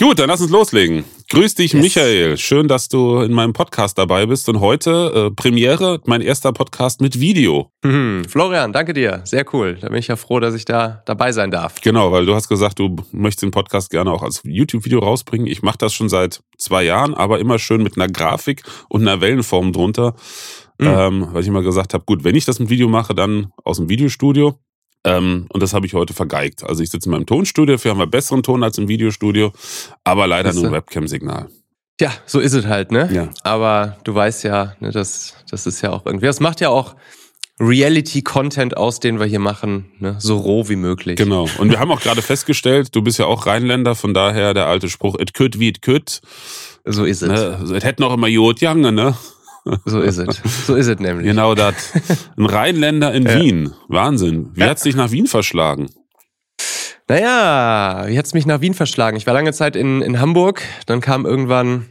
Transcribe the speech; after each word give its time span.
Gut, 0.00 0.20
dann 0.20 0.28
lass 0.28 0.40
uns 0.40 0.52
loslegen. 0.52 1.04
Grüß 1.28 1.56
dich, 1.56 1.72
yes. 1.72 1.82
Michael. 1.82 2.36
Schön, 2.38 2.68
dass 2.68 2.88
du 2.88 3.18
in 3.18 3.32
meinem 3.32 3.52
Podcast 3.52 3.98
dabei 3.98 4.26
bist. 4.26 4.48
Und 4.48 4.60
heute 4.60 5.12
äh, 5.12 5.34
Premiere, 5.34 6.00
mein 6.06 6.20
erster 6.20 6.52
Podcast 6.52 7.00
mit 7.00 7.18
Video. 7.18 7.72
Mhm. 7.82 8.22
Florian, 8.28 8.72
danke 8.72 8.94
dir. 8.94 9.22
Sehr 9.24 9.44
cool. 9.52 9.76
Da 9.80 9.88
bin 9.88 9.98
ich 9.98 10.06
ja 10.06 10.14
froh, 10.14 10.38
dass 10.38 10.54
ich 10.54 10.64
da 10.64 11.02
dabei 11.04 11.32
sein 11.32 11.50
darf. 11.50 11.80
Genau, 11.80 12.12
weil 12.12 12.26
du 12.26 12.34
hast 12.36 12.48
gesagt, 12.48 12.78
du 12.78 12.94
möchtest 13.10 13.42
den 13.42 13.50
Podcast 13.50 13.90
gerne 13.90 14.12
auch 14.12 14.22
als 14.22 14.40
YouTube-Video 14.44 15.00
rausbringen. 15.00 15.48
Ich 15.48 15.62
mache 15.62 15.78
das 15.78 15.92
schon 15.92 16.08
seit 16.08 16.42
zwei 16.58 16.84
Jahren, 16.84 17.14
aber 17.14 17.40
immer 17.40 17.58
schön 17.58 17.82
mit 17.82 17.96
einer 17.96 18.06
Grafik 18.06 18.62
und 18.88 19.00
einer 19.00 19.20
Wellenform 19.20 19.72
drunter. 19.72 20.14
Mhm. 20.78 20.86
Ähm, 20.86 21.28
weil 21.32 21.42
ich 21.42 21.48
immer 21.48 21.62
gesagt 21.62 21.92
habe, 21.92 22.04
gut, 22.04 22.22
wenn 22.22 22.36
ich 22.36 22.44
das 22.44 22.60
mit 22.60 22.70
Video 22.70 22.88
mache, 22.88 23.16
dann 23.16 23.48
aus 23.64 23.78
dem 23.78 23.88
Videostudio. 23.88 24.60
Ähm, 25.04 25.46
und 25.50 25.62
das 25.62 25.74
habe 25.74 25.86
ich 25.86 25.94
heute 25.94 26.12
vergeigt. 26.12 26.64
Also 26.64 26.82
ich 26.82 26.90
sitze 26.90 27.08
in 27.08 27.12
meinem 27.12 27.26
Tonstudio, 27.26 27.76
dafür 27.76 27.92
haben 27.92 27.98
wir 27.98 28.06
besseren 28.06 28.42
Ton 28.42 28.62
als 28.62 28.78
im 28.78 28.88
Videostudio, 28.88 29.52
aber 30.04 30.26
leider 30.26 30.52
nur 30.52 30.66
ein 30.66 30.72
Webcam-Signal. 30.72 31.48
Ja, 32.00 32.12
so 32.26 32.38
ist 32.38 32.52
es 32.52 32.66
halt, 32.66 32.92
ne? 32.92 33.08
Ja. 33.12 33.28
Aber 33.42 33.98
du 34.04 34.14
weißt 34.14 34.44
ja, 34.44 34.76
ne, 34.80 34.90
das, 34.92 35.34
das 35.50 35.66
ist 35.66 35.82
ja 35.82 35.90
auch 35.90 36.06
irgendwie, 36.06 36.26
das 36.26 36.40
macht 36.40 36.60
ja 36.60 36.68
auch 36.68 36.94
Reality-Content 37.60 38.76
aus, 38.76 39.00
den 39.00 39.18
wir 39.18 39.26
hier 39.26 39.40
machen, 39.40 39.90
ne? 39.98 40.16
so 40.20 40.36
roh 40.36 40.68
wie 40.68 40.76
möglich. 40.76 41.16
Genau. 41.16 41.48
Und 41.58 41.70
wir 41.70 41.80
haben 41.80 41.90
auch 41.90 42.00
gerade 42.00 42.22
festgestellt, 42.22 42.94
du 42.94 43.02
bist 43.02 43.18
ja 43.18 43.26
auch 43.26 43.46
Rheinländer, 43.46 43.96
von 43.96 44.14
daher 44.14 44.54
der 44.54 44.66
alte 44.66 44.88
Spruch, 44.88 45.18
it 45.18 45.34
could 45.34 45.58
wie 45.58 45.68
it 45.68 45.82
could. 45.82 46.20
So 46.84 47.04
ist 47.04 47.22
es. 47.22 47.28
Ne? 47.28 47.76
Es 47.76 47.84
hätten 47.84 48.04
auch 48.04 48.14
immer 48.14 48.28
Jod 48.28 48.60
Jange, 48.60 48.92
ne? 48.92 49.16
So 49.84 50.00
ist 50.00 50.18
es. 50.18 50.40
So 50.66 50.74
ist 50.74 50.86
es 50.86 50.98
nämlich. 50.98 51.26
Genau 51.26 51.54
das. 51.54 51.92
Ein 52.36 52.46
Rheinländer 52.46 53.12
in 53.12 53.24
ja. 53.24 53.40
Wien. 53.40 53.74
Wahnsinn. 53.88 54.50
Wie 54.54 54.60
ja. 54.60 54.68
hat's 54.68 54.82
dich 54.82 54.96
nach 54.96 55.10
Wien 55.10 55.26
verschlagen? 55.26 55.90
Naja, 57.08 58.04
wie 58.06 58.18
hat's 58.18 58.34
mich 58.34 58.44
nach 58.44 58.60
Wien 58.60 58.74
verschlagen? 58.74 59.16
Ich 59.16 59.26
war 59.26 59.32
lange 59.32 59.52
Zeit 59.54 59.76
in, 59.76 60.02
in 60.02 60.20
Hamburg, 60.20 60.62
dann 60.84 61.00
kam 61.00 61.24
irgendwann 61.24 61.86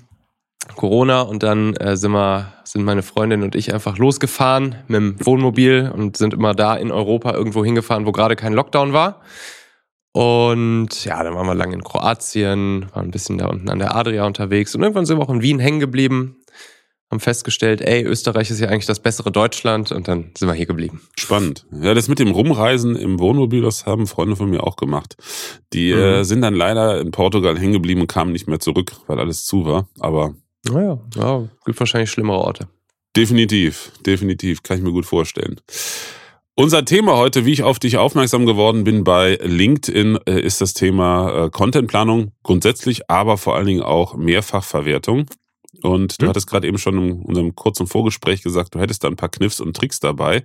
Corona 0.76 1.22
und 1.22 1.42
dann 1.42 1.76
äh, 1.76 1.98
sind 1.98 2.12
wir, 2.12 2.54
sind 2.64 2.84
meine 2.84 3.02
Freundin 3.02 3.42
und 3.42 3.56
ich 3.56 3.74
einfach 3.74 3.98
losgefahren 3.98 4.76
mit 4.88 4.98
dem 4.98 5.26
Wohnmobil 5.26 5.92
und 5.92 6.18
sind 6.18 6.36
immer 6.36 6.54
da 6.54 6.76
in 6.76 6.92
Europa 6.92 7.34
irgendwo 7.34 7.66
hingefahren, 7.66 8.06
wo 8.06 8.12
gerade 8.12 8.36
kein 8.36 8.54
Lockdown 8.54 8.94
war. 8.94 9.22
Und 10.12 11.04
ja, 11.04 11.24
dann 11.24 11.34
waren 11.34 11.48
wir 11.48 11.56
lange 11.56 11.74
in 11.74 11.84
Kroatien, 11.84 12.88
waren 12.94 13.06
ein 13.06 13.12
bisschen 13.12 13.40
da 13.40 13.48
unten 13.48 13.70
an 13.70 13.80
der 13.80 13.96
Adria 13.96 14.26
unterwegs 14.26 14.76
und 14.76 14.82
irgendwann 14.82 15.06
sind 15.06 15.18
wir 15.18 15.24
auch 15.24 15.34
in 15.34 15.42
Wien 15.42 15.60
hängen 15.60 15.80
geblieben 15.80 16.37
haben 17.10 17.20
festgestellt, 17.20 17.82
ey, 17.82 18.04
Österreich 18.04 18.52
ist 18.52 18.60
ja 18.60 18.68
eigentlich 18.68 18.86
das 18.86 19.00
bessere 19.00 19.32
Deutschland 19.32 19.92
und 19.92 20.08
dann 20.08 20.32
sind 20.38 20.48
wir 20.48 20.54
hier 20.54 20.66
geblieben. 20.66 21.02
Spannend. 21.18 21.66
Ja, 21.72 21.94
das 21.94 22.10
mit 22.10 22.20
dem 22.20 22.32
Rumreisen 22.32 22.96
im 22.96 23.20
Wohnmobil, 23.20 23.62
das 23.62 23.86
haben 23.86 24.08
Freunde 24.08 24.36
von 24.36 24.50
mir 24.50 24.64
auch 24.64 24.76
gemacht. 24.76 25.16
Die 25.74 25.94
mhm. 25.94 26.00
äh, 26.00 26.24
sind 26.26 26.42
dann 26.42 26.54
leider 26.54 27.00
in 27.00 27.12
Portugal 27.12 27.58
hängen 27.58 27.74
geblieben 27.74 28.02
und 28.02 28.08
kamen 28.08 28.34
nicht 28.34 28.48
mehr 28.48 28.60
zurück, 28.60 28.92
weil 29.08 29.20
alles 29.20 29.46
zu 29.46 29.66
war. 29.66 29.88
Aber. 30.00 30.36
Naja, 30.70 31.00
ja, 31.16 31.48
gibt 31.66 31.80
wahrscheinlich 31.80 32.12
schlimmere 32.12 32.40
Orte. 32.40 32.68
Definitiv, 33.16 33.92
definitiv, 34.06 34.62
kann 34.62 34.78
ich 34.78 34.84
mir 34.84 34.92
gut 34.92 35.06
vorstellen. 35.06 35.62
Unser 36.56 36.86
Thema 36.86 37.16
heute, 37.18 37.46
wie 37.46 37.54
ich 37.54 37.64
auf 37.64 37.80
dich 37.80 37.98
aufmerksam 37.98 38.46
geworden 38.46 38.84
bin 38.84 39.04
bei 39.04 39.40
LinkedIn, 39.42 40.18
äh, 40.28 40.42
ist 40.42 40.60
das 40.60 40.74
Thema 40.74 41.46
äh, 41.46 41.50
Contentplanung 41.52 42.32
grundsätzlich, 42.44 43.10
aber 43.10 43.38
vor 43.38 43.56
allen 43.56 43.68
Dingen 43.68 43.84
auch 43.84 44.16
Mehrfachverwertung. 44.16 45.28
Und 45.82 46.22
du 46.22 46.24
hm? 46.24 46.30
hattest 46.30 46.48
gerade 46.48 46.68
eben 46.68 46.78
schon 46.78 46.98
in 46.98 47.22
unserem 47.22 47.56
kurzen 47.56 47.88
Vorgespräch 47.88 48.42
gesagt, 48.42 48.76
du 48.76 48.80
hättest 48.80 49.04
da 49.04 49.08
ein 49.08 49.16
paar 49.16 49.30
Kniffs 49.30 49.60
und 49.60 49.76
Tricks 49.76 50.00
dabei. 50.00 50.44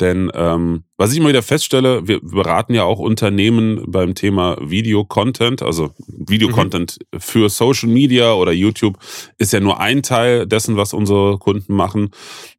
Denn 0.00 0.30
ähm, 0.34 0.84
was 0.96 1.12
ich 1.12 1.18
immer 1.18 1.28
wieder 1.28 1.42
feststelle, 1.42 2.06
wir 2.06 2.20
beraten 2.20 2.74
ja 2.74 2.84
auch 2.84 2.98
Unternehmen 2.98 3.84
beim 3.86 4.14
Thema 4.14 4.56
Video-Content, 4.60 5.62
also 5.62 5.90
Video-Content 6.06 6.98
mhm. 7.12 7.20
für 7.20 7.48
Social 7.48 7.88
Media 7.88 8.32
oder 8.34 8.52
YouTube 8.52 8.98
ist 9.38 9.52
ja 9.52 9.60
nur 9.60 9.80
ein 9.80 10.02
Teil 10.02 10.46
dessen, 10.46 10.76
was 10.76 10.92
unsere 10.92 11.38
Kunden 11.38 11.74
machen. 11.74 12.10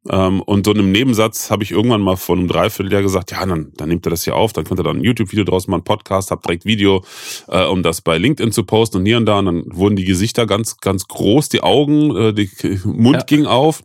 Ähm, 0.08 0.40
und 0.40 0.66
so 0.66 0.72
in 0.72 0.78
einem 0.78 0.92
Nebensatz 0.92 1.50
habe 1.50 1.62
ich 1.62 1.70
irgendwann 1.70 2.00
mal 2.00 2.16
vor 2.16 2.36
einem 2.36 2.48
Dreivierteljahr 2.48 3.02
gesagt, 3.02 3.32
ja, 3.32 3.44
dann, 3.44 3.72
dann 3.76 3.88
nimmt 3.88 4.06
er 4.06 4.10
das 4.10 4.24
hier 4.24 4.36
auf, 4.36 4.52
dann 4.52 4.64
könnt 4.64 4.80
ihr 4.80 4.84
da 4.84 4.90
ein 4.90 5.04
YouTube-Video 5.04 5.44
draus 5.44 5.68
machen, 5.68 5.84
Podcast, 5.84 6.30
habt 6.30 6.46
direkt 6.46 6.64
Video, 6.64 7.04
äh, 7.48 7.64
um 7.66 7.82
das 7.82 8.00
bei 8.00 8.18
LinkedIn 8.18 8.52
zu 8.52 8.64
posten 8.64 8.98
und 8.98 9.06
hier 9.06 9.18
und 9.18 9.26
da. 9.26 9.38
Und 9.38 9.46
dann 9.46 9.64
wurden 9.66 9.96
die 9.96 10.04
Gesichter 10.04 10.46
ganz, 10.46 10.78
ganz 10.78 11.06
groß, 11.08 11.48
die 11.48 11.62
Augen, 11.62 12.16
äh, 12.16 12.32
die 12.32 12.50
Mund 12.84 13.18
ja. 13.18 13.22
ging 13.24 13.46
auf. 13.46 13.82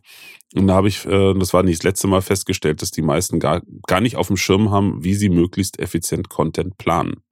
Und 0.54 0.66
da 0.66 0.74
habe 0.74 0.88
ich, 0.88 1.04
äh, 1.04 1.34
das 1.34 1.52
war 1.52 1.62
nicht 1.62 1.80
das 1.80 1.84
letzte 1.84 2.06
Mal 2.06 2.22
festgestellt, 2.22 2.80
dass 2.80 2.90
die 2.90 3.02
meisten 3.02 3.38
gar, 3.38 3.62
gar 3.86 4.00
nicht 4.00 4.16
auf 4.16 4.28
dem 4.28 4.36
Schirm 4.36 4.70
haben, 4.70 5.04
wie 5.04 5.14
sie 5.14 5.28
möglichst 5.28 5.78
effizient 5.78 6.28
Content 6.28 6.78
planen. 6.78 7.22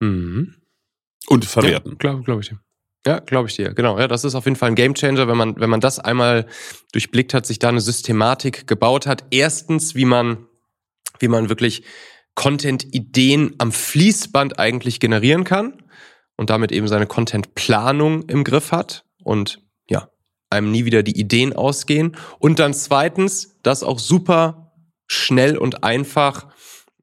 Mhm. 0.00 0.54
Und 1.26 1.44
verwerten. 1.44 1.92
Ja, 1.92 1.96
glaube 1.98 2.22
glaub 2.22 2.40
ich 2.40 2.48
dir. 2.48 2.60
Ja, 3.06 3.18
glaube 3.20 3.48
ich 3.48 3.56
dir. 3.56 3.74
Genau. 3.74 3.98
Ja, 3.98 4.08
das 4.08 4.24
ist 4.24 4.34
auf 4.34 4.46
jeden 4.46 4.56
Fall 4.56 4.70
ein 4.70 4.74
Gamechanger, 4.74 5.28
wenn 5.28 5.36
man, 5.36 5.60
wenn 5.60 5.70
man 5.70 5.80
das 5.80 5.98
einmal 5.98 6.46
durchblickt 6.92 7.34
hat, 7.34 7.46
sich 7.46 7.58
da 7.58 7.68
eine 7.68 7.80
Systematik 7.80 8.66
gebaut 8.66 9.06
hat. 9.06 9.24
Erstens, 9.30 9.94
wie 9.94 10.06
man, 10.06 10.46
wie 11.18 11.28
man 11.28 11.48
wirklich 11.48 11.82
Content-Ideen 12.34 13.54
am 13.58 13.72
Fließband 13.72 14.58
eigentlich 14.58 15.00
generieren 15.00 15.44
kann 15.44 15.82
und 16.36 16.50
damit 16.50 16.72
eben 16.72 16.88
seine 16.88 17.06
Content-Planung 17.06 18.22
im 18.22 18.44
Griff 18.44 18.72
hat 18.72 19.04
und 19.22 19.60
einem 20.50 20.70
nie 20.70 20.84
wieder 20.84 21.02
die 21.02 21.18
Ideen 21.18 21.52
ausgehen. 21.52 22.16
Und 22.38 22.58
dann 22.58 22.74
zweitens, 22.74 23.56
das 23.62 23.82
auch 23.82 23.98
super 23.98 24.72
schnell 25.06 25.56
und 25.56 25.84
einfach 25.84 26.46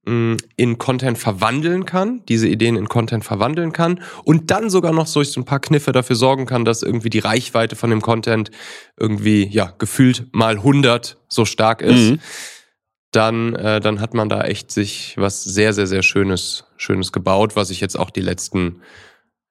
mh, 0.06 0.14
mm, 0.14 0.38
in 0.56 0.78
Content 0.78 1.18
verwandeln 1.18 1.86
kann, 1.86 2.22
diese 2.28 2.48
Ideen 2.48 2.76
in 2.76 2.88
Content 2.88 3.26
verwandeln 3.26 3.72
kann 3.72 4.02
und 4.24 4.52
dann 4.52 4.70
sogar 4.70 4.94
noch 4.94 5.12
durch 5.12 5.32
so 5.32 5.42
ein 5.42 5.46
paar 5.46 5.60
Kniffe 5.60 5.92
dafür 5.92 6.16
sorgen 6.16 6.46
kann, 6.46 6.66
dass 6.66 6.84
irgendwie 6.84 7.10
die 7.10 7.20
Reichweite 7.20 7.76
von 7.76 7.90
dem 7.90 8.02
Content 8.02 8.52
irgendwie, 8.98 9.48
ja, 9.48 9.74
gefühlt 9.78 10.28
mal 10.32 10.58
100 10.58 11.18
so 11.28 11.46
stark 11.46 11.82
ist. 11.82 12.12
Mhm. 12.12 12.20
Dann, 13.12 13.56
äh, 13.56 13.80
dann 13.80 14.02
hat 14.02 14.14
man 14.14 14.28
da 14.28 14.44
echt 14.44 14.72
sich 14.72 15.16
was 15.18 15.44
sehr, 15.44 15.74
sehr, 15.74 15.88
sehr 15.88 16.04
Schönes, 16.04 16.66
Schönes 16.76 17.14
gebaut, 17.14 17.56
was 17.56 17.70
ich 17.70 17.80
jetzt 17.80 17.98
auch 17.98 18.10
die 18.10 18.22
letzten, 18.22 18.82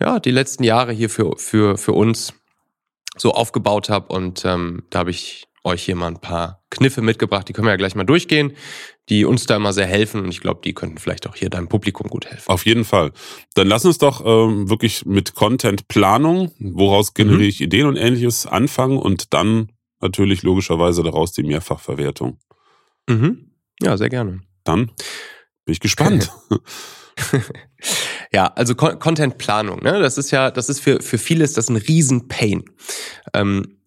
ja, 0.01 0.21
die 0.21 0.33
letzten 0.33 0.65
Jahre 0.65 0.93
hier 0.93 1.09
für, 1.09 1.39
für, 1.39 1.79
für 1.79 1.93
uns 1.93 2.35
so 3.17 3.33
aufgebaut 3.33 3.89
habe. 3.89 4.13
Und 4.13 4.45
ähm, 4.45 4.83
da 4.91 5.01
habe 5.01 5.11
ich 5.11 5.47
euch 5.65 5.83
hier 5.83 5.97
mal 5.97 6.09
ein 6.09 6.21
paar 6.21 6.63
Kniffe 6.71 7.01
mitgebracht. 7.01 7.49
Die 7.49 7.53
können 7.53 7.67
wir 7.67 7.73
ja 7.73 7.77
gleich 7.77 7.95
mal 7.95 8.05
durchgehen, 8.05 8.53
die 9.09 9.25
uns 9.25 9.47
da 9.47 9.57
immer 9.57 9.73
sehr 9.73 9.87
helfen. 9.87 10.23
Und 10.23 10.29
ich 10.29 10.41
glaube, 10.41 10.61
die 10.63 10.75
könnten 10.75 10.99
vielleicht 10.99 11.27
auch 11.27 11.35
hier 11.35 11.49
deinem 11.49 11.69
Publikum 11.69 12.09
gut 12.09 12.27
helfen. 12.27 12.49
Auf 12.49 12.67
jeden 12.67 12.85
Fall. 12.85 13.13
Dann 13.55 13.67
lass 13.67 13.85
uns 13.85 13.99
doch 13.99 14.25
ähm, 14.25 14.69
wirklich 14.69 15.07
mit 15.07 15.35
Content-Planung, 15.35 16.53
woraus 16.59 17.15
generiere 17.15 17.43
mhm. 17.43 17.49
ich 17.49 17.61
Ideen 17.61 17.87
und 17.87 17.97
ähnliches, 17.97 18.47
anfangen 18.47 18.99
und 18.99 19.33
dann 19.33 19.73
natürlich 20.01 20.43
logischerweise 20.43 21.03
daraus 21.03 21.33
die 21.33 21.43
Mehrfachverwertung. 21.43 22.39
Mhm. 23.09 23.51
Ja, 23.81 23.97
sehr 23.97 24.11
gerne. 24.11 24.43
Dann 24.65 24.87
bin 25.65 25.73
ich 25.73 25.81
gespannt. 25.81 26.31
ja, 28.33 28.47
also 28.55 28.75
Con 28.75 28.99
Content-Planung, 28.99 29.83
ne? 29.83 30.01
das 30.01 30.19
ist 30.19 30.31
ja, 30.31 30.51
das 30.51 30.69
ist 30.69 30.81
für, 30.81 31.01
für 31.01 31.19
viele 31.19 31.45
ist 31.45 31.57
das 31.57 31.69
ein 31.69 31.77
Riesen-Pain. 31.77 32.65
Ähm, 33.33 33.79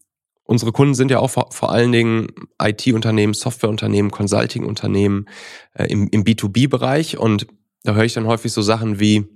unsere 0.43 0.71
Kunden 0.71 0.95
sind 0.95 1.11
ja 1.11 1.19
auch 1.19 1.29
vor, 1.29 1.51
vor 1.51 1.71
allen 1.71 1.91
Dingen 1.91 2.27
IT-Unternehmen, 2.61 3.33
Softwareunternehmen, 3.33 4.11
Consulting-Unternehmen 4.11 5.27
äh, 5.73 5.85
im, 5.87 6.07
im 6.09 6.23
B2B-Bereich 6.23 7.17
und 7.17 7.47
da 7.83 7.93
höre 7.93 8.05
ich 8.05 8.13
dann 8.13 8.27
häufig 8.27 8.51
so 8.51 8.61
Sachen 8.61 8.99
wie, 8.99 9.27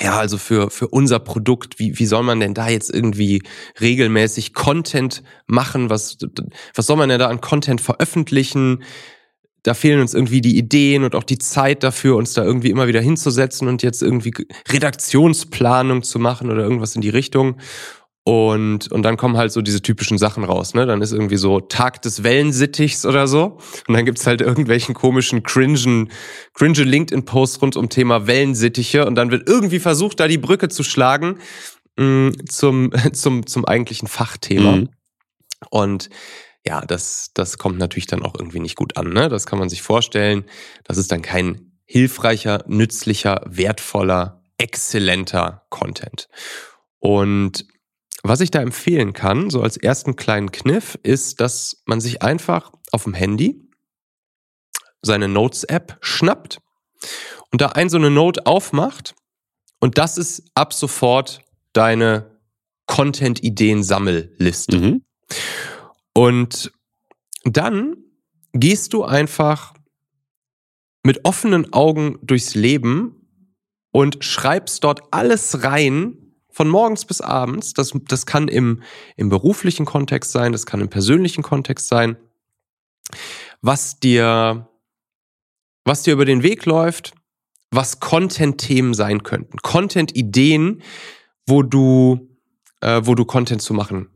ja, 0.00 0.18
also 0.18 0.38
für, 0.38 0.70
für 0.70 0.88
unser 0.88 1.20
Produkt, 1.20 1.78
wie, 1.78 1.98
wie 1.98 2.06
soll 2.06 2.22
man 2.22 2.40
denn 2.40 2.54
da 2.54 2.68
jetzt 2.68 2.92
irgendwie 2.92 3.42
regelmäßig 3.80 4.52
Content 4.52 5.22
machen? 5.46 5.90
Was, 5.90 6.18
was 6.74 6.86
soll 6.86 6.96
man 6.96 7.08
denn 7.08 7.20
da 7.20 7.28
an 7.28 7.40
Content 7.40 7.80
veröffentlichen? 7.80 8.82
Da 9.62 9.74
fehlen 9.74 10.00
uns 10.00 10.14
irgendwie 10.14 10.40
die 10.40 10.56
Ideen 10.56 11.04
und 11.04 11.14
auch 11.14 11.22
die 11.22 11.38
Zeit 11.38 11.82
dafür, 11.82 12.16
uns 12.16 12.34
da 12.34 12.44
irgendwie 12.44 12.70
immer 12.70 12.88
wieder 12.88 13.00
hinzusetzen 13.00 13.68
und 13.68 13.82
jetzt 13.82 14.02
irgendwie 14.02 14.32
Redaktionsplanung 14.68 16.02
zu 16.02 16.18
machen 16.18 16.50
oder 16.50 16.62
irgendwas 16.62 16.94
in 16.96 17.00
die 17.00 17.10
Richtung. 17.10 17.56
Und, 18.24 18.90
und 18.92 19.02
dann 19.02 19.16
kommen 19.16 19.36
halt 19.36 19.50
so 19.50 19.62
diese 19.62 19.82
typischen 19.82 20.16
Sachen 20.16 20.44
raus, 20.44 20.74
ne? 20.74 20.86
Dann 20.86 21.02
ist 21.02 21.10
irgendwie 21.10 21.36
so 21.36 21.58
Tag 21.58 22.02
des 22.02 22.22
Wellensittichs 22.22 23.04
oder 23.04 23.26
so. 23.26 23.58
Und 23.88 23.94
dann 23.94 24.04
gibt's 24.04 24.28
halt 24.28 24.40
irgendwelchen 24.40 24.94
komischen, 24.94 25.42
cringen, 25.42 26.08
cringe 26.54 26.84
LinkedIn-Posts 26.84 27.62
rund 27.62 27.76
um 27.76 27.88
Thema 27.88 28.28
Wellensittiche. 28.28 29.06
Und 29.06 29.16
dann 29.16 29.32
wird 29.32 29.48
irgendwie 29.48 29.80
versucht, 29.80 30.20
da 30.20 30.28
die 30.28 30.38
Brücke 30.38 30.68
zu 30.68 30.84
schlagen 30.84 31.38
mh, 31.96 32.04
mm, 32.04 32.32
zum, 32.48 32.92
zum, 33.12 33.46
zum 33.46 33.64
eigentlichen 33.64 34.06
Fachthema. 34.06 34.76
Mhm. 34.76 34.88
Und 35.70 36.08
ja, 36.64 36.82
das, 36.82 37.30
das 37.34 37.58
kommt 37.58 37.78
natürlich 37.78 38.06
dann 38.06 38.22
auch 38.22 38.34
irgendwie 38.38 38.60
nicht 38.60 38.76
gut 38.76 38.96
an. 38.96 39.12
Ne? 39.12 39.28
Das 39.28 39.46
kann 39.46 39.58
man 39.58 39.68
sich 39.68 39.82
vorstellen. 39.82 40.44
Das 40.84 40.96
ist 40.96 41.10
dann 41.10 41.22
kein 41.22 41.72
hilfreicher, 41.84 42.64
nützlicher, 42.66 43.42
wertvoller, 43.46 44.42
exzellenter 44.58 45.66
Content. 45.70 46.28
Und 47.00 47.66
was 48.22 48.40
ich 48.40 48.52
da 48.52 48.60
empfehlen 48.60 49.12
kann, 49.12 49.50
so 49.50 49.62
als 49.62 49.76
ersten 49.76 50.14
kleinen 50.14 50.52
Kniff, 50.52 50.96
ist, 51.02 51.40
dass 51.40 51.82
man 51.86 52.00
sich 52.00 52.22
einfach 52.22 52.70
auf 52.92 53.02
dem 53.04 53.14
Handy 53.14 53.68
seine 55.02 55.26
Notes-App 55.26 55.98
schnappt 56.00 56.60
und 57.50 57.60
da 57.60 57.70
ein 57.70 57.88
so 57.88 57.96
eine 57.96 58.10
Note 58.10 58.46
aufmacht 58.46 59.14
Und 59.80 59.98
das 59.98 60.16
ist 60.16 60.44
ab 60.54 60.72
sofort 60.72 61.40
deine 61.72 62.38
Content-Ideen-Sammelliste. 62.86 64.76
Mhm. 64.76 65.04
Und 66.14 66.72
dann 67.44 67.96
gehst 68.52 68.92
du 68.92 69.04
einfach 69.04 69.74
mit 71.04 71.24
offenen 71.24 71.72
Augen 71.72 72.18
durchs 72.22 72.54
Leben 72.54 73.26
und 73.90 74.24
schreibst 74.24 74.84
dort 74.84 75.02
alles 75.10 75.64
rein, 75.64 76.18
von 76.50 76.68
morgens 76.68 77.06
bis 77.06 77.22
abends. 77.22 77.72
Das, 77.72 77.92
das 78.08 78.26
kann 78.26 78.48
im, 78.48 78.82
im 79.16 79.30
beruflichen 79.30 79.86
Kontext 79.86 80.32
sein, 80.32 80.52
das 80.52 80.66
kann 80.66 80.80
im 80.80 80.90
persönlichen 80.90 81.42
Kontext 81.42 81.88
sein, 81.88 82.16
was 83.62 83.98
dir, 83.98 84.68
was 85.84 86.02
dir 86.02 86.12
über 86.12 86.26
den 86.26 86.42
Weg 86.42 86.66
läuft, 86.66 87.14
was 87.70 88.00
Content-Themen 88.00 88.92
sein 88.92 89.22
könnten. 89.22 89.58
Content-Ideen, 89.58 90.82
wo 91.46 91.62
du, 91.62 92.28
äh, 92.82 93.00
wo 93.04 93.14
du 93.14 93.24
Content 93.24 93.62
zu 93.62 93.72
machen 93.72 94.11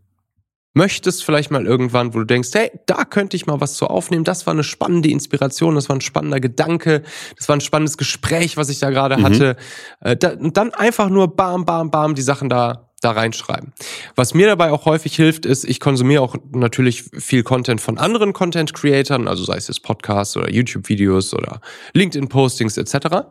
möchtest, 0.76 1.24
vielleicht 1.24 1.50
mal 1.50 1.66
irgendwann, 1.66 2.14
wo 2.14 2.18
du 2.18 2.24
denkst, 2.24 2.50
hey, 2.52 2.70
da 2.86 3.04
könnte 3.04 3.36
ich 3.36 3.46
mal 3.46 3.60
was 3.60 3.74
zu 3.74 3.86
aufnehmen. 3.86 4.24
Das 4.24 4.46
war 4.46 4.52
eine 4.52 4.62
spannende 4.62 5.08
Inspiration, 5.08 5.74
das 5.74 5.88
war 5.88 5.96
ein 5.96 6.02
spannender 6.02 6.38
Gedanke, 6.38 7.02
das 7.36 7.48
war 7.48 7.56
ein 7.56 7.60
spannendes 7.60 7.96
Gespräch, 7.96 8.56
was 8.56 8.68
ich 8.68 8.78
da 8.78 8.90
gerade 8.90 9.16
mhm. 9.16 9.24
hatte. 9.24 9.56
Äh, 10.00 10.16
da, 10.16 10.30
und 10.30 10.56
dann 10.56 10.72
einfach 10.74 11.08
nur 11.08 11.34
bam, 11.34 11.64
bam, 11.64 11.90
bam 11.90 12.14
die 12.14 12.22
Sachen 12.22 12.48
da 12.48 12.82
da 13.02 13.10
reinschreiben. 13.10 13.74
Was 14.14 14.32
mir 14.32 14.46
dabei 14.46 14.72
auch 14.72 14.86
häufig 14.86 15.14
hilft, 15.14 15.44
ist, 15.44 15.64
ich 15.64 15.80
konsumiere 15.80 16.22
auch 16.22 16.34
natürlich 16.52 17.02
viel 17.02 17.42
Content 17.42 17.80
von 17.80 17.98
anderen 17.98 18.32
Content-Creatern, 18.32 19.28
also 19.28 19.44
sei 19.44 19.56
es 19.56 19.68
jetzt 19.68 19.82
Podcasts 19.82 20.34
oder 20.36 20.50
YouTube-Videos 20.50 21.34
oder 21.34 21.60
LinkedIn-Postings 21.92 22.78
etc. 22.78 23.26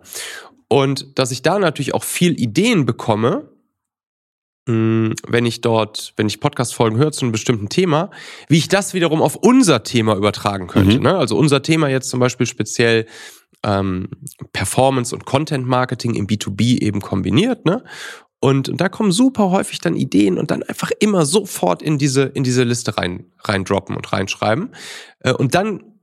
Und 0.67 1.17
dass 1.17 1.31
ich 1.31 1.41
da 1.41 1.57
natürlich 1.57 1.95
auch 1.95 2.03
viel 2.03 2.39
Ideen 2.39 2.85
bekomme, 2.85 3.49
Mm, 3.54 3.54
wenn 4.67 5.45
ich 5.45 5.61
dort, 5.61 6.13
wenn 6.17 6.27
ich 6.27 6.39
Podcast-Folgen 6.39 6.97
höre 6.97 7.11
zu 7.11 7.25
einem 7.25 7.31
bestimmten 7.31 7.69
Thema, 7.69 8.09
wie 8.47 8.57
ich 8.57 8.67
das 8.67 8.93
wiederum 8.93 9.21
auf 9.21 9.35
unser 9.35 9.83
Thema 9.83 10.15
übertragen 10.15 10.67
könnte. 10.67 10.97
Mhm. 10.97 11.03
Ne? 11.03 11.15
Also 11.15 11.37
unser 11.37 11.61
Thema 11.61 11.87
jetzt 11.87 12.09
zum 12.09 12.19
Beispiel 12.19 12.47
speziell 12.47 13.05
ähm, 13.63 14.09
Performance 14.53 15.13
und 15.13 15.25
Content 15.25 15.67
Marketing 15.67 16.15
im 16.15 16.25
B2B 16.25 16.81
eben 16.81 17.01
kombiniert. 17.01 17.65
Ne? 17.65 17.83
Und, 18.39 18.69
und 18.69 18.81
da 18.81 18.89
kommen 18.89 19.11
super 19.11 19.51
häufig 19.51 19.79
dann 19.79 19.95
Ideen 19.95 20.37
und 20.37 20.51
dann 20.51 20.63
einfach 20.63 20.91
immer 20.99 21.25
sofort 21.25 21.81
in 21.81 21.97
diese, 21.97 22.23
in 22.23 22.43
diese 22.43 22.63
Liste 22.63 22.97
rein, 22.97 23.25
rein 23.43 23.65
droppen 23.65 23.95
und 23.95 24.11
reinschreiben. 24.13 24.71
Äh, 25.19 25.33
und 25.33 25.53
dann 25.55 25.94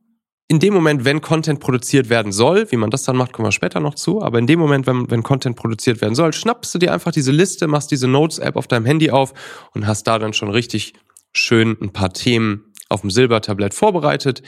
in 0.52 0.58
dem 0.58 0.74
Moment, 0.74 1.06
wenn 1.06 1.22
Content 1.22 1.60
produziert 1.60 2.10
werden 2.10 2.30
soll, 2.30 2.70
wie 2.70 2.76
man 2.76 2.90
das 2.90 3.04
dann 3.04 3.16
macht, 3.16 3.32
kommen 3.32 3.48
wir 3.48 3.52
später 3.52 3.80
noch 3.80 3.94
zu, 3.94 4.20
aber 4.20 4.38
in 4.38 4.46
dem 4.46 4.58
Moment, 4.58 4.86
wenn, 4.86 5.10
wenn 5.10 5.22
Content 5.22 5.56
produziert 5.56 6.02
werden 6.02 6.14
soll, 6.14 6.34
schnappst 6.34 6.74
du 6.74 6.78
dir 6.78 6.92
einfach 6.92 7.10
diese 7.10 7.32
Liste, 7.32 7.66
machst 7.68 7.90
diese 7.90 8.06
Notes-App 8.06 8.56
auf 8.56 8.66
deinem 8.66 8.84
Handy 8.84 9.10
auf 9.10 9.32
und 9.72 9.86
hast 9.86 10.06
da 10.06 10.18
dann 10.18 10.34
schon 10.34 10.50
richtig 10.50 10.92
schön 11.32 11.78
ein 11.80 11.94
paar 11.94 12.12
Themen 12.12 12.70
auf 12.90 13.00
dem 13.00 13.08
Silbertablett 13.08 13.72
vorbereitet, 13.72 14.42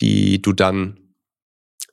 die 0.00 0.42
du 0.42 0.52
dann 0.52 0.98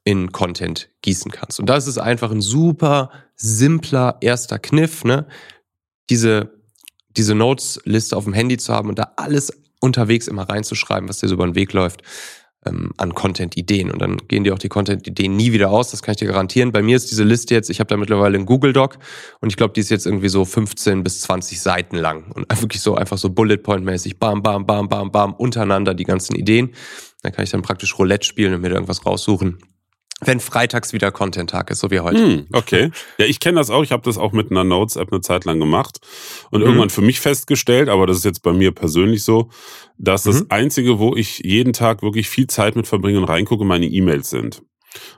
in 0.03 0.31
Content 0.31 0.89
gießen 1.03 1.29
kannst. 1.29 1.59
Und 1.59 1.67
das 1.67 1.85
ist 1.85 1.99
einfach 1.99 2.31
ein 2.31 2.41
super 2.41 3.11
simpler 3.35 4.17
erster 4.21 4.57
Kniff, 4.57 5.03
ne? 5.03 5.27
Diese, 6.09 6.51
diese 7.15 7.35
Notes-Liste 7.35 8.17
auf 8.17 8.23
dem 8.23 8.33
Handy 8.33 8.57
zu 8.57 8.73
haben 8.73 8.89
und 8.89 8.97
da 8.97 9.13
alles 9.17 9.53
unterwegs 9.79 10.27
immer 10.27 10.49
reinzuschreiben, 10.49 11.07
was 11.07 11.19
dir 11.19 11.27
so 11.27 11.35
über 11.35 11.45
den 11.45 11.53
Weg 11.53 11.73
läuft 11.73 12.01
ähm, 12.65 12.91
an 12.97 13.13
Content-Ideen. 13.13 13.91
Und 13.91 14.01
dann 14.01 14.17
gehen 14.27 14.43
dir 14.43 14.53
auch 14.53 14.59
die 14.59 14.69
Content-Ideen 14.69 15.35
nie 15.35 15.51
wieder 15.51 15.71
aus, 15.71 15.91
das 15.91 16.01
kann 16.01 16.13
ich 16.13 16.19
dir 16.19 16.27
garantieren. 16.27 16.71
Bei 16.71 16.81
mir 16.81 16.95
ist 16.95 17.11
diese 17.11 17.23
Liste 17.23 17.53
jetzt, 17.53 17.69
ich 17.69 17.79
habe 17.79 17.87
da 17.87 17.97
mittlerweile 17.97 18.37
einen 18.37 18.45
Google 18.45 18.73
Doc 18.73 18.97
und 19.39 19.49
ich 19.49 19.57
glaube, 19.57 19.73
die 19.73 19.81
ist 19.81 19.89
jetzt 19.89 20.05
irgendwie 20.05 20.29
so 20.29 20.45
15 20.45 21.03
bis 21.03 21.21
20 21.21 21.59
Seiten 21.59 21.97
lang. 21.97 22.31
Und 22.33 22.45
wirklich 22.61 22.81
so 22.81 22.95
einfach 22.95 23.17
so 23.17 23.29
Bullet 23.29 23.57
Point-mäßig, 23.57 24.19
bam, 24.19 24.43
bam, 24.43 24.65
bam, 24.65 24.87
bam, 24.87 25.11
bam, 25.11 25.33
untereinander 25.33 25.93
die 25.93 26.05
ganzen 26.05 26.35
Ideen. 26.35 26.71
Da 27.23 27.31
kann 27.31 27.43
ich 27.43 27.51
dann 27.51 27.61
praktisch 27.61 27.97
Roulette 27.97 28.25
spielen 28.25 28.53
und 28.53 28.61
mir 28.61 28.69
da 28.69 28.75
irgendwas 28.75 29.05
raussuchen 29.05 29.57
wenn 30.23 30.39
freitags 30.39 30.93
wieder 30.93 31.11
Content-Tag 31.11 31.71
ist, 31.71 31.79
so 31.79 31.89
wie 31.89 31.99
heute. 31.99 32.19
Mm, 32.19 32.47
okay. 32.53 32.91
Ja, 33.17 33.25
ich 33.25 33.39
kenne 33.39 33.59
das 33.59 33.69
auch. 33.69 33.83
Ich 33.83 33.91
habe 33.91 34.03
das 34.03 34.17
auch 34.17 34.31
mit 34.31 34.51
einer 34.51 34.63
Notes-App 34.63 35.11
eine 35.11 35.21
Zeit 35.21 35.45
lang 35.45 35.59
gemacht 35.59 35.99
und 36.51 36.61
mhm. 36.61 36.67
irgendwann 36.67 36.89
für 36.91 37.01
mich 37.01 37.19
festgestellt, 37.19 37.89
aber 37.89 38.05
das 38.05 38.17
ist 38.17 38.25
jetzt 38.25 38.43
bei 38.43 38.53
mir 38.53 38.71
persönlich 38.71 39.23
so, 39.23 39.49
dass 39.97 40.25
mhm. 40.25 40.31
das 40.31 40.51
Einzige, 40.51 40.99
wo 40.99 41.15
ich 41.15 41.39
jeden 41.39 41.73
Tag 41.73 42.03
wirklich 42.03 42.29
viel 42.29 42.47
Zeit 42.47 42.75
mit 42.75 42.87
verbringe 42.87 43.17
und 43.17 43.25
reingucke, 43.25 43.65
meine 43.65 43.87
E-Mails 43.87 44.29
sind. 44.29 44.61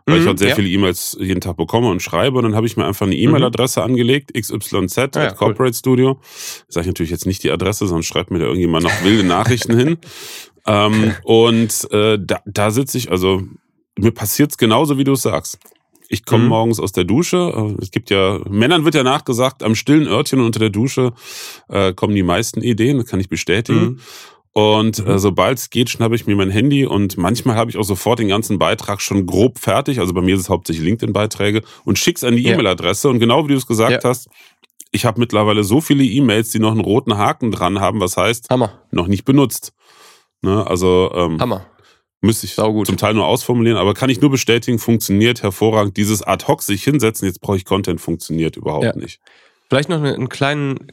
Weil 0.06 0.18
ich 0.18 0.24
mhm, 0.24 0.28
halt 0.28 0.40
sehr 0.40 0.50
ja. 0.50 0.56
viele 0.56 0.70
E-Mails 0.70 1.18
jeden 1.20 1.42
Tag 1.42 1.58
bekomme 1.58 1.90
und 1.90 2.02
schreibe. 2.02 2.38
Und 2.38 2.44
dann 2.44 2.56
habe 2.56 2.68
ich 2.68 2.78
mir 2.78 2.86
einfach 2.86 3.08
eine 3.08 3.16
mhm. 3.16 3.24
E-Mail-Adresse 3.24 3.82
angelegt, 3.82 4.32
xyz 4.34 4.98
ah, 4.98 5.08
ja, 5.16 5.28
at 5.30 5.36
Corporate 5.36 5.72
cool. 5.72 5.74
Studio. 5.74 6.22
Sage 6.68 6.84
ich 6.84 6.88
natürlich 6.88 7.10
jetzt 7.10 7.26
nicht 7.26 7.44
die 7.44 7.50
Adresse, 7.50 7.88
sondern 7.88 8.04
schreibt 8.04 8.30
mir 8.30 8.40
da 8.40 8.46
irgendjemand 8.46 8.84
noch 8.84 9.04
wilde 9.04 9.24
Nachrichten 9.24 9.78
hin. 9.78 9.98
Ähm, 10.66 11.14
und 11.24 11.92
äh, 11.92 12.18
da, 12.18 12.40
da 12.46 12.72
sitze 12.72 12.98
ich, 12.98 13.12
also 13.12 13.44
mir 13.98 14.12
passiert's 14.12 14.58
genauso, 14.58 14.98
wie 14.98 15.04
du 15.04 15.14
es 15.14 15.22
sagst. 15.22 15.60
Ich 16.10 16.26
komme 16.26 16.44
mhm. 16.44 16.50
morgens 16.50 16.80
aus 16.80 16.92
der 16.92 17.06
Dusche. 17.06 17.76
Es 17.82 17.90
gibt 17.90 18.10
ja, 18.10 18.40
Männern 18.50 18.86
wird 18.86 18.96
ja 18.96 19.04
nachgesagt, 19.04 19.64
am 19.64 19.74
stillen 19.74 20.08
Örtchen 20.08 20.42
unter 20.42 20.60
der 20.60 20.70
Dusche 20.70 21.14
äh, 21.70 21.94
kommen 21.94 22.14
die 22.14 22.24
meisten 22.24 22.62
Ideen, 22.62 22.98
das 22.98 23.08
kann 23.08 23.20
ich 23.20 23.30
bestätigen. 23.30 23.84
Mhm. 23.84 24.00
Und 24.54 25.00
äh, 25.00 25.14
mhm. 25.14 25.18
sobald 25.18 25.58
es 25.58 25.70
geht, 25.72 25.90
schnappe 25.90 26.14
ich 26.14 26.28
mir 26.28 26.36
mein 26.36 26.52
Handy 26.52 26.86
und 26.86 27.18
manchmal 27.18 27.56
habe 27.56 27.72
ich 27.72 27.78
auch 27.78 27.84
sofort 27.84 28.20
den 28.20 28.28
ganzen 28.28 28.60
Beitrag 28.60 29.02
schon 29.02 29.26
grob 29.26 29.58
fertig. 29.58 30.00
Also 30.00 30.14
bei 30.14 30.22
mir 30.22 30.36
ist 30.36 30.42
es 30.42 30.50
hauptsächlich 30.50 30.86
LinkedIn-Beiträge 30.86 31.64
und 31.86 31.98
schick's 31.98 32.24
an 32.24 32.36
die 32.36 32.44
ja. 32.44 32.54
E-Mail-Adresse. 32.54 33.10
Und 33.10 33.20
genau 33.20 33.46
wie 33.48 33.54
du 33.54 33.58
es 33.58 33.66
gesagt 33.66 34.04
ja. 34.04 34.10
hast, 34.10 34.30
ich 34.92 35.06
habe 35.06 35.20
mittlerweile 35.20 35.64
so 35.64 35.82
viele 35.82 36.04
E-Mails, 36.04 36.52
die 36.52 36.60
noch 36.60 36.72
einen 36.72 36.82
roten 36.82 37.18
Haken 37.18 37.50
dran 37.50 37.80
haben, 37.80 38.00
was 38.00 38.16
heißt, 38.16 38.52
Hammer. 38.52 38.84
noch 38.92 39.08
nicht 39.08 39.26
benutzt. 39.26 39.74
Ne? 40.44 40.66
Also 40.68 41.12
ähm, 41.16 41.40
Hammer. 41.42 41.66
Müsste 42.24 42.46
ich 42.46 42.56
zum 42.56 42.98
Teil 42.98 43.16
nur 43.16 43.26
ausformulieren, 43.26 43.78
aber 43.78 43.94
kann 43.94 44.10
ich 44.10 44.22
nur 44.22 44.32
bestätigen, 44.32 44.80
funktioniert 44.80 45.44
hervorragend. 45.44 45.98
Dieses 45.98 46.22
ad 46.22 46.46
hoc 46.48 46.62
sich 46.64 46.82
hinsetzen, 46.82 47.28
jetzt 47.28 47.42
brauche 47.42 47.58
ich 47.58 47.66
Content, 47.66 48.00
funktioniert 48.00 48.56
überhaupt 48.56 48.86
ja. 48.86 48.96
nicht. 48.96 49.20
Vielleicht 49.68 49.90
noch 49.90 50.02
ein, 50.02 50.30
kleinen, 50.30 50.88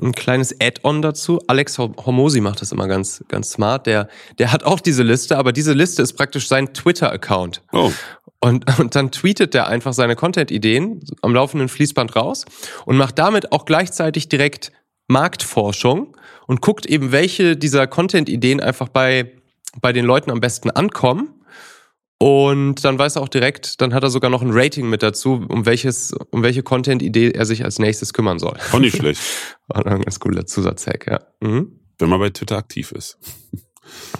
ein 0.00 0.12
kleines 0.12 0.58
Add-on 0.62 1.02
dazu. 1.02 1.40
Alex 1.46 1.76
Hormosi 1.76 2.40
macht 2.40 2.62
das 2.62 2.72
immer 2.72 2.88
ganz, 2.88 3.22
ganz 3.28 3.50
smart. 3.50 3.86
Der, 3.86 4.08
der 4.38 4.50
hat 4.50 4.64
auch 4.64 4.80
diese 4.80 5.02
Liste, 5.02 5.36
aber 5.36 5.52
diese 5.52 5.74
Liste 5.74 6.00
ist 6.00 6.14
praktisch 6.14 6.48
sein 6.48 6.72
Twitter-Account. 6.72 7.60
Oh. 7.72 7.92
Und, 8.40 8.78
und 8.78 8.94
dann 8.94 9.10
tweetet 9.10 9.52
der 9.52 9.66
einfach 9.66 9.92
seine 9.92 10.16
Content-Ideen 10.16 11.00
am 11.20 11.34
laufenden 11.34 11.68
Fließband 11.68 12.16
raus 12.16 12.46
und 12.86 12.96
macht 12.96 13.18
damit 13.18 13.52
auch 13.52 13.66
gleichzeitig 13.66 14.30
direkt 14.30 14.72
Marktforschung 15.06 16.16
und 16.46 16.62
guckt 16.62 16.86
eben, 16.86 17.12
welche 17.12 17.58
dieser 17.58 17.86
Content-Ideen 17.86 18.60
einfach 18.60 18.88
bei 18.88 19.32
bei 19.80 19.92
den 19.92 20.04
Leuten 20.04 20.30
am 20.30 20.40
besten 20.40 20.70
ankommen. 20.70 21.42
Und 22.18 22.84
dann 22.84 22.98
weiß 23.00 23.16
er 23.16 23.22
auch 23.22 23.28
direkt, 23.28 23.80
dann 23.80 23.92
hat 23.92 24.04
er 24.04 24.10
sogar 24.10 24.30
noch 24.30 24.42
ein 24.42 24.52
Rating 24.52 24.88
mit 24.88 25.02
dazu, 25.02 25.44
um 25.48 25.66
welches, 25.66 26.12
um 26.30 26.44
welche 26.44 26.62
Content-Idee 26.62 27.32
er 27.32 27.46
sich 27.46 27.64
als 27.64 27.80
nächstes 27.80 28.12
kümmern 28.12 28.38
soll. 28.38 28.56
Auch 28.70 28.78
nicht 28.78 28.96
schlecht. 28.96 29.20
War 29.66 29.84
ein 29.84 30.02
ganz 30.02 30.20
cooler 30.20 30.46
Zusatzhack, 30.46 31.08
ja. 31.08 31.20
Mhm. 31.40 31.80
Wenn 31.98 32.08
man 32.08 32.20
bei 32.20 32.30
Twitter 32.30 32.58
aktiv 32.58 32.92
ist. 32.92 33.18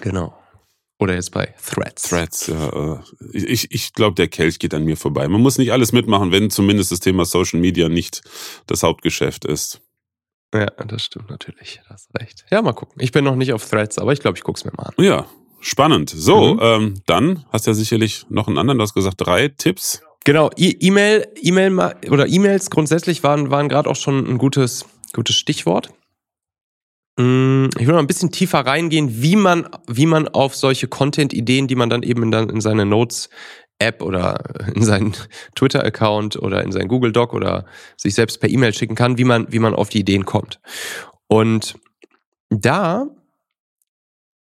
Genau. 0.01 0.37
Oder 0.99 1.15
jetzt 1.15 1.31
bei 1.31 1.55
Threads. 1.65 2.09
Threads, 2.09 2.47
ja. 2.49 2.95
Äh, 2.95 2.99
ich, 3.33 3.71
ich 3.71 3.93
glaube, 3.93 4.17
der 4.17 4.27
Kelch 4.27 4.59
geht 4.59 4.75
an 4.75 4.85
mir 4.85 4.97
vorbei. 4.97 5.29
Man 5.29 5.41
muss 5.41 5.59
nicht 5.59 5.73
alles 5.73 5.93
mitmachen, 5.93 6.33
wenn 6.33 6.51
zumindest 6.51 6.91
das 6.91 6.99
Thema 6.99 7.25
Social 7.25 7.61
Media 7.61 7.89
nicht 7.89 8.23
das 8.67 8.83
Hauptgeschäft 8.83 9.45
ist. 9.45 9.81
Ja, 10.55 10.67
das 10.67 11.05
stimmt 11.05 11.31
natürlich. 11.31 11.81
Du 11.85 11.91
hast 11.91 12.11
recht. 12.19 12.45
Ja, 12.51 12.63
mal 12.63 12.73
gucken. 12.73 13.01
Ich 13.01 13.13
bin 13.13 13.25
noch 13.25 13.37
nicht 13.37 13.53
auf 13.53 13.69
Threads, 13.69 13.99
aber 13.99 14.13
ich 14.13 14.21
glaube, 14.21 14.37
ich 14.37 14.45
gucke 14.45 14.59
es 14.59 14.65
mir 14.65 14.73
mal 14.77 14.85
an. 14.85 14.95
Ja, 14.99 15.27
Spannend. 15.63 16.11
So, 16.11 16.55
mhm. 16.55 16.61
ähm, 16.61 16.95
dann 17.07 17.45
hast 17.51 17.67
du 17.67 17.71
ja 17.71 17.75
sicherlich 17.75 18.27
noch 18.29 18.49
einen 18.49 18.59
anderen, 18.59 18.79
du 18.79 18.83
hast 18.83 18.95
gesagt, 18.95 19.25
drei 19.25 19.49
Tipps. 19.49 20.03
Genau, 20.25 20.51
E-Mail, 20.57 21.29
E-Mail 21.41 21.95
oder 22.11 22.29
E-Mails 22.29 22.71
grundsätzlich 22.71 23.23
waren, 23.23 23.51
waren 23.51 23.69
gerade 23.69 23.89
auch 23.89 23.97
schon 23.97 24.27
ein 24.29 24.39
gutes, 24.39 24.85
gutes 25.13 25.37
Stichwort. 25.37 25.91
Mm, 27.17 27.67
ich 27.79 27.87
will 27.87 27.95
noch 27.95 28.01
ein 28.01 28.07
bisschen 28.07 28.33
tiefer 28.33 28.61
reingehen, 28.61 29.23
wie 29.23 29.37
man, 29.37 29.69
wie 29.89 30.07
man 30.07 30.29
auf 30.29 30.57
solche 30.57 30.89
Content-Ideen, 30.89 31.69
die 31.69 31.77
man 31.77 31.91
dann 31.91 32.03
eben 32.03 32.23
in, 32.25 32.33
in 32.33 32.61
seine 32.61 32.85
Notes-App 32.85 34.03
oder 34.03 34.43
in 34.75 34.83
seinen 34.83 35.15
Twitter-Account 35.55 36.37
oder 36.37 36.63
in 36.65 36.73
seinen 36.73 36.89
Google 36.89 37.13
Doc 37.13 37.35
oder 37.35 37.67
sich 37.97 38.15
selbst 38.15 38.41
per 38.41 38.51
E-Mail 38.51 38.75
schicken 38.75 38.97
kann, 38.97 39.19
wie 39.19 39.25
man, 39.25 39.53
wie 39.53 39.61
man 39.61 39.75
auf 39.75 39.91
die 39.91 40.01
Ideen 40.01 40.25
kommt. 40.25 40.61
Und 41.29 41.77
da 42.49 43.07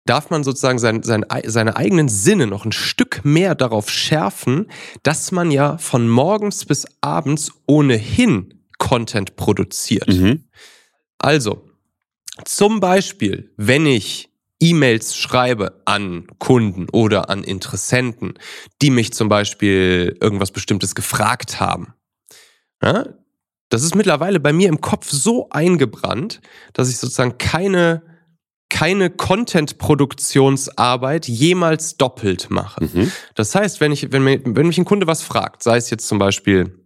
darf 0.04 0.30
man 0.30 0.44
sozusagen 0.44 0.78
sein, 0.78 1.02
sein, 1.02 1.24
seine 1.44 1.76
eigenen 1.76 2.08
Sinne 2.08 2.46
noch 2.46 2.64
ein 2.64 2.72
Stück 2.72 3.24
mehr 3.24 3.54
darauf 3.54 3.90
schärfen, 3.90 4.66
dass 5.02 5.32
man 5.32 5.50
ja 5.50 5.78
von 5.78 6.08
morgens 6.08 6.64
bis 6.64 6.86
abends 7.00 7.52
ohnehin 7.66 8.62
Content 8.78 9.36
produziert. 9.36 10.08
Mhm. 10.08 10.44
Also, 11.18 11.68
zum 12.44 12.80
Beispiel, 12.80 13.52
wenn 13.56 13.86
ich 13.86 14.30
E-Mails 14.58 15.16
schreibe 15.16 15.82
an 15.84 16.26
Kunden 16.38 16.88
oder 16.90 17.30
an 17.30 17.44
Interessenten, 17.44 18.34
die 18.80 18.90
mich 18.90 19.12
zum 19.12 19.28
Beispiel 19.28 20.16
irgendwas 20.20 20.50
Bestimmtes 20.52 20.94
gefragt 20.94 21.60
haben, 21.60 21.94
ja, 22.82 23.04
Das 23.70 23.82
ist 23.82 23.94
mittlerweile 23.94 24.38
bei 24.38 24.52
mir 24.52 24.68
im 24.68 24.80
Kopf 24.82 25.08
so 25.10 25.48
eingebrannt, 25.50 26.40
dass 26.74 26.90
ich 26.90 26.98
sozusagen 26.98 27.38
keine, 27.38 28.02
keine 28.72 29.10
Content-Produktionsarbeit 29.10 31.28
jemals 31.28 31.96
doppelt 31.98 32.50
mache. 32.50 32.84
Mhm. 32.84 33.12
Das 33.34 33.54
heißt, 33.54 33.82
wenn 33.82 33.92
ich, 33.92 34.10
wenn, 34.12 34.24
mir, 34.24 34.40
wenn 34.44 34.66
mich 34.66 34.78
ein 34.78 34.86
Kunde 34.86 35.06
was 35.06 35.22
fragt, 35.22 35.62
sei 35.62 35.76
es 35.76 35.90
jetzt 35.90 36.08
zum 36.08 36.18
Beispiel 36.18 36.80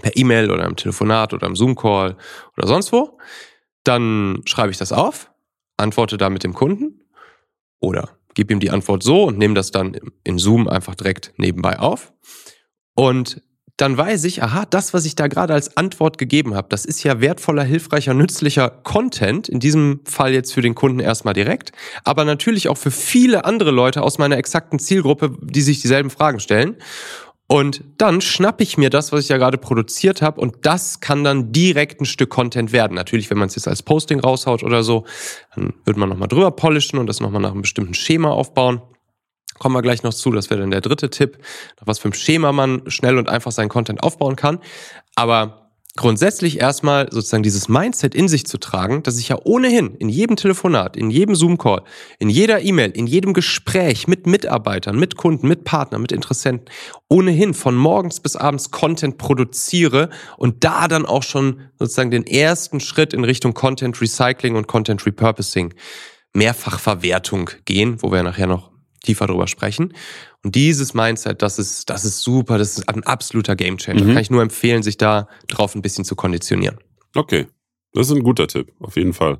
per 0.00 0.16
E-Mail 0.16 0.52
oder 0.52 0.66
im 0.66 0.76
Telefonat 0.76 1.34
oder 1.34 1.48
im 1.48 1.56
Zoom-Call 1.56 2.16
oder 2.56 2.68
sonst 2.68 2.92
wo, 2.92 3.18
dann 3.82 4.42
schreibe 4.44 4.70
ich 4.70 4.78
das 4.78 4.92
auf, 4.92 5.32
antworte 5.76 6.16
da 6.16 6.30
mit 6.30 6.44
dem 6.44 6.54
Kunden 6.54 7.00
oder 7.80 8.10
gebe 8.34 8.52
ihm 8.52 8.60
die 8.60 8.70
Antwort 8.70 9.02
so 9.02 9.24
und 9.24 9.36
nehme 9.36 9.54
das 9.54 9.72
dann 9.72 9.96
in 10.22 10.38
Zoom 10.38 10.68
einfach 10.68 10.94
direkt 10.94 11.32
nebenbei 11.38 11.80
auf. 11.80 12.12
Und 12.94 13.42
dann 13.80 13.96
weiß 13.96 14.24
ich, 14.24 14.42
aha, 14.42 14.64
das, 14.68 14.92
was 14.92 15.06
ich 15.06 15.14
da 15.14 15.26
gerade 15.26 15.54
als 15.54 15.76
Antwort 15.76 16.18
gegeben 16.18 16.54
habe, 16.54 16.68
das 16.68 16.84
ist 16.84 17.02
ja 17.02 17.20
wertvoller, 17.20 17.64
hilfreicher, 17.64 18.12
nützlicher 18.12 18.68
Content. 18.68 19.48
In 19.48 19.58
diesem 19.58 20.00
Fall 20.04 20.34
jetzt 20.34 20.52
für 20.52 20.60
den 20.60 20.74
Kunden 20.74 21.00
erstmal 21.00 21.34
direkt, 21.34 21.72
aber 22.04 22.24
natürlich 22.24 22.68
auch 22.68 22.76
für 22.76 22.90
viele 22.90 23.44
andere 23.44 23.70
Leute 23.70 24.02
aus 24.02 24.18
meiner 24.18 24.36
exakten 24.36 24.78
Zielgruppe, 24.78 25.36
die 25.40 25.62
sich 25.62 25.80
dieselben 25.80 26.10
Fragen 26.10 26.40
stellen. 26.40 26.76
Und 27.46 27.82
dann 27.98 28.20
schnappe 28.20 28.62
ich 28.62 28.78
mir 28.78 28.90
das, 28.90 29.10
was 29.10 29.24
ich 29.24 29.28
ja 29.28 29.36
gerade 29.36 29.58
produziert 29.58 30.22
habe, 30.22 30.40
und 30.40 30.58
das 30.62 31.00
kann 31.00 31.24
dann 31.24 31.50
direkt 31.50 32.00
ein 32.00 32.04
Stück 32.04 32.30
Content 32.30 32.72
werden. 32.72 32.94
Natürlich, 32.94 33.28
wenn 33.30 33.38
man 33.38 33.48
es 33.48 33.56
jetzt 33.56 33.66
als 33.66 33.82
Posting 33.82 34.20
raushaut 34.20 34.62
oder 34.62 34.84
so, 34.84 35.04
dann 35.56 35.72
wird 35.84 35.96
man 35.96 36.08
nochmal 36.08 36.28
drüber 36.28 36.52
polischen 36.52 36.98
und 36.98 37.08
das 37.08 37.18
nochmal 37.18 37.42
nach 37.42 37.50
einem 37.50 37.62
bestimmten 37.62 37.94
Schema 37.94 38.30
aufbauen. 38.30 38.82
Kommen 39.60 39.74
wir 39.74 39.82
gleich 39.82 40.02
noch 40.02 40.14
zu, 40.14 40.32
das 40.32 40.48
wäre 40.48 40.60
dann 40.60 40.70
der 40.70 40.80
dritte 40.80 41.10
Tipp, 41.10 41.36
nach 41.78 41.86
was 41.86 41.98
für 41.98 42.08
ein 42.08 42.14
Schema 42.14 42.50
man 42.50 42.82
schnell 42.86 43.18
und 43.18 43.28
einfach 43.28 43.52
seinen 43.52 43.68
Content 43.68 44.02
aufbauen 44.02 44.34
kann. 44.34 44.58
Aber 45.16 45.70
grundsätzlich 45.96 46.58
erstmal 46.58 47.12
sozusagen 47.12 47.42
dieses 47.42 47.68
Mindset 47.68 48.14
in 48.14 48.26
sich 48.26 48.46
zu 48.46 48.56
tragen, 48.56 49.02
dass 49.02 49.18
ich 49.18 49.28
ja 49.28 49.38
ohnehin 49.44 49.96
in 49.96 50.08
jedem 50.08 50.36
Telefonat, 50.36 50.96
in 50.96 51.10
jedem 51.10 51.34
Zoom-Call, 51.34 51.82
in 52.18 52.30
jeder 52.30 52.62
E-Mail, 52.62 52.90
in 52.92 53.06
jedem 53.06 53.34
Gespräch 53.34 54.08
mit 54.08 54.26
Mitarbeitern, 54.26 54.98
mit 54.98 55.16
Kunden, 55.16 55.46
mit 55.46 55.64
Partnern, 55.64 56.00
mit 56.00 56.12
Interessenten 56.12 56.66
ohnehin 57.10 57.52
von 57.52 57.76
morgens 57.76 58.20
bis 58.20 58.36
abends 58.36 58.70
Content 58.70 59.18
produziere 59.18 60.08
und 60.38 60.64
da 60.64 60.88
dann 60.88 61.04
auch 61.04 61.22
schon 61.22 61.60
sozusagen 61.78 62.10
den 62.10 62.26
ersten 62.26 62.80
Schritt 62.80 63.12
in 63.12 63.24
Richtung 63.24 63.52
Content 63.52 64.00
Recycling 64.00 64.56
und 64.56 64.68
Content 64.68 65.04
Repurposing, 65.04 65.74
Mehrfachverwertung 66.32 67.50
gehen, 67.66 68.02
wo 68.02 68.10
wir 68.10 68.22
nachher 68.22 68.46
noch 68.46 68.69
tiefer 69.02 69.26
drüber 69.26 69.46
sprechen. 69.46 69.94
Und 70.42 70.54
dieses 70.54 70.94
Mindset, 70.94 71.42
das 71.42 71.58
ist, 71.58 71.90
das 71.90 72.04
ist 72.04 72.20
super, 72.20 72.58
das 72.58 72.78
ist 72.78 72.88
ein 72.88 73.04
absoluter 73.04 73.56
Gamechanger. 73.56 74.04
Mhm. 74.04 74.12
Kann 74.14 74.22
ich 74.22 74.30
nur 74.30 74.42
empfehlen, 74.42 74.82
sich 74.82 74.96
da 74.96 75.28
drauf 75.48 75.74
ein 75.74 75.82
bisschen 75.82 76.04
zu 76.04 76.16
konditionieren. 76.16 76.78
Okay. 77.14 77.46
Das 77.92 78.08
ist 78.08 78.16
ein 78.16 78.22
guter 78.22 78.46
Tipp, 78.46 78.72
auf 78.78 78.96
jeden 78.96 79.12
Fall. 79.12 79.38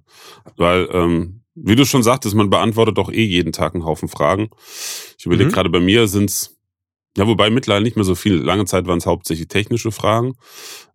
Weil, 0.56 0.88
ähm, 0.92 1.42
wie 1.54 1.76
du 1.76 1.84
schon 1.84 2.02
sagtest, 2.02 2.34
man 2.34 2.50
beantwortet 2.50 2.98
doch 2.98 3.10
eh 3.10 3.22
jeden 3.22 3.52
Tag 3.52 3.74
einen 3.74 3.84
Haufen 3.84 4.08
Fragen. 4.08 4.50
Ich 5.18 5.26
überlege 5.26 5.50
mhm. 5.50 5.54
gerade, 5.54 5.70
bei 5.70 5.80
mir 5.80 6.08
sind's 6.08 6.59
ja, 7.16 7.26
wobei 7.26 7.50
mittlerweile 7.50 7.84
nicht 7.84 7.96
mehr 7.96 8.04
so 8.04 8.14
viel. 8.14 8.34
Lange 8.34 8.66
Zeit 8.66 8.86
waren 8.86 8.98
es 8.98 9.06
hauptsächlich 9.06 9.48
technische 9.48 9.90
Fragen, 9.90 10.34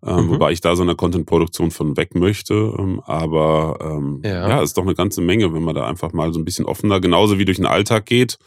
ähm, 0.06 0.26
mhm. 0.26 0.30
wobei 0.30 0.52
ich 0.52 0.62
da 0.62 0.76
so 0.76 0.84
eine 0.84 0.96
Content-Produktion 0.96 1.72
von 1.72 1.98
weg 1.98 2.16
möchte. 2.16 2.74
Ähm, 2.78 3.02
aber 3.06 3.78
ähm, 3.82 4.22
ja. 4.24 4.48
ja, 4.48 4.62
ist 4.62 4.78
doch 4.78 4.84
eine 4.84 4.96
ganze 4.96 5.22
Menge, 5.22 5.54
wenn 5.54 5.64
man 5.64 5.76
da 5.76 5.86
einfach 5.86 6.14
mal 6.14 6.32
so 6.32 6.40
ein 6.40 6.46
bisschen 6.46 6.66
offener, 6.66 7.02
genauso 7.02 7.38
wie 7.38 7.46
durch 7.46 7.58
den 7.58 7.66
Alltag 7.66 8.06
geht, 8.06 8.38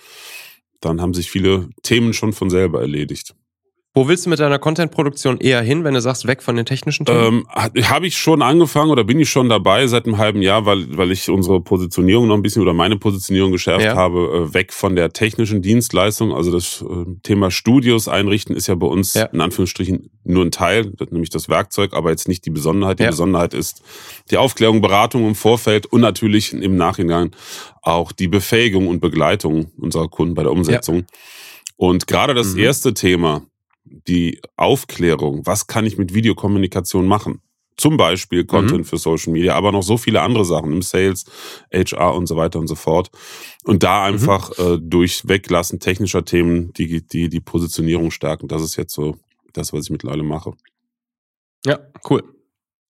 dann 0.81 1.01
haben 1.01 1.13
sich 1.13 1.31
viele 1.31 1.69
Themen 1.83 2.15
schon 2.15 2.33
von 2.33 2.49
selber 2.49 2.81
erledigt. 2.81 3.35
Wo 3.99 4.07
willst 4.07 4.27
du 4.27 4.31
mit 4.31 4.39
deiner 4.39 4.61
Content-Produktion 4.61 5.39
eher 5.39 5.61
hin, 5.61 5.83
wenn 5.83 5.95
du 5.95 6.01
sagst, 6.01 6.29
weg 6.29 6.41
von 6.41 6.55
den 6.55 6.65
technischen 6.65 7.05
Themen? 7.05 7.45
Ähm, 7.57 7.89
Habe 7.89 8.07
ich 8.07 8.17
schon 8.17 8.43
angefangen 8.43 8.93
oder 8.93 9.03
bin 9.03 9.19
ich 9.19 9.29
schon 9.29 9.49
dabei 9.49 9.89
seit 9.89 10.07
einem 10.07 10.19
halben 10.19 10.41
Jahr, 10.41 10.67
weil, 10.67 10.97
weil 10.97 11.11
ich 11.11 11.29
unsere 11.29 11.61
Positionierung 11.61 12.29
noch 12.29 12.37
ein 12.37 12.43
bisschen 12.43 12.63
oder 12.63 12.75
meine 12.75 12.97
Positionierung 12.97 13.51
geschärft 13.51 13.85
ja. 13.85 13.97
habe, 13.97 14.47
äh, 14.51 14.55
weg 14.55 14.73
von 14.73 14.95
der 14.95 15.13
technischen 15.13 15.63
Dienstleistung. 15.63 16.33
Also 16.33 16.53
das 16.53 16.81
äh, 16.89 17.13
Thema 17.25 17.51
Studios 17.51 18.07
einrichten 18.07 18.55
ist 18.55 18.69
ja 18.69 18.77
bei 18.77 18.87
uns 18.87 19.15
ja. 19.15 19.25
in 19.25 19.41
Anführungsstrichen 19.41 20.09
nur 20.23 20.45
ein 20.45 20.53
Teil, 20.53 20.93
nämlich 21.11 21.31
das 21.31 21.49
Werkzeug, 21.49 21.93
aber 21.93 22.11
jetzt 22.11 22.29
nicht 22.29 22.47
die 22.47 22.51
Besonderheit. 22.51 23.01
Die 23.01 23.03
ja. 23.03 23.11
Besonderheit 23.11 23.53
ist 23.53 23.83
die 24.31 24.37
Aufklärung, 24.37 24.81
Beratung 24.81 25.27
im 25.27 25.35
Vorfeld 25.35 25.87
und 25.87 26.03
natürlich 26.03 26.53
im 26.53 26.77
Nachhinein 26.77 27.33
auch 27.83 28.13
die 28.13 28.29
Befähigung 28.29 28.87
und 28.87 29.01
Begleitung 29.01 29.73
unserer 29.77 30.07
Kunden 30.07 30.37
bei 30.37 30.45
der 30.45 30.53
Umsetzung. 30.53 31.05
Und 31.77 32.07
gerade 32.07 32.35
das 32.35 32.55
mhm. 32.55 32.61
erste 32.61 32.95
Thema, 32.95 33.43
die 34.07 34.41
Aufklärung, 34.57 35.47
was 35.47 35.67
kann 35.67 35.87
ich 35.87 35.99
mit 35.99 36.15
Videokommunikation 36.15 37.07
machen? 37.07 37.41
Zum 37.77 37.97
Beispiel 37.97 38.45
Content 38.45 38.81
mhm. 38.81 38.85
für 38.85 38.99
Social 38.99 39.33
Media, 39.33 39.55
aber 39.55 39.71
noch 39.71 39.85
so 39.85 39.97
viele 39.97 40.21
andere 40.21 40.45
Sachen 40.45 40.73
im 40.73 40.83
Sales, 40.83 41.25
HR 41.73 42.15
und 42.15 42.27
so 42.27 42.37
weiter 42.37 42.59
und 42.59 42.67
so 42.67 42.75
fort. 42.75 43.11
Und 43.65 43.85
da 43.85 44.01
mhm. 44.01 44.15
einfach 44.15 44.51
mhm. 44.59 44.65
äh, 44.65 44.79
durch 44.81 45.29
Weglassen 45.29 45.79
technischer 45.79 46.25
Themen 46.25 46.73
die, 46.73 47.07
die, 47.07 47.29
die 47.29 47.41
Positionierung 47.41 48.11
stärken. 48.11 48.49
Das 48.49 48.63
ist 48.63 48.77
jetzt 48.77 48.95
so 48.95 49.17
das, 49.53 49.73
was 49.73 49.85
ich 49.85 49.91
mittlerweile 49.91 50.25
mache. 50.25 50.55
Ja, 51.65 51.79
cool. 52.11 52.25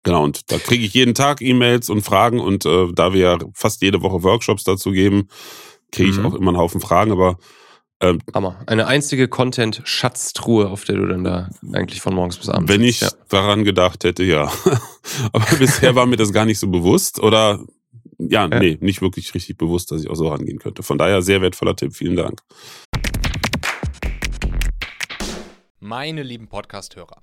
Genau, 0.05 0.25
und 0.25 0.51
da 0.51 0.59
kriege 0.59 0.85
ich 0.85 0.95
jeden 0.95 1.15
Tag 1.15 1.43
E-Mails 1.43 1.91
und 1.91 2.03
Fragen 2.03 2.41
und 2.41 2.65
äh, 2.65 2.93
da 2.93 3.13
wir 3.13 3.21
ja 3.21 3.39
fast 3.53 3.83
jede 3.83 4.01
Woche 4.01 4.23
Workshops 4.23 4.65
dazu 4.65 4.93
geben, 4.93 5.29
kriege 5.93 6.11
ich 6.11 6.17
mhm. 6.17 6.27
auch 6.27 6.35
immer 6.35 6.49
einen 6.49 6.59
Haufen 6.59 6.81
Fragen, 6.81 7.13
aber 7.13 7.37
ähm, 8.01 8.21
Hammer. 8.33 8.61
Eine 8.67 8.87
einzige 8.87 9.29
Content-Schatztruhe, 9.29 10.69
auf 10.69 10.85
der 10.85 10.97
du 10.97 11.07
dann 11.07 11.25
da 11.25 11.51
eigentlich 11.73 12.01
von 12.01 12.15
morgens 12.15 12.37
bis 12.39 12.49
abends 12.49 12.73
Wenn 12.73 12.83
ich 12.83 13.01
ja. 13.01 13.11
daran 13.29 13.65
gedacht 13.65 14.05
hätte, 14.05 14.23
ja. 14.23 14.53
Aber 15.33 15.57
bisher 15.59 15.95
war 15.95 16.07
mir 16.07 16.17
das 16.17 16.33
gar 16.33 16.45
nicht 16.45 16.59
so 16.59 16.69
bewusst 16.69 17.19
oder 17.19 17.61
ja, 18.19 18.47
ja, 18.47 18.59
nee, 18.59 18.79
nicht 18.81 19.01
wirklich 19.01 19.35
richtig 19.35 19.57
bewusst, 19.59 19.91
dass 19.91 20.03
ich 20.03 20.11
auch 20.11 20.17
so 20.17 20.29
rangehen 20.29 20.59
könnte. 20.59 20.83
Von 20.83 20.99
daher 20.99 21.23
sehr 21.23 21.41
wertvoller 21.41 21.77
Tipp. 21.77 21.95
Vielen 21.95 22.17
Dank. 22.17 22.41
Meine 25.81 26.23
lieben 26.23 26.49
Podcast-Hörer, 26.49 27.23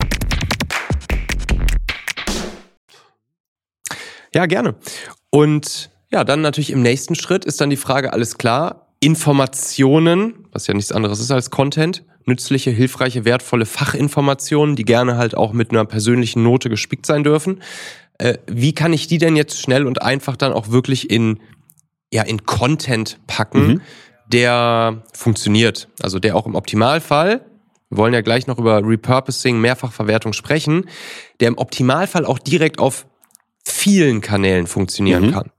Ja, 4.33 4.45
gerne. 4.45 4.75
Und 5.29 5.89
ja, 6.11 6.23
dann 6.23 6.41
natürlich 6.41 6.71
im 6.71 6.81
nächsten 6.81 7.15
Schritt 7.15 7.45
ist 7.45 7.61
dann 7.61 7.69
die 7.69 7.77
Frage, 7.77 8.13
alles 8.13 8.37
klar, 8.37 8.87
Informationen, 8.99 10.45
was 10.51 10.67
ja 10.67 10.73
nichts 10.73 10.91
anderes 10.91 11.19
ist 11.19 11.31
als 11.31 11.49
Content, 11.49 12.03
nützliche, 12.25 12.69
hilfreiche, 12.69 13.25
wertvolle 13.25 13.65
Fachinformationen, 13.65 14.75
die 14.75 14.85
gerne 14.85 15.17
halt 15.17 15.35
auch 15.35 15.53
mit 15.53 15.71
einer 15.71 15.85
persönlichen 15.85 16.43
Note 16.43 16.69
gespickt 16.69 17.05
sein 17.05 17.23
dürfen. 17.23 17.61
Äh, 18.17 18.37
wie 18.47 18.73
kann 18.73 18.93
ich 18.93 19.07
die 19.07 19.17
denn 19.17 19.35
jetzt 19.35 19.59
schnell 19.59 19.87
und 19.87 20.01
einfach 20.01 20.35
dann 20.35 20.53
auch 20.53 20.69
wirklich 20.69 21.09
in, 21.09 21.39
ja, 22.13 22.23
in 22.23 22.45
Content 22.45 23.19
packen, 23.25 23.67
mhm. 23.67 23.81
der 24.27 25.03
funktioniert? 25.13 25.87
Also 26.01 26.19
der 26.19 26.35
auch 26.35 26.45
im 26.45 26.55
Optimalfall, 26.55 27.43
wir 27.89 27.97
wollen 27.97 28.13
ja 28.13 28.21
gleich 28.21 28.47
noch 28.47 28.59
über 28.59 28.81
Repurposing, 28.83 29.59
Mehrfachverwertung 29.59 30.33
sprechen, 30.33 30.85
der 31.39 31.47
im 31.49 31.57
Optimalfall 31.57 32.25
auch 32.25 32.39
direkt 32.39 32.79
auf 32.79 33.05
vielen 33.63 34.21
Kanälen 34.21 34.67
funktionieren 34.67 35.27
mhm. 35.27 35.31
kann. 35.31 35.51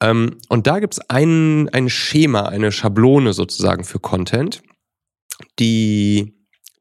Ähm, 0.00 0.38
und 0.48 0.66
da 0.66 0.78
gibt 0.78 0.94
es 0.94 1.10
ein, 1.10 1.68
ein 1.70 1.88
Schema, 1.88 2.42
eine 2.42 2.72
Schablone 2.72 3.32
sozusagen 3.32 3.84
für 3.84 3.98
Content, 3.98 4.62
die, 5.58 6.34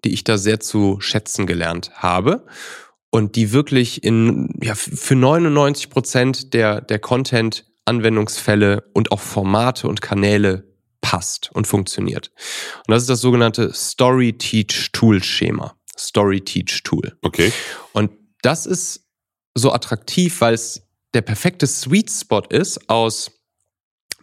die 0.03 0.13
ich 0.13 0.23
da 0.23 0.37
sehr 0.37 0.59
zu 0.59 0.97
schätzen 0.99 1.47
gelernt 1.47 1.91
habe 1.95 2.45
und 3.09 3.35
die 3.35 3.53
wirklich 3.53 4.03
in, 4.03 4.49
ja, 4.61 4.75
für 4.75 5.15
99 5.15 5.89
Prozent 5.89 6.53
der, 6.53 6.81
der 6.81 6.99
Content-Anwendungsfälle 6.99 8.89
und 8.93 9.11
auch 9.11 9.21
Formate 9.21 9.87
und 9.87 10.01
Kanäle 10.01 10.75
passt 10.99 11.51
und 11.53 11.67
funktioniert. 11.67 12.31
Und 12.87 12.91
das 12.91 13.03
ist 13.03 13.09
das 13.09 13.21
sogenannte 13.21 13.71
Story 13.73 14.33
Teach 14.33 14.91
Tool 14.91 15.23
Schema. 15.23 15.77
Story 15.97 16.41
Teach 16.41 16.83
Tool. 16.83 17.17
Okay. 17.21 17.53
Und 17.93 18.11
das 18.41 18.65
ist 18.65 19.04
so 19.55 19.71
attraktiv, 19.71 20.41
weil 20.41 20.53
es 20.53 20.83
der 21.13 21.21
perfekte 21.21 21.65
Sweet 21.65 22.11
Spot 22.11 22.43
ist 22.49 22.89
aus 22.89 23.31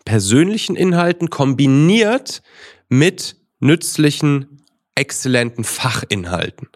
persönlichen 0.04 0.76
Inhalten 0.76 1.30
kombiniert 1.30 2.42
mit 2.88 3.36
nützlichen, 3.60 4.62
exzellenten 4.94 5.64
Fachinhalten. 5.64 6.68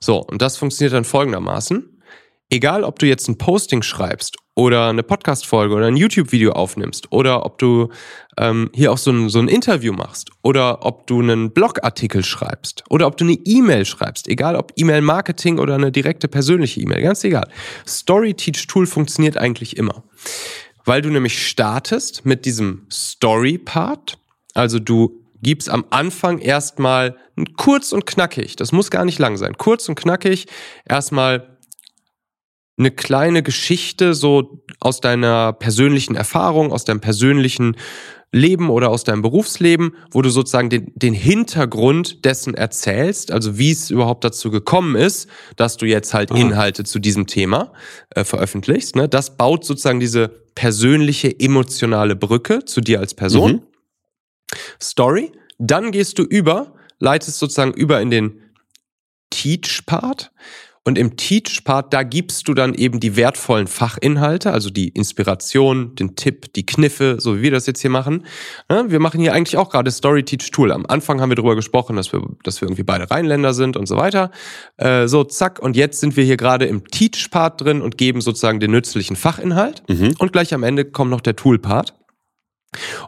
So, 0.00 0.18
und 0.18 0.42
das 0.42 0.58
funktioniert 0.58 0.92
dann 0.92 1.04
folgendermaßen. 1.04 2.02
Egal, 2.50 2.84
ob 2.84 2.98
du 2.98 3.06
jetzt 3.06 3.26
ein 3.28 3.38
Posting 3.38 3.82
schreibst 3.82 4.36
oder 4.54 4.88
eine 4.88 5.02
Podcast-Folge 5.02 5.74
oder 5.74 5.86
ein 5.86 5.96
YouTube-Video 5.96 6.52
aufnimmst 6.52 7.10
oder 7.10 7.44
ob 7.44 7.58
du 7.58 7.88
ähm, 8.38 8.70
hier 8.72 8.92
auch 8.92 8.98
so 8.98 9.10
ein, 9.10 9.28
so 9.28 9.40
ein 9.40 9.48
Interview 9.48 9.92
machst 9.92 10.30
oder 10.42 10.84
ob 10.84 11.06
du 11.06 11.20
einen 11.20 11.50
Blogartikel 11.52 12.24
schreibst 12.24 12.84
oder 12.88 13.06
ob 13.06 13.16
du 13.16 13.24
eine 13.24 13.34
E-Mail 13.44 13.84
schreibst, 13.84 14.28
egal 14.28 14.54
ob 14.56 14.72
E-Mail-Marketing 14.76 15.58
oder 15.58 15.74
eine 15.74 15.90
direkte 15.90 16.28
persönliche 16.28 16.80
E-Mail, 16.80 17.02
ganz 17.02 17.24
egal. 17.24 17.48
Story 17.86 18.34
Teach 18.34 18.66
Tool 18.68 18.86
funktioniert 18.86 19.36
eigentlich 19.36 19.76
immer, 19.76 20.04
weil 20.84 21.02
du 21.02 21.10
nämlich 21.10 21.46
startest 21.46 22.24
mit 22.24 22.44
diesem 22.44 22.86
Story-Part, 22.92 24.18
also 24.54 24.78
du 24.78 25.20
gibst 25.42 25.68
am 25.68 25.84
Anfang 25.90 26.38
erstmal 26.38 27.16
kurz 27.56 27.92
und 27.92 28.06
knackig, 28.06 28.54
das 28.56 28.72
muss 28.72 28.90
gar 28.90 29.04
nicht 29.04 29.18
lang 29.18 29.36
sein, 29.36 29.58
kurz 29.58 29.88
und 29.88 29.96
knackig 29.96 30.46
erstmal 30.88 31.53
eine 32.76 32.90
kleine 32.90 33.42
Geschichte 33.42 34.14
so 34.14 34.64
aus 34.80 35.00
deiner 35.00 35.52
persönlichen 35.52 36.16
Erfahrung, 36.16 36.72
aus 36.72 36.84
deinem 36.84 37.00
persönlichen 37.00 37.76
Leben 38.34 38.68
oder 38.68 38.90
aus 38.90 39.04
deinem 39.04 39.22
Berufsleben, 39.22 39.94
wo 40.10 40.20
du 40.20 40.28
sozusagen 40.28 40.68
den, 40.68 40.92
den 40.96 41.14
Hintergrund 41.14 42.24
dessen 42.24 42.54
erzählst, 42.54 43.30
also 43.30 43.58
wie 43.58 43.70
es 43.70 43.90
überhaupt 43.90 44.24
dazu 44.24 44.50
gekommen 44.50 44.96
ist, 44.96 45.28
dass 45.56 45.76
du 45.76 45.86
jetzt 45.86 46.12
halt 46.14 46.32
ah. 46.32 46.36
Inhalte 46.36 46.82
zu 46.82 46.98
diesem 46.98 47.28
Thema 47.28 47.72
äh, 48.10 48.24
veröffentlichst. 48.24 48.96
Ne? 48.96 49.08
Das 49.08 49.36
baut 49.36 49.64
sozusagen 49.64 50.00
diese 50.00 50.28
persönliche, 50.56 51.38
emotionale 51.38 52.16
Brücke 52.16 52.64
zu 52.64 52.80
dir 52.80 52.98
als 52.98 53.14
Person. 53.14 53.52
Mhm. 53.52 53.62
Story. 54.82 55.32
Dann 55.58 55.92
gehst 55.92 56.18
du 56.18 56.24
über, 56.24 56.74
leitest 56.98 57.38
sozusagen 57.38 57.72
über 57.72 58.00
in 58.00 58.10
den 58.10 58.40
Teach-Part. 59.30 60.32
Und 60.86 60.98
im 60.98 61.16
Teach-Part, 61.16 61.94
da 61.94 62.02
gibst 62.02 62.46
du 62.46 62.52
dann 62.52 62.74
eben 62.74 63.00
die 63.00 63.16
wertvollen 63.16 63.66
Fachinhalte, 63.66 64.52
also 64.52 64.68
die 64.68 64.88
Inspiration, 64.88 65.94
den 65.94 66.14
Tipp, 66.14 66.52
die 66.52 66.66
Kniffe, 66.66 67.16
so 67.18 67.38
wie 67.38 67.42
wir 67.42 67.50
das 67.50 67.66
jetzt 67.66 67.80
hier 67.80 67.90
machen. 67.90 68.26
Wir 68.68 69.00
machen 69.00 69.18
hier 69.18 69.32
eigentlich 69.32 69.56
auch 69.56 69.70
gerade 69.70 69.90
Story-Teach-Tool. 69.90 70.70
Am 70.70 70.84
Anfang 70.84 71.22
haben 71.22 71.30
wir 71.30 71.36
darüber 71.36 71.56
gesprochen, 71.56 71.96
dass 71.96 72.12
wir, 72.12 72.22
dass 72.42 72.60
wir 72.60 72.68
irgendwie 72.68 72.82
beide 72.82 73.10
Rheinländer 73.10 73.54
sind 73.54 73.78
und 73.78 73.86
so 73.86 73.96
weiter. 73.96 74.30
Äh, 74.76 75.08
so, 75.08 75.24
zack. 75.24 75.58
Und 75.58 75.74
jetzt 75.74 76.00
sind 76.00 76.18
wir 76.18 76.24
hier 76.24 76.36
gerade 76.36 76.66
im 76.66 76.86
Teach-Part 76.86 77.62
drin 77.62 77.80
und 77.80 77.96
geben 77.96 78.20
sozusagen 78.20 78.60
den 78.60 78.72
nützlichen 78.72 79.16
Fachinhalt. 79.16 79.82
Mhm. 79.88 80.14
Und 80.18 80.32
gleich 80.32 80.52
am 80.52 80.62
Ende 80.62 80.84
kommt 80.84 81.10
noch 81.10 81.22
der 81.22 81.34
Tool-Part. 81.34 81.94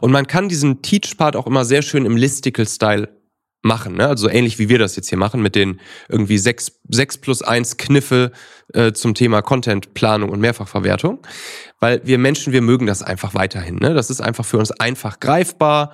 Und 0.01 0.11
man 0.11 0.25
kann 0.25 0.49
diesen 0.49 0.81
Teach-Part 0.81 1.35
auch 1.35 1.45
immer 1.45 1.63
sehr 1.63 1.83
schön 1.83 2.05
im 2.05 2.17
Listicle-Style 2.17 3.16
machen. 3.61 3.95
Ne? 3.95 4.07
Also 4.07 4.29
ähnlich 4.29 4.59
wie 4.59 4.69
wir 4.69 4.79
das 4.79 4.95
jetzt 4.95 5.09
hier 5.09 5.17
machen 5.17 5.41
mit 5.41 5.55
den 5.55 5.79
irgendwie 6.09 6.37
sechs, 6.37 6.79
sechs 6.89 7.17
plus 7.17 7.41
eins 7.41 7.77
Kniffe 7.77 8.31
äh, 8.73 8.93
zum 8.93 9.13
Thema 9.13 9.41
Contentplanung 9.41 10.29
und 10.29 10.39
Mehrfachverwertung. 10.39 11.19
Weil 11.79 12.01
wir 12.03 12.17
Menschen, 12.17 12.53
wir 12.53 12.61
mögen 12.61 12.85
das 12.85 13.03
einfach 13.03 13.33
weiterhin. 13.33 13.75
Ne? 13.75 13.93
Das 13.93 14.09
ist 14.09 14.21
einfach 14.21 14.45
für 14.45 14.57
uns 14.57 14.71
einfach 14.71 15.19
greifbar. 15.19 15.91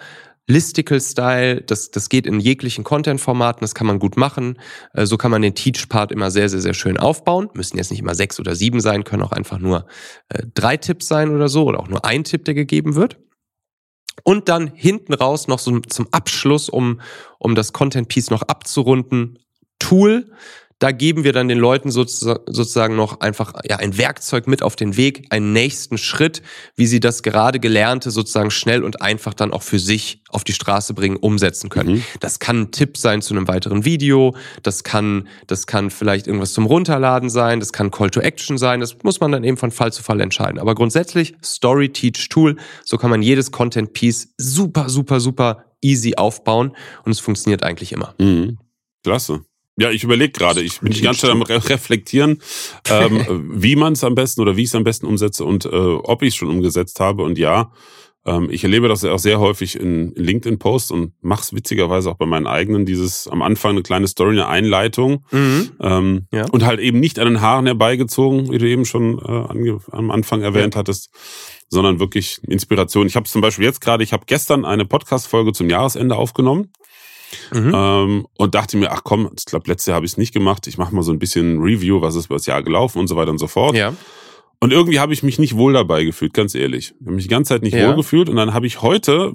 Listicle-Style, 0.48 1.62
das, 1.62 1.92
das 1.92 2.10
geht 2.10 2.28
in 2.28 2.40
jeglichen 2.42 2.84
Content-Formaten, 2.84 3.62
das 3.62 3.76
kann 3.76 3.88
man 3.88 3.98
gut 3.98 4.18
machen. 4.18 4.60
Äh, 4.94 5.06
so 5.06 5.18
kann 5.18 5.32
man 5.32 5.42
den 5.42 5.56
Teach-Part 5.56 6.12
immer 6.12 6.32
sehr, 6.32 6.50
sehr, 6.50 6.60
sehr 6.60 6.74
schön 6.74 6.98
aufbauen. 6.98 7.50
Müssen 7.54 7.78
jetzt 7.78 7.92
nicht 7.92 8.02
immer 8.02 8.16
sechs 8.16 8.40
oder 8.40 8.56
sieben 8.56 8.82
sein, 8.82 9.06
können 9.06 9.24
auch 9.24 9.32
einfach 9.32 9.60
nur 9.60 9.86
äh, 10.30 10.44
drei 10.54 10.76
Tipps 10.76 11.08
sein 11.08 11.34
oder 11.34 11.48
so 11.48 11.64
oder 11.64 11.80
auch 11.80 11.88
nur 11.88 12.04
ein 12.04 12.26
Tipp, 12.26 12.44
der 12.44 12.56
gegeben 12.56 12.96
wird. 12.96 13.18
Und 14.22 14.48
dann 14.48 14.68
hinten 14.68 15.14
raus 15.14 15.48
noch 15.48 15.60
so 15.60 15.80
zum 15.80 16.08
Abschluss, 16.12 16.70
um, 16.70 17.02
um 17.40 17.56
das 17.56 17.74
Content 17.74 18.08
Piece 18.08 18.30
noch 18.30 18.44
abzurunden, 18.44 19.40
Tool, 19.80 20.32
da 20.84 20.92
geben 20.92 21.24
wir 21.24 21.32
dann 21.32 21.48
den 21.48 21.60
Leuten 21.60 21.92
sozusagen 21.92 22.98
noch 22.98 23.22
einfach 23.22 23.54
ja, 23.64 23.78
ein 23.78 23.98
Werkzeug 23.98 24.48
mit 24.48 24.62
auf 24.62 24.76
den 24.76 24.98
Weg, 24.98 25.28
einen 25.30 25.54
nächsten 25.54 25.98
Schritt, 25.98 26.42
wie 26.76 26.88
sie 26.88 27.00
das 27.00 27.24
gerade 27.24 27.62
Gelernte 27.62 28.12
sozusagen 28.12 28.52
schnell 28.52 28.84
und 28.84 29.02
einfach 29.02 29.34
dann 29.34 29.54
auch 29.54 29.64
für 29.64 29.80
sich 29.80 30.24
auf 30.28 30.44
die 30.44 30.52
Straße 30.52 30.94
bringen, 30.94 31.16
umsetzen 31.16 31.70
können. 31.70 31.96
Mhm. 31.96 32.04
Das 32.20 32.40
kann 32.40 32.64
ein 32.64 32.72
Tipp 32.72 32.98
sein 32.98 33.22
zu 33.22 33.34
einem 33.34 33.48
weiteren 33.48 33.86
Video, 33.86 34.36
das 34.62 34.84
kann, 34.84 35.30
das 35.48 35.68
kann 35.68 35.90
vielleicht 35.90 36.28
irgendwas 36.28 36.52
zum 36.52 36.66
Runterladen 36.66 37.30
sein, 37.30 37.62
das 37.62 37.72
kann 37.72 37.90
Call 37.90 38.10
to 38.10 38.20
Action 38.20 38.58
sein, 38.58 38.82
das 38.82 38.98
muss 39.04 39.22
man 39.22 39.32
dann 39.32 39.46
eben 39.46 39.56
von 39.56 39.72
Fall 39.72 39.94
zu 39.94 40.04
Fall 40.04 40.20
entscheiden. 40.20 40.60
Aber 40.60 40.76
grundsätzlich 40.76 41.34
Story 41.42 41.94
Teach 41.94 42.28
Tool, 42.28 42.58
so 42.84 42.98
kann 42.98 43.10
man 43.10 43.22
jedes 43.22 43.54
Content 43.54 43.94
Piece 43.94 44.34
super, 44.38 44.90
super, 44.90 45.22
super 45.22 45.64
easy 45.80 46.16
aufbauen 46.18 46.76
und 47.06 47.14
es 47.14 47.22
funktioniert 47.22 47.64
eigentlich 47.64 47.94
immer. 47.94 48.16
Mhm. 48.20 48.58
Klasse. 49.02 49.46
Ja, 49.78 49.90
ich 49.90 50.04
überlege 50.04 50.32
gerade, 50.32 50.62
ich 50.62 50.82
bin 50.82 50.92
die 50.92 51.02
ganze 51.02 51.22
Zeit 51.22 51.32
am 51.32 51.42
Reflektieren, 51.42 52.42
ähm, 52.90 53.50
wie 53.54 53.76
man 53.76 53.94
es 53.94 54.04
am 54.04 54.14
besten 54.14 54.42
oder 54.42 54.56
wie 54.56 54.62
ich 54.62 54.70
es 54.70 54.76
am 54.76 54.84
besten 54.84 55.08
umsetze 55.08 55.46
und 55.46 55.66
äh, 55.66 55.70
ob 55.70 56.22
ich 56.22 56.30
es 56.30 56.36
schon 56.36 56.50
umgesetzt 56.50 57.00
habe. 57.00 57.24
Und 57.24 57.40
ja, 57.40 57.72
ähm, 58.26 58.50
ich 58.50 58.64
erlebe 58.64 58.88
das 58.88 59.04
auch 59.04 59.20
sehr 59.20 59.40
häufig 59.40 59.80
in, 59.80 60.12
in 60.14 60.24
LinkedIn-Posts 60.24 60.92
und 60.92 61.14
mache 61.22 61.42
es 61.42 61.54
witzigerweise 61.54 62.10
auch 62.12 62.18
bei 62.18 62.26
meinen 62.26 62.48
eigenen, 62.48 62.86
dieses 62.86 63.28
am 63.28 63.42
Anfang 63.42 63.72
eine 63.72 63.84
kleine 63.84 64.08
Story, 64.08 64.32
eine 64.32 64.48
Einleitung 64.48 65.26
mhm. 65.32 65.72
ähm, 65.82 66.28
ja. 66.32 66.46
und 66.52 66.66
halt 66.66 66.80
eben 66.80 67.00
nicht 67.00 67.20
an 67.20 67.26
den 67.26 67.42
Haaren 67.42 67.66
herbeigezogen, 67.66 68.52
wie 68.52 68.60
du 68.60 68.68
eben 68.68 68.86
schon 68.86 69.20
äh, 69.20 69.74
am 69.92 70.12
Anfang 70.12 70.42
erwähnt 70.42 70.76
ja. 70.76 70.80
hattest, 70.80 71.10
sondern 71.68 72.00
wirklich 72.00 72.40
Inspiration. 72.48 73.08
Ich 73.08 73.16
habe 73.16 73.28
zum 73.28 73.42
Beispiel 73.42 73.66
jetzt 73.66 73.82
gerade, 73.82 74.04
ich 74.04 74.14
habe 74.14 74.24
gestern 74.26 74.64
eine 74.64 74.86
Podcast-Folge 74.86 75.52
zum 75.52 75.70
Jahresende 75.70 76.16
aufgenommen. 76.16 76.72
Mhm. 77.54 77.72
Ähm, 77.74 78.28
und 78.38 78.56
dachte 78.56 78.78
mir, 78.78 78.92
ach 78.92 79.02
komm, 79.04 79.30
ich 79.38 79.46
glaube, 79.46 79.68
letztes 79.68 79.88
Jahr 79.88 79.96
habe 79.96 80.06
ich 80.06 80.14
es 80.14 80.18
nicht 80.18 80.34
gemacht. 80.34 80.68
Ich 80.68 80.78
mache 80.78 80.94
mal 80.94 81.04
so 81.04 81.12
ein 81.12 81.20
bisschen 81.20 81.62
Review, 81.62 82.02
was 82.02 82.16
ist 82.16 82.26
über 82.26 82.36
das 82.36 82.46
Jahr 82.46 82.64
gelaufen 82.64 83.00
und 83.00 83.08
so 83.08 83.16
weiter 83.16 83.32
und 83.32 83.40
so 83.40 83.48
fort. 83.48 83.76
Ja. 83.76 83.94
Und 84.64 84.72
irgendwie 84.72 85.02
habe 85.02 85.12
ich 85.12 85.24
mich 85.24 85.40
nicht 85.40 85.58
wohl 85.58 85.74
dabei 85.74 86.06
gefühlt, 86.06 86.34
ganz 86.34 86.56
ehrlich. 86.56 86.94
Ich 86.98 87.06
habe 87.06 87.16
mich 87.16 87.26
die 87.26 87.30
ganze 87.30 87.50
Zeit 87.50 87.64
nicht 87.64 87.74
ja. 87.74 87.90
wohl 87.90 87.98
gefühlt. 87.98 88.30
Und 88.30 88.38
dann 88.38 88.54
habe 88.54 88.66
ich 88.66 88.82
heute 88.82 89.34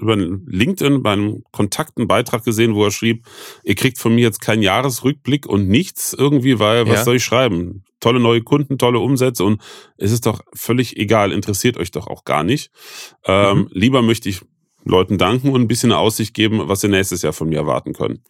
über 0.00 0.16
LinkedIn 0.16 1.02
bei 1.02 1.14
einem 1.14 1.42
Kontakt 1.50 1.98
einen 1.98 2.06
Beitrag 2.06 2.44
gesehen, 2.44 2.76
wo 2.76 2.84
er 2.84 2.92
schrieb, 2.92 3.26
ihr 3.64 3.74
kriegt 3.74 3.98
von 3.98 4.14
mir 4.14 4.20
jetzt 4.20 4.40
keinen 4.40 4.62
Jahresrückblick 4.62 5.46
und 5.46 5.68
nichts 5.68 6.12
irgendwie, 6.16 6.60
weil 6.60 6.86
was 6.86 6.98
ja. 6.98 7.04
soll 7.04 7.16
ich 7.16 7.24
schreiben? 7.24 7.82
Tolle 7.98 8.20
neue 8.20 8.42
Kunden, 8.42 8.78
tolle 8.78 9.00
Umsätze 9.00 9.42
und 9.42 9.60
es 9.96 10.12
ist 10.12 10.26
doch 10.26 10.42
völlig 10.54 10.96
egal, 10.96 11.32
interessiert 11.32 11.76
euch 11.76 11.90
doch 11.90 12.06
auch 12.06 12.22
gar 12.22 12.44
nicht. 12.44 12.70
Ähm, 13.24 13.58
mhm. 13.58 13.68
Lieber 13.72 14.02
möchte 14.02 14.28
ich 14.28 14.42
Leuten 14.88 15.18
danken 15.18 15.50
und 15.50 15.60
ein 15.60 15.68
bisschen 15.68 15.92
eine 15.92 16.00
Aussicht 16.00 16.34
geben, 16.34 16.62
was 16.64 16.80
sie 16.80 16.88
nächstes 16.88 17.22
Jahr 17.22 17.32
von 17.32 17.48
mir 17.48 17.58
erwarten 17.58 17.92
können. 17.92 18.22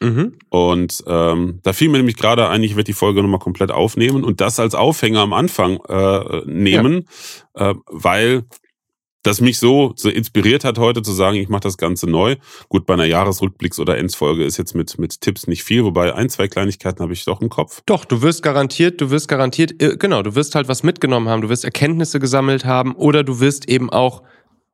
Mhm. 0.00 0.34
Und 0.48 1.02
ähm, 1.06 1.60
da 1.62 1.72
fiel 1.72 1.88
mir 1.88 1.98
nämlich 1.98 2.16
gerade 2.16 2.48
ein, 2.48 2.62
ich 2.62 2.76
werde 2.76 2.84
die 2.84 2.92
Folge 2.92 3.22
nochmal 3.22 3.40
komplett 3.40 3.70
aufnehmen 3.70 4.24
und 4.24 4.40
das 4.40 4.60
als 4.60 4.74
Aufhänger 4.74 5.20
am 5.20 5.32
Anfang 5.32 5.80
äh, 5.88 6.42
nehmen, 6.46 7.06
ja. 7.56 7.70
äh, 7.70 7.74
weil 7.86 8.44
das 9.22 9.40
mich 9.40 9.58
so, 9.58 9.92
so 9.96 10.08
inspiriert 10.08 10.64
hat 10.64 10.78
heute 10.78 11.02
zu 11.02 11.12
sagen, 11.12 11.36
ich 11.36 11.48
mache 11.48 11.62
das 11.62 11.76
Ganze 11.76 12.08
neu. 12.08 12.36
Gut, 12.68 12.86
bei 12.86 12.94
einer 12.94 13.04
Jahresrückblicks- 13.04 13.80
oder 13.80 13.98
Endsfolge 13.98 14.44
ist 14.44 14.56
jetzt 14.56 14.74
mit, 14.74 14.98
mit 14.98 15.20
Tipps 15.20 15.46
nicht 15.48 15.64
viel, 15.64 15.84
wobei 15.84 16.14
ein, 16.14 16.30
zwei 16.30 16.46
Kleinigkeiten 16.46 17.02
habe 17.02 17.12
ich 17.12 17.24
doch 17.24 17.40
im 17.40 17.48
Kopf. 17.48 17.82
Doch, 17.84 18.04
du 18.04 18.22
wirst 18.22 18.42
garantiert, 18.42 19.00
du 19.00 19.10
wirst 19.10 19.28
garantiert, 19.28 19.82
äh, 19.82 19.96
genau, 19.96 20.22
du 20.22 20.34
wirst 20.36 20.54
halt 20.54 20.68
was 20.68 20.82
mitgenommen 20.82 21.28
haben, 21.28 21.42
du 21.42 21.48
wirst 21.48 21.64
Erkenntnisse 21.64 22.20
gesammelt 22.20 22.64
haben 22.64 22.94
oder 22.94 23.24
du 23.24 23.40
wirst 23.40 23.68
eben 23.68 23.90
auch 23.90 24.22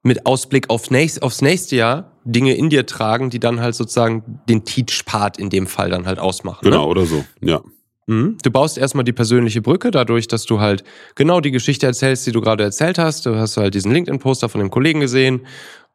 mit 0.05 0.27
Ausblick 0.27 0.71
aufs 0.71 0.91
nächste, 0.91 1.23
aufs 1.23 1.43
nächste 1.43 1.77
Jahr 1.77 2.13
Dinge 2.25 2.55
in 2.55 2.71
dir 2.71 2.87
tragen, 2.87 3.31
die 3.31 3.41
dann 3.41 3.61
halt 3.61 3.75
sozusagen 3.75 4.41
den 4.49 4.65
Teach-Part 4.65 5.39
in 5.39 5.51
dem 5.51 5.67
Fall 5.67 5.91
dann 5.91 6.07
halt 6.07 6.19
ausmachen. 6.19 6.61
Genau, 6.63 6.85
ne? 6.85 6.89
oder 6.89 7.07
so, 7.07 7.25
ja. 7.41 7.61
Mhm. 8.07 8.37
Du 8.43 8.51
baust 8.51 8.77
erstmal 8.77 9.05
die 9.05 9.15
persönliche 9.15 9.63
Brücke 9.63 9.91
dadurch, 9.91 10.29
dass 10.29 10.45
du 10.45 10.61
halt 10.61 10.85
genau 11.15 11.41
die 11.41 11.51
Geschichte 11.51 11.87
erzählst, 11.87 12.27
die 12.27 12.33
du 12.33 12.43
gerade 12.43 12.63
erzählt 12.63 12.99
hast. 12.99 13.25
Du 13.25 13.35
hast 13.35 13.57
halt 13.57 13.75
diesen 13.75 13.93
LinkedIn-Poster 13.93 14.51
von 14.51 14.61
dem 14.61 14.71
Kollegen 14.71 15.01
gesehen 15.01 15.47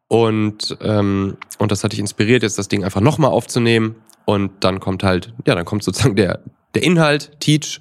und, 0.08 0.76
ähm, 0.82 1.38
und 1.60 1.72
das 1.72 1.84
hat 1.84 1.92
dich 1.92 2.00
inspiriert, 2.00 2.42
jetzt 2.42 2.58
das 2.58 2.68
Ding 2.68 2.84
einfach 2.84 3.02
nochmal 3.02 3.30
aufzunehmen. 3.30 3.96
Und 4.26 4.52
dann 4.64 4.80
kommt 4.80 5.04
halt, 5.04 5.34
ja, 5.46 5.54
dann 5.54 5.66
kommt 5.66 5.84
sozusagen 5.84 6.16
der, 6.16 6.44
der 6.74 6.84
Inhalt, 6.84 7.40
Teach, 7.40 7.80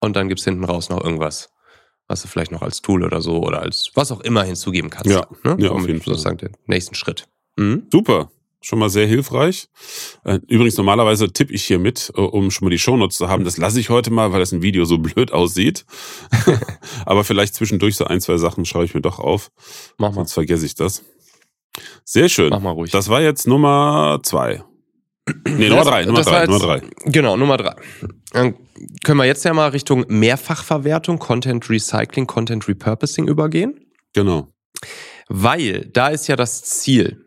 und 0.00 0.16
dann 0.16 0.28
gibt's 0.28 0.44
hinten 0.44 0.64
raus 0.64 0.90
noch 0.90 1.02
irgendwas 1.02 1.50
was 2.08 2.22
du 2.22 2.28
vielleicht 2.28 2.52
noch 2.52 2.62
als 2.62 2.82
Tool 2.82 3.04
oder 3.04 3.20
so 3.20 3.42
oder 3.42 3.60
als 3.60 3.90
was 3.94 4.12
auch 4.12 4.20
immer 4.20 4.44
hinzugeben 4.44 4.90
kannst. 4.90 5.10
Ja, 5.10 5.26
ne? 5.44 5.56
ja 5.58 5.70
auf 5.70 5.86
jeden 5.86 6.00
Fall. 6.00 6.14
Sozusagen 6.14 6.38
den 6.38 6.56
nächsten 6.66 6.94
Schritt. 6.94 7.28
Mhm. 7.56 7.86
Super. 7.90 8.30
Schon 8.60 8.78
mal 8.78 8.88
sehr 8.88 9.06
hilfreich. 9.06 9.68
Äh, 10.24 10.40
übrigens, 10.48 10.76
normalerweise 10.76 11.32
tippe 11.32 11.52
ich 11.52 11.64
hier 11.64 11.78
mit, 11.78 12.12
äh, 12.16 12.20
um 12.20 12.50
schon 12.50 12.66
mal 12.66 12.70
die 12.70 12.78
Shownotes 12.78 13.16
zu 13.16 13.28
haben. 13.28 13.44
Das 13.44 13.58
lasse 13.58 13.78
ich 13.78 13.90
heute 13.90 14.10
mal, 14.10 14.32
weil 14.32 14.40
das 14.40 14.52
ein 14.52 14.62
Video 14.62 14.84
so 14.84 14.98
blöd 14.98 15.32
aussieht. 15.32 15.84
Aber 17.06 17.22
vielleicht 17.22 17.54
zwischendurch 17.54 17.96
so 17.96 18.06
ein, 18.06 18.20
zwei 18.20 18.38
Sachen 18.38 18.64
schaue 18.64 18.84
ich 18.84 18.94
mir 18.94 19.02
doch 19.02 19.18
auf. 19.18 19.50
Mach 19.98 20.08
mal. 20.08 20.14
Sonst 20.14 20.32
vergesse 20.32 20.66
ich 20.66 20.74
das. 20.74 21.04
Sehr 22.04 22.28
schön. 22.28 22.50
Mach 22.50 22.60
mal 22.60 22.70
ruhig. 22.70 22.90
Das 22.90 23.08
war 23.08 23.20
jetzt 23.20 23.46
Nummer 23.46 24.20
zwei. 24.22 24.64
Nee, 25.44 25.68
Nummer 25.68 25.84
drei, 25.84 26.04
Nummer 26.04 26.22
drei, 26.22 26.40
jetzt- 26.40 26.48
Nummer 26.50 26.64
drei. 26.64 26.82
Genau, 27.06 27.36
Nummer 27.36 27.56
drei. 27.56 27.74
Dann 28.32 28.54
können 29.04 29.18
wir 29.18 29.24
jetzt 29.24 29.44
ja 29.44 29.52
mal 29.52 29.68
Richtung 29.68 30.04
Mehrfachverwertung, 30.08 31.18
Content 31.18 31.68
Recycling, 31.68 32.26
Content 32.26 32.68
Repurposing 32.68 33.26
übergehen. 33.26 33.80
Genau. 34.14 34.48
Weil 35.28 35.86
da 35.92 36.08
ist 36.08 36.28
ja 36.28 36.36
das 36.36 36.62
Ziel, 36.62 37.24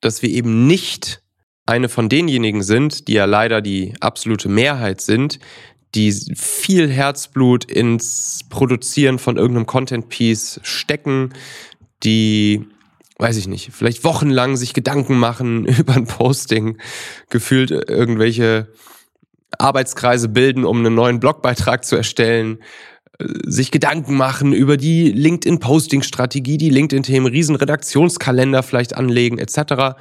dass 0.00 0.20
wir 0.22 0.28
eben 0.28 0.66
nicht 0.66 1.22
eine 1.66 1.88
von 1.88 2.10
denjenigen 2.10 2.62
sind, 2.62 3.08
die 3.08 3.14
ja 3.14 3.24
leider 3.24 3.62
die 3.62 3.94
absolute 4.00 4.50
Mehrheit 4.50 5.00
sind, 5.00 5.38
die 5.94 6.12
viel 6.34 6.90
Herzblut 6.90 7.64
ins 7.64 8.40
Produzieren 8.50 9.18
von 9.18 9.36
irgendeinem 9.38 9.64
Content-Piece 9.66 10.60
stecken, 10.62 11.32
die, 12.02 12.66
weiß 13.18 13.36
ich 13.36 13.46
nicht, 13.46 13.70
vielleicht 13.72 14.04
wochenlang 14.04 14.56
sich 14.56 14.74
Gedanken 14.74 15.18
machen 15.18 15.66
über 15.78 15.94
ein 15.94 16.06
Posting, 16.06 16.78
gefühlt 17.30 17.70
irgendwelche 17.70 18.68
Arbeitskreise 19.58 20.28
bilden, 20.28 20.64
um 20.64 20.78
einen 20.78 20.94
neuen 20.94 21.20
Blogbeitrag 21.20 21.84
zu 21.84 21.96
erstellen, 21.96 22.58
äh, 23.18 23.26
sich 23.44 23.70
Gedanken 23.70 24.16
machen 24.16 24.52
über 24.52 24.76
die 24.76 25.12
LinkedIn-Posting-Strategie, 25.12 26.58
die 26.58 26.70
LinkedIn-Themen, 26.70 27.26
riesen 27.26 27.56
Redaktionskalender 27.56 28.62
vielleicht 28.62 28.96
anlegen, 28.96 29.38
etc. 29.38 29.96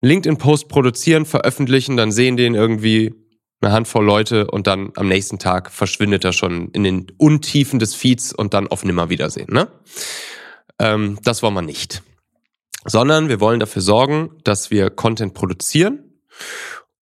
LinkedIn-Post 0.00 0.68
produzieren, 0.68 1.26
veröffentlichen, 1.26 1.96
dann 1.96 2.12
sehen 2.12 2.36
den 2.36 2.54
irgendwie 2.54 3.14
eine 3.60 3.72
Handvoll 3.72 4.04
Leute 4.04 4.46
und 4.50 4.66
dann 4.66 4.92
am 4.96 5.08
nächsten 5.08 5.38
Tag 5.38 5.70
verschwindet 5.70 6.24
er 6.24 6.32
schon 6.32 6.68
in 6.70 6.84
den 6.84 7.06
Untiefen 7.16 7.78
des 7.78 7.94
Feeds 7.94 8.32
und 8.32 8.52
dann 8.52 8.68
auf 8.68 8.84
Nimmerwiedersehen. 8.84 9.48
Ne? 9.50 9.68
Ähm, 10.78 11.18
das 11.22 11.42
wollen 11.42 11.54
wir 11.54 11.62
nicht. 11.62 12.02
Sondern 12.84 13.28
wir 13.28 13.40
wollen 13.40 13.60
dafür 13.60 13.82
sorgen, 13.82 14.30
dass 14.44 14.70
wir 14.70 14.90
Content 14.90 15.34
produzieren 15.34 16.04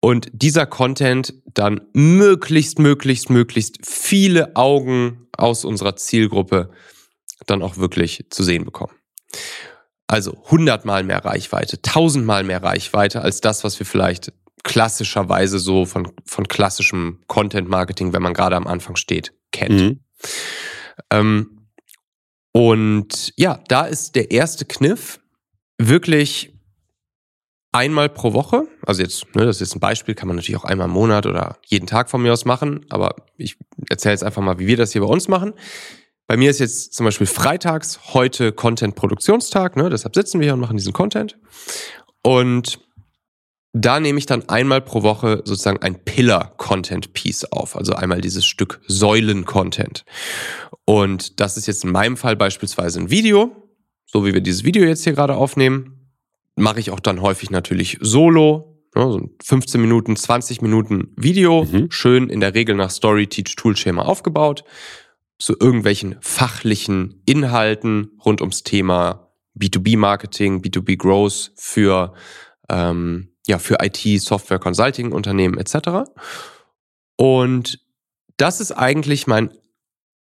und 0.01 0.29
dieser 0.31 0.65
Content 0.65 1.33
dann 1.45 1.81
möglichst, 1.93 2.79
möglichst, 2.79 3.29
möglichst 3.29 3.85
viele 3.85 4.55
Augen 4.55 5.27
aus 5.37 5.65
unserer 5.65 5.95
Zielgruppe 5.95 6.71
dann 7.45 7.61
auch 7.61 7.77
wirklich 7.77 8.25
zu 8.29 8.43
sehen 8.43 8.65
bekommen. 8.65 8.93
Also 10.07 10.41
hundertmal 10.49 11.03
mehr 11.03 11.23
Reichweite, 11.23 11.81
tausendmal 11.81 12.43
mehr 12.43 12.63
Reichweite 12.63 13.21
als 13.21 13.41
das, 13.41 13.63
was 13.63 13.77
wir 13.79 13.85
vielleicht 13.85 14.33
klassischerweise 14.63 15.59
so 15.59 15.85
von, 15.85 16.11
von 16.25 16.47
klassischem 16.47 17.19
Content-Marketing, 17.27 18.13
wenn 18.13 18.21
man 18.21 18.33
gerade 18.33 18.55
am 18.55 18.67
Anfang 18.67 18.95
steht, 18.95 19.33
kennt. 19.51 19.79
Mhm. 19.81 19.99
Ähm, 21.11 21.59
und 22.51 23.33
ja, 23.37 23.59
da 23.67 23.85
ist 23.85 24.15
der 24.15 24.31
erste 24.31 24.65
Kniff 24.65 25.18
wirklich 25.79 26.53
einmal 27.71 28.09
pro 28.09 28.33
Woche. 28.33 28.67
Also 28.85 29.01
jetzt, 29.01 29.35
ne, 29.35 29.45
das 29.45 29.61
ist 29.61 29.75
ein 29.75 29.79
Beispiel, 29.79 30.13
kann 30.13 30.27
man 30.27 30.35
natürlich 30.35 30.59
auch 30.59 30.65
einmal 30.65 30.87
im 30.87 30.93
Monat 30.93 31.25
oder 31.25 31.57
jeden 31.65 31.87
Tag 31.87 32.09
von 32.09 32.21
mir 32.21 32.33
aus 32.33 32.45
machen, 32.45 32.85
aber 32.89 33.15
ich 33.37 33.57
erzähle 33.89 34.13
jetzt 34.13 34.23
einfach 34.23 34.41
mal, 34.41 34.59
wie 34.59 34.67
wir 34.67 34.77
das 34.77 34.91
hier 34.91 35.01
bei 35.01 35.07
uns 35.07 35.27
machen. 35.27 35.53
Bei 36.27 36.37
mir 36.37 36.51
ist 36.51 36.59
jetzt 36.59 36.93
zum 36.93 37.05
Beispiel 37.05 37.25
freitags 37.25 38.13
heute 38.13 38.51
Content-Produktionstag, 38.51 39.75
ne? 39.75 39.89
deshalb 39.89 40.15
sitzen 40.15 40.39
wir 40.39 40.45
hier 40.45 40.53
und 40.53 40.59
machen 40.59 40.77
diesen 40.77 40.93
Content. 40.93 41.37
Und 42.23 42.79
da 43.73 43.99
nehme 43.99 44.17
ich 44.19 44.25
dann 44.25 44.49
einmal 44.49 44.81
pro 44.81 45.03
Woche 45.03 45.41
sozusagen 45.45 45.81
ein 45.81 46.03
Pillar-Content-Piece 46.03 47.45
auf, 47.51 47.75
also 47.75 47.93
einmal 47.93 48.21
dieses 48.21 48.45
Stück 48.45 48.81
Säulen-Content. 48.87 50.05
Und 50.85 51.39
das 51.39 51.55
ist 51.55 51.67
jetzt 51.67 51.83
in 51.83 51.91
meinem 51.91 52.17
Fall 52.17 52.35
beispielsweise 52.35 52.99
ein 52.99 53.11
Video, 53.11 53.68
so 54.11 54.25
wie 54.25 54.33
wir 54.33 54.41
dieses 54.41 54.63
Video 54.63 54.83
jetzt 54.85 55.03
hier 55.03 55.13
gerade 55.13 55.35
aufnehmen. 55.35 56.11
Mache 56.55 56.79
ich 56.79 56.91
auch 56.91 56.99
dann 56.99 57.21
häufig 57.21 57.51
natürlich 57.51 57.97
solo, 58.01 58.81
ne, 58.95 59.03
so 59.11 59.17
ein 59.19 59.29
15 59.43 59.79
Minuten, 59.79 60.15
20 60.15 60.61
Minuten 60.61 61.13
Video, 61.15 61.65
Mhm. 61.65 61.91
schön 61.91 62.29
in 62.29 62.39
der 62.39 62.53
Regel 62.53 62.75
nach 62.75 62.89
Story 62.89 63.27
Teach 63.27 63.55
Tool 63.55 63.75
Schema 63.77 64.01
aufgebaut, 64.03 64.63
zu 65.37 65.55
irgendwelchen 65.59 66.17
fachlichen 66.21 67.21
Inhalten 67.25 68.11
rund 68.25 68.41
ums 68.41 68.63
Thema 68.63 69.31
B2B-Marketing, 69.57 70.61
B2B-Growth 70.61 71.51
für, 71.55 72.13
ähm, 72.69 73.29
ja, 73.47 73.57
für 73.59 73.77
IT, 73.81 74.19
Software, 74.21 74.59
Consulting, 74.59 75.11
Unternehmen 75.11 75.57
etc. 75.57 76.09
Und 77.15 77.79
das 78.37 78.59
ist 78.61 78.71
eigentlich 78.71 79.27
mein 79.27 79.51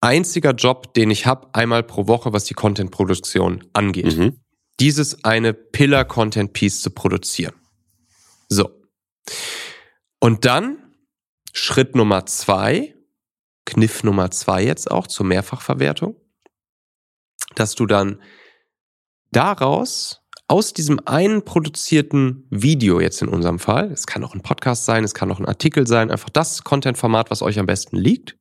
einziger 0.05 0.51
Job, 0.51 0.93
den 0.93 1.09
ich 1.09 1.25
habe, 1.25 1.49
einmal 1.53 1.83
pro 1.83 2.07
Woche, 2.07 2.31
was 2.31 2.45
die 2.45 2.53
Content-Produktion 2.53 3.63
angeht. 3.73 4.15
Mhm. 4.15 4.39
Dieses 4.79 5.23
eine 5.23 5.53
Pillar-Content-Piece 5.53 6.81
zu 6.81 6.91
produzieren. 6.91 7.55
So. 8.47 8.69
Und 10.19 10.45
dann 10.45 10.77
Schritt 11.53 11.95
Nummer 11.95 12.25
zwei, 12.27 12.93
Kniff 13.65 14.03
Nummer 14.03 14.29
zwei 14.29 14.63
jetzt 14.63 14.91
auch 14.91 15.07
zur 15.07 15.25
Mehrfachverwertung, 15.25 16.15
dass 17.55 17.73
du 17.73 17.87
dann 17.87 18.21
daraus 19.31 20.21
aus 20.47 20.73
diesem 20.73 20.99
einen 21.07 21.43
produzierten 21.43 22.45
Video 22.51 22.99
jetzt 22.99 23.23
in 23.23 23.29
unserem 23.29 23.57
Fall, 23.57 23.91
es 23.91 24.05
kann 24.05 24.23
auch 24.23 24.35
ein 24.35 24.43
Podcast 24.43 24.85
sein, 24.85 25.03
es 25.03 25.15
kann 25.15 25.31
auch 25.31 25.39
ein 25.39 25.47
Artikel 25.47 25.87
sein, 25.87 26.11
einfach 26.11 26.29
das 26.29 26.63
Content-Format, 26.63 27.31
was 27.31 27.41
euch 27.41 27.57
am 27.57 27.65
besten 27.65 27.97
liegt, 27.97 28.37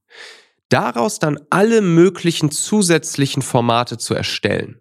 daraus 0.69 1.19
dann 1.19 1.39
alle 1.51 1.81
möglichen 1.81 2.51
zusätzlichen 2.51 3.43
Formate 3.43 3.99
zu 3.99 4.15
erstellen. 4.15 4.81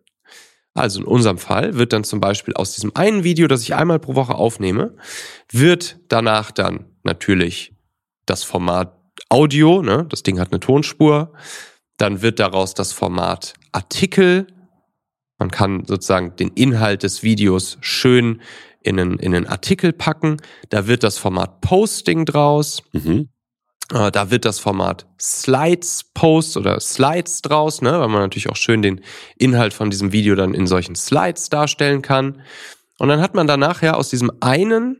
Also 0.73 0.99
in 0.99 1.05
unserem 1.05 1.37
Fall 1.37 1.75
wird 1.75 1.93
dann 1.93 2.03
zum 2.03 2.19
Beispiel 2.19 2.55
aus 2.55 2.73
diesem 2.73 2.95
einen 2.95 3.23
Video, 3.23 3.47
das 3.47 3.61
ich 3.61 3.75
einmal 3.75 3.99
pro 3.99 4.15
Woche 4.15 4.35
aufnehme, 4.35 4.95
wird 5.51 5.99
danach 6.07 6.51
dann 6.51 6.85
natürlich 7.03 7.75
das 8.25 8.43
Format 8.43 8.97
Audio, 9.29 9.81
ne, 9.81 10.05
das 10.09 10.23
Ding 10.23 10.39
hat 10.39 10.51
eine 10.51 10.59
Tonspur, 10.59 11.33
dann 11.97 12.21
wird 12.21 12.39
daraus 12.39 12.73
das 12.73 12.91
Format 12.91 13.53
Artikel, 13.71 14.47
man 15.37 15.51
kann 15.51 15.85
sozusagen 15.85 16.35
den 16.35 16.49
Inhalt 16.49 17.03
des 17.03 17.21
Videos 17.21 17.77
schön 17.81 18.41
in 18.81 18.99
einen, 18.99 19.19
in 19.19 19.35
einen 19.35 19.47
Artikel 19.47 19.93
packen, 19.93 20.37
da 20.69 20.87
wird 20.87 21.03
das 21.03 21.17
Format 21.17 21.61
Posting 21.61 22.25
draus, 22.25 22.81
Mhm. 22.93 23.29
Äh, 23.91 24.11
Da 24.11 24.31
wird 24.31 24.45
das 24.45 24.59
Format 24.59 25.05
Slides 25.19 26.05
Post 26.13 26.57
oder 26.57 26.79
Slides 26.79 27.41
draus, 27.41 27.81
ne, 27.81 27.99
weil 27.99 28.07
man 28.07 28.21
natürlich 28.21 28.49
auch 28.49 28.55
schön 28.55 28.81
den 28.81 29.01
Inhalt 29.37 29.73
von 29.73 29.89
diesem 29.89 30.11
Video 30.11 30.35
dann 30.35 30.53
in 30.53 30.67
solchen 30.67 30.95
Slides 30.95 31.49
darstellen 31.49 32.01
kann. 32.01 32.41
Und 32.99 33.09
dann 33.09 33.21
hat 33.21 33.33
man 33.33 33.47
danach 33.47 33.81
ja 33.81 33.95
aus 33.95 34.09
diesem 34.09 34.31
einen 34.39 34.99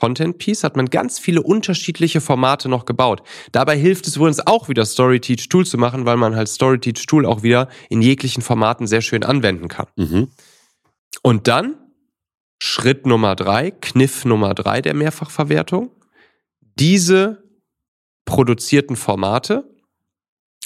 Content 0.00 0.38
Piece 0.38 0.64
hat 0.64 0.76
man 0.76 0.86
ganz 0.86 1.18
viele 1.18 1.42
unterschiedliche 1.42 2.22
Formate 2.22 2.70
noch 2.70 2.86
gebaut. 2.86 3.22
Dabei 3.52 3.76
hilft 3.76 4.06
es 4.06 4.16
übrigens 4.16 4.46
auch 4.46 4.70
wieder 4.70 4.86
Story 4.86 5.20
Teach 5.20 5.48
Tool 5.50 5.66
zu 5.66 5.76
machen, 5.76 6.06
weil 6.06 6.16
man 6.16 6.34
halt 6.34 6.48
Story 6.48 6.80
Teach 6.80 7.04
Tool 7.06 7.26
auch 7.26 7.42
wieder 7.42 7.68
in 7.90 8.00
jeglichen 8.00 8.42
Formaten 8.42 8.86
sehr 8.86 9.02
schön 9.02 9.24
anwenden 9.24 9.68
kann. 9.68 9.86
Mhm. 9.96 10.28
Und 11.22 11.48
dann 11.48 11.76
Schritt 12.62 13.06
Nummer 13.06 13.36
drei, 13.36 13.70
Kniff 13.70 14.24
Nummer 14.24 14.54
drei 14.54 14.80
der 14.80 14.94
Mehrfachverwertung. 14.94 15.90
Diese 16.78 17.42
produzierten 18.30 18.94
Formate. 18.94 19.64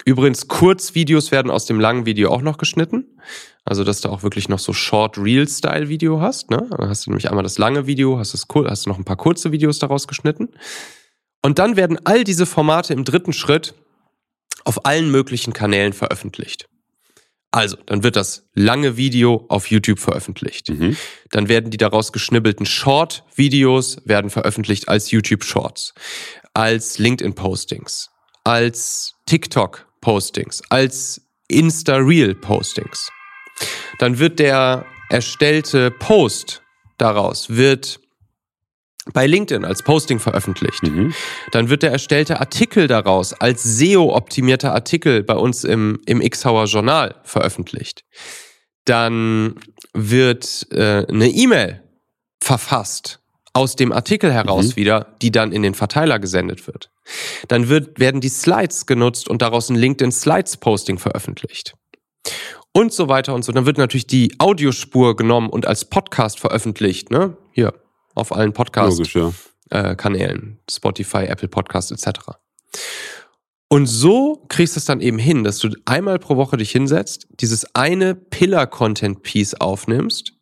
Übrigens, 0.05 0.49
Kurzvideos 0.49 1.31
werden 1.31 1.51
aus 1.51 1.65
dem 1.65 1.81
langen 1.81 2.05
Video 2.05 2.31
auch 2.31 2.43
noch 2.43 2.59
geschnitten. 2.59 3.19
Also, 3.65 3.85
dass 3.85 4.03
du 4.03 4.11
auch 4.11 4.23
wirklich 4.23 4.51
noch 4.51 4.59
so 4.59 4.75
Short-Reel-Style-Video 4.75 6.21
hast. 6.21 6.51
Ne? 6.51 6.69
Dann 6.71 6.91
hast 6.91 7.07
du 7.07 7.11
nämlich 7.11 7.31
einmal 7.31 7.43
das 7.43 7.57
lange 7.57 7.87
Video, 7.87 8.19
hast, 8.19 8.35
das, 8.35 8.47
hast 8.69 8.85
du 8.85 8.91
noch 8.91 8.99
ein 8.99 9.07
paar 9.07 9.17
kurze 9.17 9.51
Videos 9.51 9.79
daraus 9.79 10.07
geschnitten. 10.07 10.51
Und 11.41 11.59
dann 11.59 11.77
werden 11.77 11.99
all 12.05 12.23
diese 12.23 12.45
Formate 12.45 12.93
im 12.93 13.05
dritten 13.05 13.33
Schritt 13.33 13.73
auf 14.65 14.85
allen 14.85 15.11
möglichen 15.11 15.55
Kanälen 15.55 15.95
veröffentlicht. 15.95 16.69
Also, 17.51 17.79
dann 17.87 18.03
wird 18.03 18.17
das 18.17 18.47
lange 18.53 18.99
Video 18.99 19.47
auf 19.49 19.71
YouTube 19.71 20.01
veröffentlicht. 20.01 20.69
Mhm. 20.69 20.99
Dann 21.31 21.49
werden 21.49 21.71
die 21.71 21.79
daraus 21.79 22.13
geschnibbelten 22.13 22.67
Short-Videos 22.67 24.03
werden 24.05 24.29
veröffentlicht 24.29 24.91
als 24.91 25.11
YouTube-Shorts, 25.13 25.95
als 26.55 26.99
LinkedIn-Postings, 26.99 28.11
als 28.45 29.15
TikTok-Postings, 29.27 30.63
als 30.71 31.21
Insta-Reel-Postings. 31.49 33.11
Dann 33.99 34.19
wird 34.19 34.39
der 34.39 34.87
erstellte 35.11 35.91
Post 35.91 36.63
daraus 36.99 37.51
wird 37.51 38.01
bei 39.13 39.27
LinkedIn 39.27 39.65
als 39.65 39.83
Posting 39.83 40.19
veröffentlicht. 40.19 40.83
Mhm. 40.83 41.13
Dann 41.53 41.69
wird 41.69 41.83
der 41.83 41.93
erstellte 41.93 42.41
Artikel 42.41 42.87
daraus 42.87 43.35
als 43.35 43.63
SEO-optimierter 43.63 44.73
Artikel 44.73 45.23
bei 45.23 45.35
uns 45.35 45.65
im, 45.65 46.01
im 46.07 46.23
X-Hauer 46.23 46.65
Journal 46.65 47.21
veröffentlicht. 47.25 48.05
Dann 48.87 49.57
wird 49.93 50.67
äh, 50.71 51.07
eine 51.07 51.29
E-Mail 51.29 51.83
verfasst 52.41 53.21
aus 53.55 53.77
dem 53.77 53.93
Artikel 53.93 54.33
heraus 54.33 54.69
Mhm. 54.71 54.77
wieder, 54.77 55.17
die 55.23 55.31
dann 55.31 55.53
in 55.53 55.63
den 55.63 55.75
Verteiler 55.75 56.19
gesendet 56.19 56.67
wird. 56.67 56.91
Dann 57.49 57.69
wird, 57.69 57.99
werden 57.99 58.21
die 58.21 58.29
Slides 58.29 58.87
genutzt 58.87 59.29
und 59.29 59.41
daraus 59.43 59.71
ein 59.71 59.77
LinkedIn 59.77 60.13
Slides 60.13 60.57
Posting 60.59 60.99
veröffentlicht. 60.99 61.75
und 62.77 62.93
so 62.93 63.07
weiter 63.09 63.35
und 63.35 63.45
so. 63.45 63.53
Dann 63.53 63.67
wird 63.67 63.79
natürlich 63.79 64.09
die 64.09 64.35
Audiospur 64.39 65.15
genommen 65.15 65.49
und 65.49 65.65
als 65.67 65.85
Podcast 65.85 66.41
veröffentlicht, 66.41 67.11
ne? 67.11 67.37
Hier 67.53 67.73
auf 68.17 68.33
allen 68.35 68.53
Podcast-Kanälen, 68.53 70.59
äh, 70.59 70.71
Spotify, 70.71 71.25
Apple 71.27 71.47
Podcast 71.49 71.93
etc. 71.93 72.31
Und 73.69 73.87
so 73.87 74.45
kriegst 74.49 74.77
du 74.77 74.79
es 74.79 74.85
dann 74.87 75.01
eben 75.01 75.19
hin, 75.19 75.45
dass 75.45 75.59
du 75.59 75.71
einmal 75.85 76.19
pro 76.19 76.37
Woche 76.37 76.57
dich 76.57 76.71
hinsetzt, 76.71 77.27
dieses 77.41 77.75
eine 77.75 78.15
Pillar-Content-Piece 78.15 79.55
aufnimmst 79.55 80.34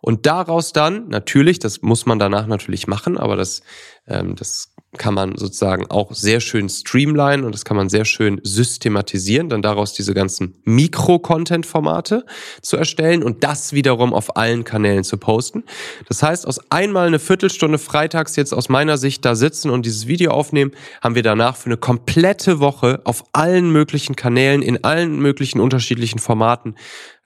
und 0.00 0.26
daraus 0.26 0.72
dann, 0.72 1.08
natürlich, 1.08 1.58
das 1.58 1.82
muss 1.82 2.06
man 2.06 2.18
danach 2.18 2.46
natürlich 2.46 2.86
machen, 2.86 3.18
aber 3.18 3.36
das, 3.36 3.62
ähm, 4.06 4.34
das 4.34 4.74
kann 4.96 5.12
man 5.12 5.36
sozusagen 5.36 5.90
auch 5.90 6.14
sehr 6.14 6.40
schön 6.40 6.70
streamlinen 6.70 7.44
und 7.44 7.54
das 7.54 7.66
kann 7.66 7.76
man 7.76 7.90
sehr 7.90 8.06
schön 8.06 8.40
systematisieren, 8.42 9.50
dann 9.50 9.60
daraus 9.60 9.92
diese 9.92 10.14
ganzen 10.14 10.54
Mikro-Content-Formate 10.64 12.24
zu 12.62 12.78
erstellen 12.78 13.22
und 13.22 13.44
das 13.44 13.74
wiederum 13.74 14.14
auf 14.14 14.36
allen 14.38 14.64
Kanälen 14.64 15.04
zu 15.04 15.18
posten. 15.18 15.64
Das 16.08 16.22
heißt, 16.22 16.46
aus 16.46 16.58
einmal 16.70 17.06
eine 17.06 17.18
Viertelstunde 17.18 17.76
freitags 17.76 18.36
jetzt 18.36 18.54
aus 18.54 18.70
meiner 18.70 18.96
Sicht 18.96 19.26
da 19.26 19.34
sitzen 19.34 19.68
und 19.68 19.84
dieses 19.84 20.06
Video 20.06 20.30
aufnehmen, 20.30 20.72
haben 21.02 21.14
wir 21.14 21.22
danach 21.22 21.56
für 21.56 21.66
eine 21.66 21.76
komplette 21.76 22.58
Woche 22.60 23.02
auf 23.04 23.24
allen 23.34 23.70
möglichen 23.70 24.16
Kanälen, 24.16 24.62
in 24.62 24.84
allen 24.84 25.18
möglichen 25.18 25.60
unterschiedlichen 25.60 26.18
Formaten 26.18 26.76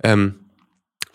ähm, 0.02 0.40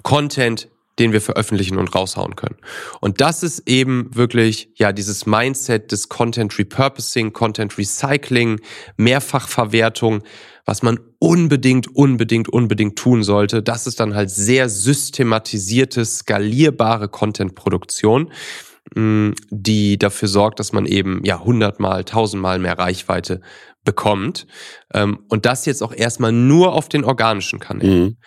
Content 0.04 0.70
den 1.00 1.14
wir 1.14 1.22
veröffentlichen 1.22 1.78
und 1.78 1.94
raushauen 1.94 2.36
können. 2.36 2.58
Und 3.02 3.22
das 3.22 3.44
ist 3.44 3.68
eben 3.68 4.10
wirklich, 4.14 4.70
ja, 4.76 4.92
dieses 4.92 5.26
Mindset 5.26 5.92
des 5.92 6.10
Content 6.10 6.58
Repurposing, 6.58 7.34
Content 7.34 7.78
Recycling, 7.78 8.60
Mehrfachverwertung, 8.98 10.24
was 10.66 10.84
man 10.84 11.00
unbedingt, 11.20 11.96
unbedingt, 11.96 12.50
unbedingt 12.50 12.98
tun 12.98 13.24
sollte. 13.24 13.64
Das 13.64 13.88
ist 13.88 14.00
dann 14.00 14.16
halt 14.16 14.30
sehr 14.30 14.70
systematisierte, 14.70 16.04
skalierbare 16.04 17.08
Content-Produktion, 17.08 18.32
mm, 18.96 19.32
die 19.50 19.98
dafür 19.98 20.28
sorgt, 20.28 20.60
dass 20.60 20.74
man 20.74 20.86
eben, 20.86 21.22
ja, 21.24 21.40
hundertmal, 21.40 22.04
tausendmal 22.04 22.60
mehr 22.60 22.78
Reichweite 22.78 23.42
bekommt. 23.86 24.46
Ähm, 24.94 25.20
und 25.30 25.46
das 25.46 25.66
jetzt 25.66 25.82
auch 25.82 25.94
erstmal 25.94 26.34
nur 26.34 26.74
auf 26.74 26.90
den 26.90 27.06
organischen 27.06 27.60
Kanälen. 27.60 28.04
Mhm. 28.04 28.18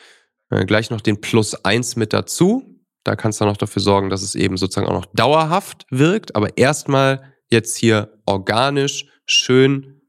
Äh, 0.50 0.64
gleich 0.66 0.90
noch 0.90 1.00
den 1.00 1.20
Plus 1.20 1.64
eins 1.64 1.96
mit 1.96 2.12
dazu. 2.12 2.80
Da 3.04 3.16
kannst 3.16 3.40
du 3.40 3.46
noch 3.46 3.56
dafür 3.56 3.80
sorgen, 3.80 4.10
dass 4.10 4.22
es 4.22 4.34
eben 4.34 4.56
sozusagen 4.56 4.86
auch 4.86 4.92
noch 4.92 5.06
dauerhaft 5.06 5.86
wirkt, 5.90 6.36
aber 6.36 6.58
erstmal 6.58 7.32
jetzt 7.48 7.76
hier 7.76 8.18
organisch, 8.26 9.06
schön 9.24 10.00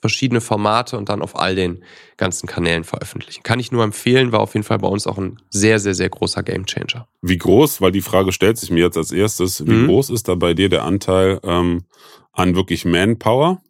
verschiedene 0.00 0.40
Formate 0.40 0.96
und 0.96 1.08
dann 1.08 1.22
auf 1.22 1.36
all 1.36 1.56
den 1.56 1.82
ganzen 2.16 2.46
Kanälen 2.46 2.84
veröffentlichen. 2.84 3.42
Kann 3.42 3.58
ich 3.58 3.72
nur 3.72 3.82
empfehlen, 3.82 4.30
war 4.30 4.40
auf 4.40 4.54
jeden 4.54 4.62
Fall 4.62 4.78
bei 4.78 4.86
uns 4.86 5.06
auch 5.06 5.18
ein 5.18 5.40
sehr, 5.50 5.80
sehr, 5.80 5.94
sehr 5.94 6.08
großer 6.08 6.44
Gamechanger. 6.44 7.08
Wie 7.22 7.38
groß, 7.38 7.80
weil 7.80 7.90
die 7.90 8.02
Frage 8.02 8.30
stellt 8.30 8.58
sich 8.58 8.70
mir 8.70 8.84
jetzt 8.84 8.96
als 8.96 9.10
erstes, 9.10 9.66
wie 9.66 9.72
mhm. 9.72 9.86
groß 9.88 10.10
ist 10.10 10.28
da 10.28 10.36
bei 10.36 10.54
dir 10.54 10.68
der 10.68 10.84
Anteil 10.84 11.40
ähm, 11.42 11.84
an 12.32 12.54
wirklich 12.54 12.84
Manpower? 12.84 13.62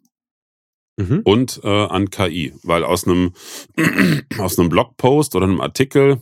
Mhm. 0.97 1.21
und 1.23 1.61
äh, 1.63 1.67
an 1.67 2.09
KI. 2.09 2.53
Weil 2.63 2.83
aus 2.83 3.07
einem, 3.07 3.33
aus 4.37 4.59
einem 4.59 4.69
Blogpost 4.69 5.35
oder 5.35 5.45
einem 5.45 5.61
Artikel, 5.61 6.21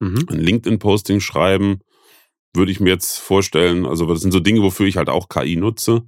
mhm. 0.00 0.26
ein 0.28 0.38
LinkedIn-Posting 0.38 1.20
schreiben, 1.20 1.80
würde 2.54 2.70
ich 2.70 2.80
mir 2.80 2.90
jetzt 2.90 3.18
vorstellen, 3.18 3.86
also 3.86 4.06
das 4.06 4.20
sind 4.20 4.32
so 4.32 4.40
Dinge, 4.40 4.62
wofür 4.62 4.86
ich 4.86 4.96
halt 4.96 5.08
auch 5.08 5.28
KI 5.28 5.56
nutze, 5.56 6.02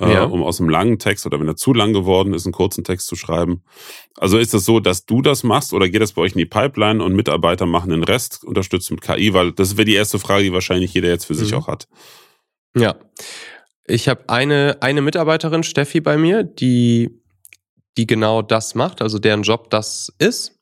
äh, 0.00 0.12
ja. 0.12 0.24
um 0.24 0.42
aus 0.42 0.60
einem 0.60 0.70
langen 0.70 0.98
Text 0.98 1.24
oder 1.24 1.38
wenn 1.38 1.46
er 1.46 1.56
zu 1.56 1.72
lang 1.72 1.92
geworden 1.92 2.34
ist, 2.34 2.46
einen 2.46 2.52
kurzen 2.52 2.82
Text 2.82 3.06
zu 3.06 3.14
schreiben. 3.14 3.62
Also 4.16 4.38
ist 4.38 4.48
es 4.48 4.52
das 4.52 4.64
so, 4.64 4.80
dass 4.80 5.06
du 5.06 5.22
das 5.22 5.44
machst 5.44 5.72
oder 5.72 5.88
geht 5.88 6.02
das 6.02 6.12
bei 6.12 6.22
euch 6.22 6.32
in 6.32 6.38
die 6.38 6.46
Pipeline 6.46 7.02
und 7.02 7.14
Mitarbeiter 7.14 7.66
machen 7.66 7.90
den 7.90 8.02
Rest, 8.02 8.44
unterstützt 8.44 8.90
mit 8.90 9.02
KI? 9.02 9.34
Weil 9.34 9.52
das 9.52 9.76
wäre 9.76 9.84
die 9.84 9.94
erste 9.94 10.18
Frage, 10.18 10.42
die 10.42 10.52
wahrscheinlich 10.52 10.94
jeder 10.94 11.08
jetzt 11.08 11.26
für 11.26 11.34
mhm. 11.34 11.38
sich 11.38 11.54
auch 11.54 11.68
hat. 11.68 11.86
Ja. 12.76 12.96
Ich 13.88 14.08
habe 14.08 14.28
eine, 14.28 14.78
eine 14.80 15.02
Mitarbeiterin, 15.02 15.62
Steffi, 15.62 16.00
bei 16.00 16.16
mir, 16.16 16.44
die, 16.44 17.22
die 17.96 18.06
genau 18.06 18.42
das 18.42 18.74
macht, 18.74 19.02
also 19.02 19.18
deren 19.18 19.42
Job 19.42 19.70
das 19.70 20.12
ist. 20.18 20.58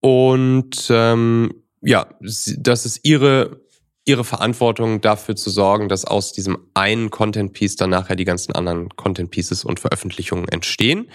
Und 0.00 0.88
ähm, 0.90 1.54
ja, 1.80 2.08
das 2.20 2.86
ist 2.86 3.00
ihre, 3.04 3.60
ihre 4.04 4.24
Verantwortung 4.24 5.00
dafür 5.00 5.36
zu 5.36 5.50
sorgen, 5.50 5.88
dass 5.88 6.04
aus 6.04 6.32
diesem 6.32 6.58
einen 6.74 7.10
Content 7.10 7.52
Piece 7.52 7.76
dann 7.76 7.90
nachher 7.90 8.16
die 8.16 8.24
ganzen 8.24 8.52
anderen 8.52 8.88
Content 8.90 9.30
Pieces 9.30 9.64
und 9.64 9.80
Veröffentlichungen 9.80 10.48
entstehen. 10.48 11.08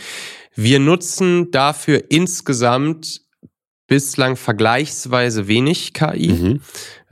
Wir 0.56 0.80
nutzen 0.80 1.52
dafür 1.52 2.06
insgesamt 2.10 3.22
bislang 3.88 4.36
vergleichsweise 4.36 5.48
wenig 5.48 5.94
KI. 5.94 6.30
Mhm. 6.30 6.62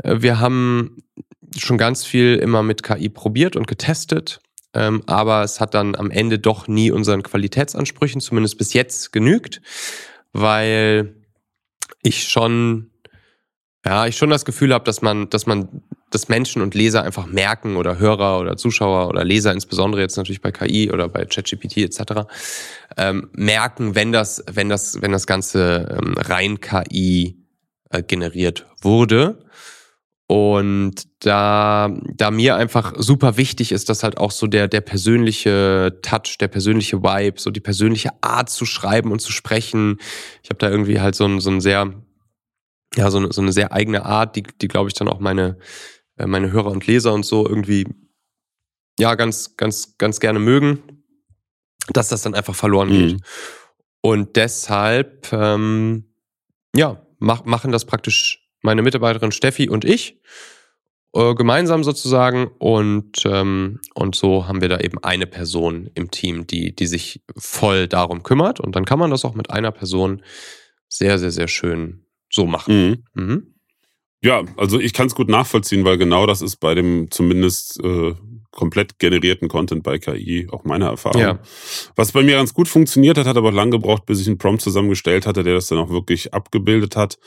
Äh, 0.03 0.21
wir 0.21 0.39
haben 0.39 1.03
schon 1.57 1.77
ganz 1.77 2.05
viel 2.05 2.35
immer 2.35 2.63
mit 2.63 2.83
KI 2.83 3.09
probiert 3.09 3.55
und 3.55 3.67
getestet, 3.67 4.39
ähm, 4.73 5.03
aber 5.05 5.43
es 5.43 5.61
hat 5.61 5.73
dann 5.73 5.95
am 5.95 6.11
Ende 6.11 6.37
doch 6.37 6.67
nie 6.67 6.91
unseren 6.91 7.23
Qualitätsansprüchen, 7.23 8.21
zumindest 8.21 8.57
bis 8.57 8.73
jetzt, 8.73 9.13
genügt, 9.13 9.61
weil 10.33 11.15
ich 12.01 12.27
schon, 12.27 12.91
ja, 13.85 14.05
ich 14.05 14.17
schon 14.17 14.29
das 14.29 14.45
Gefühl 14.45 14.73
habe, 14.73 14.83
dass 14.83 15.01
man, 15.01 15.29
dass 15.29 15.45
man, 15.45 15.81
dass 16.11 16.27
Menschen 16.27 16.61
und 16.61 16.75
Leser 16.75 17.03
einfach 17.03 17.25
merken 17.25 17.77
oder 17.77 17.99
Hörer 17.99 18.39
oder 18.39 18.57
Zuschauer 18.57 19.07
oder 19.07 19.23
Leser, 19.23 19.53
insbesondere 19.53 20.01
jetzt 20.01 20.17
natürlich 20.17 20.41
bei 20.41 20.51
KI 20.51 20.91
oder 20.91 21.07
bei 21.07 21.25
ChatGPT 21.25 21.77
etc., 21.77 22.27
ähm, 22.97 23.29
merken, 23.33 23.95
wenn 23.95 24.11
das, 24.11 24.43
wenn 24.51 24.67
das, 24.67 25.01
wenn 25.01 25.11
das 25.13 25.25
Ganze 25.25 25.97
ähm, 25.99 26.15
rein 26.17 26.59
KI 26.59 27.37
äh, 27.91 28.03
generiert 28.03 28.65
wurde. 28.81 29.39
Und 30.27 31.07
da, 31.19 31.95
da 32.15 32.31
mir 32.31 32.55
einfach 32.55 32.93
super 32.97 33.37
wichtig 33.37 33.71
ist, 33.71 33.89
dass 33.89 34.01
halt 34.01 34.17
auch 34.17 34.31
so 34.31 34.47
der, 34.47 34.67
der 34.67 34.81
persönliche 34.81 35.99
Touch, 36.01 36.37
der 36.39 36.47
persönliche 36.47 37.03
Vibe, 37.03 37.39
so 37.39 37.51
die 37.51 37.59
persönliche 37.59 38.09
Art 38.21 38.49
zu 38.49 38.65
schreiben 38.65 39.11
und 39.11 39.19
zu 39.19 39.31
sprechen. 39.31 39.99
Ich 40.41 40.49
habe 40.49 40.57
da 40.57 40.69
irgendwie 40.69 40.99
halt 40.99 41.13
so 41.13 41.25
ein, 41.25 41.39
so 41.39 41.51
ein 41.51 41.61
sehr, 41.61 41.93
ja, 42.95 43.11
so 43.11 43.19
eine, 43.19 43.31
so 43.31 43.41
eine 43.41 43.51
sehr 43.51 43.71
eigene 43.71 44.03
Art, 44.03 44.35
die, 44.35 44.43
die 44.43 44.67
glaube 44.67 44.87
ich 44.87 44.95
dann 44.95 45.09
auch 45.09 45.19
meine, 45.19 45.59
äh, 46.17 46.25
meine 46.25 46.51
Hörer 46.51 46.71
und 46.71 46.87
Leser 46.87 47.13
und 47.13 47.23
so 47.23 47.47
irgendwie, 47.47 47.85
ja, 48.97 49.13
ganz, 49.13 49.57
ganz, 49.57 49.97
ganz 49.99 50.19
gerne 50.19 50.39
mögen, 50.39 51.03
dass 51.89 52.09
das 52.09 52.23
dann 52.23 52.33
einfach 52.33 52.55
verloren 52.55 52.89
geht. 52.89 53.13
Mhm. 53.13 53.21
Und 54.01 54.35
deshalb, 54.37 55.31
ähm, 55.33 56.05
ja, 56.75 57.05
mach, 57.19 57.45
machen 57.45 57.71
das 57.71 57.85
praktisch 57.85 58.44
meine 58.65 58.81
Mitarbeiterin 58.81 59.31
Steffi 59.31 59.69
und 59.69 59.85
ich 59.85 60.17
äh, 61.13 61.33
gemeinsam 61.33 61.83
sozusagen 61.83 62.47
und 62.59 63.23
ähm, 63.25 63.79
und 63.93 64.15
so 64.15 64.47
haben 64.47 64.59
wir 64.59 64.67
da 64.67 64.79
eben 64.79 65.01
eine 65.03 65.27
Person 65.27 65.89
im 65.95 66.11
Team, 66.11 66.45
die 66.45 66.75
die 66.75 66.87
sich 66.87 67.21
voll 67.37 67.87
darum 67.87 68.23
kümmert 68.23 68.59
und 68.59 68.75
dann 68.75 68.83
kann 68.83 68.99
man 68.99 69.11
das 69.11 69.23
auch 69.23 69.35
mit 69.35 69.49
einer 69.49 69.71
Person 69.71 70.21
sehr 70.89 71.17
sehr 71.17 71.31
sehr 71.31 71.47
schön 71.47 72.05
so 72.29 72.45
machen. 72.45 73.03
Mhm. 73.13 73.23
Mhm. 73.23 73.55
Ja, 74.21 74.43
also 74.57 74.79
ich 74.79 74.93
kann 74.93 75.07
es 75.07 75.15
gut 75.15 75.29
nachvollziehen, 75.29 75.85
weil 75.85 75.97
genau 75.97 76.25
das 76.25 76.41
ist 76.41 76.57
bei 76.57 76.73
dem 76.73 77.11
zumindest 77.11 77.79
äh, 77.83 78.15
komplett 78.55 78.97
generierten 78.97 79.47
Content 79.47 79.83
bei 79.83 79.99
KI 79.99 80.47
auch 80.51 80.63
meine 80.63 80.85
Erfahrung. 80.85 81.21
Ja. 81.21 81.39
Was 81.95 82.11
bei 82.13 82.23
mir 82.23 82.37
ganz 82.37 82.53
gut 82.55 82.67
funktioniert 82.67 83.17
hat, 83.19 83.27
hat 83.27 83.37
aber 83.37 83.51
lang 83.51 83.69
gebraucht, 83.69 84.07
bis 84.07 84.21
ich 84.21 84.27
einen 84.27 84.39
Prompt 84.39 84.61
zusammengestellt 84.61 85.27
hatte, 85.27 85.43
der 85.43 85.53
das 85.53 85.67
dann 85.67 85.77
auch 85.77 85.91
wirklich 85.91 86.33
abgebildet 86.33 86.95
hat, 86.95 87.19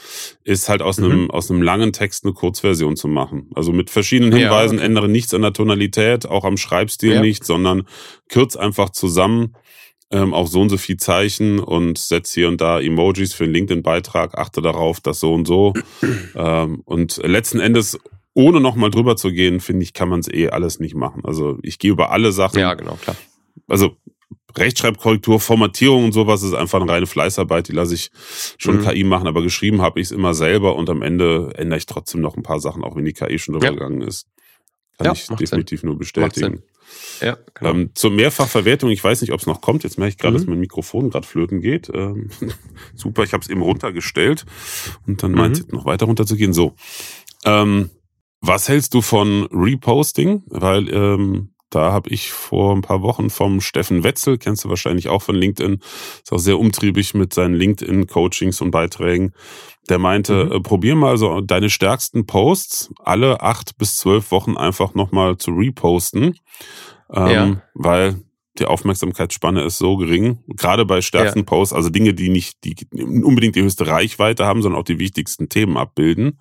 ist 0.42 0.68
halt 0.68 0.82
aus 0.82 0.98
mhm. 0.98 1.04
einem 1.04 1.30
aus 1.30 1.50
einem 1.50 1.62
langen 1.62 1.92
Text 1.92 2.24
eine 2.24 2.32
Kurzversion 2.32 2.96
zu 2.96 3.06
machen. 3.06 3.50
Also 3.54 3.72
mit 3.72 3.90
verschiedenen 3.90 4.32
Hinweisen 4.32 4.78
ja, 4.78 4.84
ändere 4.84 5.08
nichts 5.08 5.32
an 5.34 5.42
der 5.42 5.52
Tonalität, 5.52 6.26
auch 6.26 6.44
am 6.44 6.56
Schreibstil 6.56 7.14
ja. 7.14 7.20
nicht, 7.20 7.44
sondern 7.44 7.84
kürz 8.28 8.56
einfach 8.56 8.90
zusammen 8.90 9.54
ähm, 10.10 10.32
auf 10.32 10.48
so 10.48 10.60
und 10.60 10.70
so 10.70 10.78
viel 10.78 10.96
Zeichen 10.96 11.58
und 11.58 11.98
setze 11.98 12.40
hier 12.40 12.48
und 12.48 12.60
da 12.60 12.80
Emojis 12.80 13.34
für 13.34 13.44
einen 13.44 13.52
LinkedIn-Beitrag, 13.52 14.36
achte 14.36 14.62
darauf, 14.62 15.00
dass 15.00 15.20
so 15.20 15.34
und 15.34 15.46
so. 15.46 15.74
ähm, 16.34 16.80
und 16.84 17.18
letzten 17.18 17.60
Endes 17.60 17.98
ohne 18.38 18.60
nochmal 18.60 18.90
drüber 18.90 19.16
zu 19.16 19.32
gehen, 19.32 19.58
finde 19.58 19.82
ich, 19.82 19.92
kann 19.92 20.08
man 20.08 20.20
es 20.20 20.28
eh 20.28 20.48
alles 20.50 20.78
nicht 20.78 20.94
machen. 20.94 21.22
Also 21.24 21.58
ich 21.62 21.80
gehe 21.80 21.90
über 21.90 22.12
alle 22.12 22.30
Sachen. 22.30 22.60
Ja, 22.60 22.74
genau, 22.74 22.94
klar. 22.94 23.16
Also 23.66 23.96
Rechtschreibkorrektur, 24.56 25.40
Formatierung 25.40 26.04
und 26.04 26.12
sowas 26.12 26.44
ist 26.44 26.54
einfach 26.54 26.80
eine 26.80 26.88
reine 26.88 27.06
Fleißarbeit, 27.06 27.66
die 27.66 27.72
lasse 27.72 27.94
ich 27.94 28.12
schon 28.56 28.76
mhm. 28.76 28.86
KI 28.86 29.02
machen, 29.02 29.26
aber 29.26 29.42
geschrieben 29.42 29.82
habe 29.82 29.98
ich 29.98 30.06
es 30.06 30.10
immer 30.12 30.34
selber 30.34 30.76
und 30.76 30.88
am 30.88 31.02
Ende 31.02 31.50
ändere 31.56 31.78
ich 31.78 31.86
trotzdem 31.86 32.20
noch 32.20 32.36
ein 32.36 32.44
paar 32.44 32.60
Sachen, 32.60 32.84
auch 32.84 32.94
wenn 32.94 33.04
die 33.04 33.12
KI 33.12 33.40
schon 33.40 33.54
drüber 33.54 33.66
ja. 33.66 33.72
gegangen 33.72 34.02
ist. 34.02 34.28
Kann 34.98 35.06
ja, 35.06 35.12
ich 35.14 35.26
definitiv 35.26 35.80
Sinn. 35.80 35.88
nur 35.88 35.98
bestätigen. 35.98 36.62
Ja, 37.20 37.36
genau. 37.54 37.70
ähm, 37.70 37.90
zur 37.94 38.12
Mehrfachverwertung, 38.12 38.90
ich 38.90 39.02
weiß 39.02 39.20
nicht, 39.20 39.32
ob 39.32 39.40
es 39.40 39.46
noch 39.46 39.60
kommt. 39.60 39.82
Jetzt 39.82 39.98
merke 39.98 40.10
ich 40.10 40.18
gerade, 40.18 40.34
mhm. 40.34 40.38
dass 40.38 40.46
mein 40.46 40.60
Mikrofon 40.60 41.10
gerade 41.10 41.26
flöten 41.26 41.60
geht. 41.60 41.90
Ähm, 41.92 42.30
super, 42.94 43.24
ich 43.24 43.32
habe 43.32 43.42
es 43.42 43.50
eben 43.50 43.62
runtergestellt 43.62 44.46
und 45.08 45.24
dann 45.24 45.32
mhm. 45.32 45.38
meint 45.38 45.58
es 45.58 45.68
noch 45.68 45.84
weiter 45.86 46.06
runterzugehen. 46.06 46.52
So. 46.52 46.76
Ähm, 47.44 47.90
was 48.40 48.68
hältst 48.68 48.94
du 48.94 49.02
von 49.02 49.48
Reposting? 49.52 50.42
Weil 50.46 50.88
ähm, 50.92 51.50
Da 51.70 51.92
habe 51.92 52.08
ich 52.08 52.32
vor 52.32 52.74
ein 52.74 52.80
paar 52.80 53.02
Wochen 53.02 53.28
vom 53.28 53.60
Steffen 53.60 54.02
Wetzel, 54.02 54.38
kennst 54.38 54.64
du 54.64 54.70
wahrscheinlich 54.70 55.08
auch 55.08 55.20
von 55.22 55.34
LinkedIn, 55.34 55.80
ist 56.22 56.32
auch 56.32 56.38
sehr 56.38 56.58
umtriebig 56.58 57.12
mit 57.14 57.34
seinen 57.34 57.54
LinkedIn-Coachings 57.54 58.62
und 58.62 58.70
Beiträgen. 58.70 59.34
Der 59.88 59.98
meinte, 59.98 60.46
mhm. 60.46 60.52
äh, 60.52 60.60
probier 60.60 60.94
mal 60.96 61.18
so 61.18 61.40
deine 61.40 61.68
stärksten 61.68 62.26
Posts 62.26 62.90
alle 63.00 63.42
acht 63.42 63.76
bis 63.76 63.96
zwölf 63.98 64.30
Wochen 64.30 64.56
einfach 64.56 64.94
nochmal 64.94 65.36
zu 65.36 65.50
reposten. 65.50 66.38
Ähm, 67.12 67.30
ja. 67.30 67.62
Weil 67.74 68.22
die 68.58 68.64
Aufmerksamkeitsspanne 68.64 69.62
ist 69.62 69.78
so 69.78 69.96
gering, 69.96 70.38
gerade 70.48 70.84
bei 70.84 71.00
stärksten 71.00 71.40
ja. 71.40 71.44
Posts, 71.44 71.74
also 71.74 71.90
Dinge, 71.90 72.12
die 72.12 72.28
nicht 72.28 72.64
die 72.64 72.74
unbedingt 72.92 73.54
die 73.56 73.62
höchste 73.62 73.86
Reichweite 73.86 74.46
haben, 74.46 74.62
sondern 74.62 74.80
auch 74.80 74.84
die 74.84 74.98
wichtigsten 74.98 75.48
Themen 75.48 75.76
abbilden. 75.76 76.38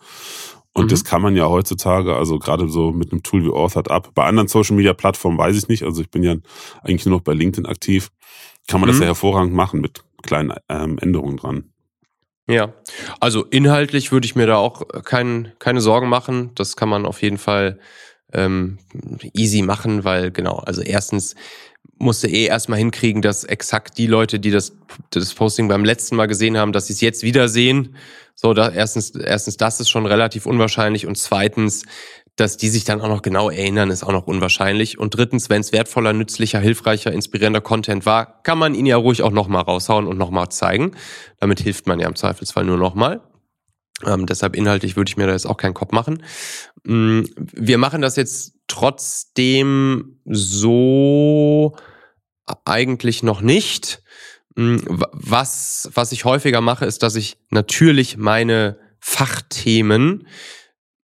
Und 0.77 0.85
mhm. 0.85 0.89
das 0.89 1.03
kann 1.03 1.23
man 1.23 1.35
ja 1.35 1.47
heutzutage, 1.47 2.15
also 2.15 2.37
gerade 2.37 2.69
so 2.69 2.91
mit 2.91 3.11
einem 3.11 3.23
Tool 3.23 3.43
wie 3.43 3.49
Authored 3.49 3.89
Up. 3.89 4.13
Bei 4.13 4.25
anderen 4.25 4.47
Social 4.47 4.75
Media 4.75 4.93
Plattformen 4.93 5.35
weiß 5.35 5.57
ich 5.57 5.67
nicht. 5.67 5.81
Also 5.81 6.03
ich 6.03 6.11
bin 6.11 6.21
ja 6.21 6.35
eigentlich 6.83 7.03
nur 7.07 7.17
noch 7.17 7.23
bei 7.23 7.33
LinkedIn 7.33 7.65
aktiv. 7.65 8.09
Kann 8.67 8.79
man 8.79 8.87
mhm. 8.87 8.93
das 8.93 8.99
ja 8.99 9.07
hervorragend 9.07 9.55
machen 9.55 9.81
mit 9.81 10.03
kleinen 10.21 10.53
ähm, 10.69 10.99
Änderungen 10.99 11.37
dran. 11.37 11.63
Ja, 12.47 12.73
also 13.19 13.43
inhaltlich 13.43 14.11
würde 14.11 14.25
ich 14.25 14.35
mir 14.35 14.45
da 14.45 14.57
auch 14.57 14.83
kein, 15.03 15.51
keine 15.57 15.81
Sorgen 15.81 16.09
machen. 16.09 16.51
Das 16.53 16.75
kann 16.75 16.89
man 16.89 17.07
auf 17.07 17.23
jeden 17.23 17.39
Fall 17.39 17.79
ähm, 18.31 18.77
easy 19.33 19.63
machen, 19.63 20.03
weil 20.03 20.29
genau, 20.29 20.57
also 20.57 20.83
erstens 20.83 21.33
musste 21.97 22.27
eh 22.27 22.45
erstmal 22.45 22.77
hinkriegen, 22.77 23.23
dass 23.23 23.45
exakt 23.45 23.97
die 23.97 24.05
Leute, 24.05 24.39
die 24.39 24.51
das, 24.51 24.77
das 25.09 25.33
Posting 25.33 25.67
beim 25.69 25.83
letzten 25.83 26.17
Mal 26.17 26.27
gesehen 26.27 26.55
haben, 26.55 26.71
dass 26.71 26.85
sie 26.85 26.93
es 26.93 27.01
jetzt 27.01 27.23
wieder 27.23 27.49
sehen. 27.49 27.95
So, 28.39 28.53
da 28.53 28.69
erstens, 28.69 29.15
erstens, 29.15 29.57
das 29.57 29.79
ist 29.79 29.89
schon 29.89 30.05
relativ 30.05 30.45
unwahrscheinlich 30.45 31.07
und 31.07 31.17
zweitens, 31.17 31.83
dass 32.35 32.55
die 32.55 32.69
sich 32.69 32.83
dann 32.83 33.01
auch 33.01 33.07
noch 33.07 33.23
genau 33.23 33.49
erinnern, 33.49 33.89
ist 33.89 34.03
auch 34.03 34.11
noch 34.11 34.27
unwahrscheinlich. 34.27 34.99
Und 34.99 35.17
drittens, 35.17 35.49
wenn 35.49 35.61
es 35.61 35.71
wertvoller, 35.71 36.13
nützlicher, 36.13 36.59
hilfreicher, 36.59 37.11
inspirierender 37.11 37.61
Content 37.61 38.05
war, 38.05 38.43
kann 38.43 38.59
man 38.59 38.75
ihn 38.75 38.85
ja 38.85 38.95
ruhig 38.95 39.23
auch 39.23 39.31
nochmal 39.31 39.63
raushauen 39.63 40.05
und 40.05 40.19
nochmal 40.19 40.49
zeigen. 40.49 40.91
Damit 41.39 41.59
hilft 41.59 41.87
man 41.87 41.99
ja 41.99 42.07
im 42.07 42.15
Zweifelsfall 42.15 42.63
nur 42.63 42.77
nochmal. 42.77 43.21
Ähm, 44.05 44.27
deshalb 44.27 44.55
inhaltlich 44.55 44.95
würde 44.95 45.09
ich 45.09 45.17
mir 45.17 45.25
da 45.25 45.33
jetzt 45.33 45.47
auch 45.47 45.57
keinen 45.57 45.73
Kopf 45.73 45.91
machen. 45.91 46.21
Mm, 46.83 47.23
wir 47.35 47.79
machen 47.79 48.03
das 48.03 48.15
jetzt 48.17 48.53
trotzdem 48.67 50.19
so 50.25 51.75
eigentlich 52.65 53.23
noch 53.23 53.41
nicht. 53.41 54.03
Mm, 54.57 54.77
was, 54.87 55.87
was 55.93 56.11
ich 56.11 56.25
häufiger 56.25 56.61
mache, 56.61 56.85
ist, 56.85 57.03
dass 57.03 57.15
ich 57.15 57.37
natürlich 57.51 58.17
meine 58.17 58.79
Fachthemen 58.99 60.27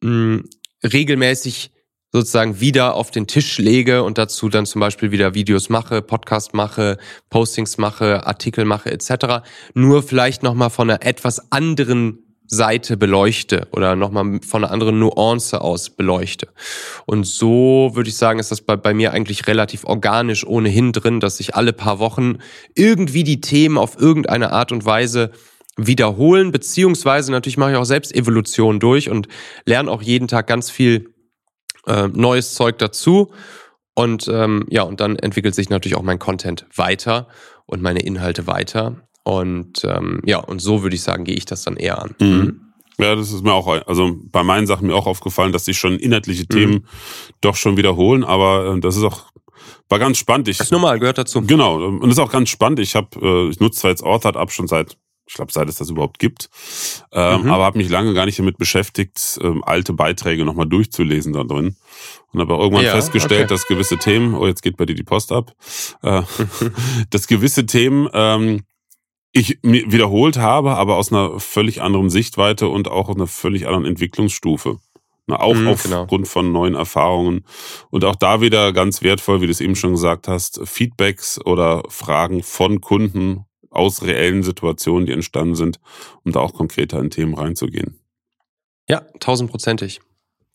mh, 0.01 0.11
mm, 0.11 0.49
regelmäßig 0.83 1.71
sozusagen 2.11 2.59
wieder 2.59 2.95
auf 2.95 3.09
den 3.09 3.25
Tisch 3.25 3.57
lege 3.57 4.03
und 4.03 4.17
dazu 4.17 4.49
dann 4.49 4.65
zum 4.65 4.81
Beispiel 4.81 5.11
wieder 5.11 5.33
Videos 5.33 5.69
mache, 5.69 6.01
Podcast 6.01 6.53
mache, 6.53 6.97
Postings 7.29 7.77
mache, 7.77 8.27
Artikel 8.27 8.65
mache 8.65 8.91
etc. 8.91 9.47
Nur 9.73 10.03
vielleicht 10.03 10.43
nochmal 10.43 10.69
von 10.69 10.89
einer 10.89 11.05
etwas 11.05 11.51
anderen 11.51 12.26
Seite 12.47 12.97
beleuchte 12.97 13.67
oder 13.71 13.95
nochmal 13.95 14.39
von 14.41 14.63
einer 14.63 14.71
anderen 14.71 14.99
Nuance 14.99 15.59
aus 15.59 15.89
beleuchte. 15.89 16.47
Und 17.05 17.25
so 17.25 17.91
würde 17.93 18.09
ich 18.09 18.15
sagen, 18.15 18.39
ist 18.39 18.51
das 18.51 18.61
bei, 18.61 18.75
bei 18.75 18.93
mir 18.93 19.11
eigentlich 19.11 19.47
relativ 19.47 19.83
organisch 19.83 20.45
ohnehin 20.45 20.93
drin, 20.93 21.19
dass 21.19 21.37
sich 21.37 21.55
alle 21.55 21.73
paar 21.73 21.99
Wochen 21.99 22.37
irgendwie 22.75 23.23
die 23.23 23.41
Themen 23.41 23.77
auf 23.77 23.99
irgendeine 23.99 24.51
Art 24.51 24.71
und 24.71 24.85
Weise 24.85 25.31
wiederholen, 25.77 26.51
beziehungsweise 26.51 27.31
natürlich 27.31 27.57
mache 27.57 27.71
ich 27.71 27.77
auch 27.77 27.85
selbst 27.85 28.13
Evolution 28.15 28.79
durch 28.79 29.09
und 29.09 29.27
lerne 29.65 29.91
auch 29.91 30.01
jeden 30.01 30.27
Tag 30.27 30.47
ganz 30.47 30.71
viel 30.71 31.13
äh, 31.85 32.07
neues 32.07 32.55
Zeug 32.55 32.79
dazu. 32.79 33.31
Und 33.93 34.27
ähm, 34.27 34.65
ja, 34.69 34.83
und 34.83 34.99
dann 34.99 35.15
entwickelt 35.17 35.55
sich 35.55 35.69
natürlich 35.69 35.97
auch 35.97 36.03
mein 36.03 36.19
Content 36.19 36.65
weiter 36.75 37.27
und 37.65 37.81
meine 37.81 38.01
Inhalte 38.01 38.47
weiter. 38.47 39.06
Und 39.27 39.83
ähm, 39.83 40.21
ja, 40.23 40.37
und 40.39 40.59
so 40.59 40.83
würde 40.83 40.95
ich 40.95 41.01
sagen, 41.01 41.25
gehe 41.25 41.35
ich 41.35 41.43
das 41.43 41.63
dann 41.63 41.75
eher 41.75 42.01
an. 42.01 42.15
Mhm. 42.19 42.27
mhm. 42.27 42.61
Ja, 42.99 43.13
das 43.13 43.31
ist 43.31 43.43
mir 43.43 43.53
auch, 43.53 43.67
also 43.67 44.15
bei 44.31 44.41
meinen 44.41 44.65
Sachen 44.65 44.87
mir 44.87 44.95
auch 44.95 45.05
aufgefallen, 45.05 45.51
dass 45.51 45.65
sich 45.65 45.77
schon 45.77 45.99
inhaltliche 45.99 46.43
mhm. 46.43 46.55
Themen 46.55 46.87
doch 47.41 47.55
schon 47.55 47.75
wiederholen, 47.75 48.23
aber 48.23 48.73
äh, 48.73 48.79
das 48.79 48.95
ist 48.95 49.03
auch, 49.03 49.25
war 49.89 49.99
ganz 49.99 50.17
spannend. 50.17 50.47
Ich, 50.47 50.57
das 50.57 50.67
ist 50.67 50.71
normal, 50.71 50.97
gehört 50.97 51.17
dazu. 51.17 51.41
Genau, 51.41 51.75
und 51.75 52.03
das 52.03 52.13
ist 52.13 52.19
auch 52.19 52.31
ganz 52.31 52.49
spannend. 52.49 52.79
Ich 52.79 52.95
habe, 52.95 53.09
äh, 53.21 53.49
ich 53.49 53.59
nutze 53.59 53.81
zwar 53.81 53.91
jetzt 53.91 54.01
Authored 54.01 54.37
Up 54.37 54.49
schon 54.51 54.67
seit 54.67 54.97
ich 55.29 55.33
glaube, 55.33 55.51
seit 55.51 55.67
es 55.67 55.75
das 55.75 55.89
überhaupt 55.89 56.19
gibt. 56.19 56.49
Ähm, 57.11 57.43
mhm. 57.43 57.51
Aber 57.51 57.65
habe 57.65 57.77
mich 57.77 57.89
lange 57.89 58.13
gar 58.13 58.25
nicht 58.25 58.39
damit 58.39 58.57
beschäftigt, 58.57 59.37
ähm, 59.43 59.61
alte 59.61 59.91
Beiträge 59.91 60.45
nochmal 60.45 60.67
durchzulesen 60.67 61.33
da 61.33 61.43
drin. 61.43 61.75
Und 62.31 62.39
habe 62.39 62.53
irgendwann 62.53 62.85
ja, 62.85 62.93
festgestellt, 62.93 63.51
okay. 63.51 63.53
dass 63.53 63.67
gewisse 63.67 63.97
Themen, 63.97 64.35
oh, 64.35 64.47
jetzt 64.47 64.61
geht 64.61 64.77
bei 64.77 64.85
dir 64.85 64.95
die 64.95 65.03
Post 65.03 65.33
ab, 65.33 65.53
äh, 66.01 66.21
dass 67.09 67.27
gewisse 67.27 67.65
Themen 67.65 68.07
ähm, 68.13 68.61
ich 69.37 69.59
wiederholt 69.61 70.37
habe, 70.37 70.75
aber 70.75 70.97
aus 70.97 71.11
einer 71.11 71.39
völlig 71.39 71.81
anderen 71.81 72.09
Sichtweite 72.09 72.67
und 72.67 72.87
auch 72.87 73.09
aus 73.09 73.15
einer 73.15 73.27
völlig 73.27 73.67
anderen 73.67 73.85
Entwicklungsstufe. 73.85 74.79
Na, 75.27 75.41
auch 75.41 75.53
mhm, 75.53 75.67
aufgrund 75.67 76.09
genau. 76.09 76.25
von 76.25 76.51
neuen 76.53 76.73
Erfahrungen. 76.73 77.43
Und 77.89 78.05
auch 78.05 78.15
da 78.15 78.39
wieder 78.39 78.71
ganz 78.71 79.01
wertvoll, 79.01 79.41
wie 79.41 79.45
du 79.45 79.51
es 79.51 79.59
eben 79.59 79.75
schon 79.75 79.91
gesagt 79.91 80.27
hast, 80.27 80.61
Feedbacks 80.63 81.39
oder 81.45 81.83
Fragen 81.89 82.43
von 82.43 82.79
Kunden 82.79 83.43
aus 83.69 84.03
reellen 84.03 84.41
Situationen, 84.41 85.05
die 85.05 85.11
entstanden 85.11 85.55
sind, 85.55 85.79
um 86.23 86.31
da 86.31 86.39
auch 86.39 86.53
konkreter 86.53 86.99
in 86.99 87.09
Themen 87.09 87.33
reinzugehen. 87.33 87.99
Ja, 88.89 89.01
tausendprozentig. 89.19 89.99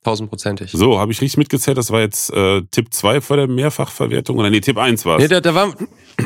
Tausendprozentig. 0.03 0.73
So, 0.73 0.99
habe 0.99 1.13
ich 1.13 1.21
richtig 1.21 1.39
mitgezählt? 1.39 1.79
Das 1.79 1.93
war 1.93 2.01
jetzt 2.01 2.33
äh, 2.33 2.63
Tipp 2.73 2.93
2 2.93 3.21
vor 3.21 3.37
der 3.37 3.47
Mehrfachverwertung? 3.47 4.37
Oder 4.37 4.51
nee, 4.51 4.61
Tipp 4.61 4.77
1 4.77 5.07
war 5.07 5.19
Nee, 5.19 5.29
da, 5.29 5.41
da 5.41 5.55
war, 5.55 5.73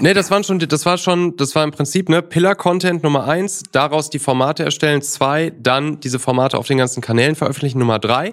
nee, 0.01 0.15
das 0.15 0.31
waren 0.31 0.45
schon, 0.45 0.59
das 0.59 0.87
war 0.87 0.97
schon, 0.97 1.37
das 1.37 1.55
war 1.55 1.63
im 1.63 1.73
Prinzip, 1.73 2.09
ne, 2.09 2.23
Pillar-Content 2.23 3.03
Nummer 3.03 3.25
1, 3.29 3.65
daraus 3.73 4.09
die 4.09 4.19
Formate 4.19 4.65
erstellen, 4.65 5.03
2, 5.03 5.53
dann 5.61 6.01
diese 6.01 6.19
Formate 6.19 6.57
auf 6.57 6.67
den 6.67 6.79
ganzen 6.79 7.03
Kanälen 7.03 7.35
veröffentlichen, 7.35 7.79
Nummer 7.79 7.99
3. 7.99 8.33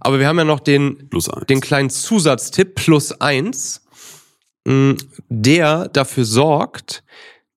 Aber 0.00 0.20
wir 0.20 0.26
haben 0.26 0.38
ja 0.38 0.44
noch 0.44 0.60
den, 0.60 1.10
den 1.50 1.60
kleinen 1.60 1.90
Zusatztipp, 1.90 2.74
plus 2.74 3.20
1, 3.20 3.82
mm, 4.64 4.92
der 5.28 5.88
dafür 5.88 6.24
sorgt, 6.24 7.04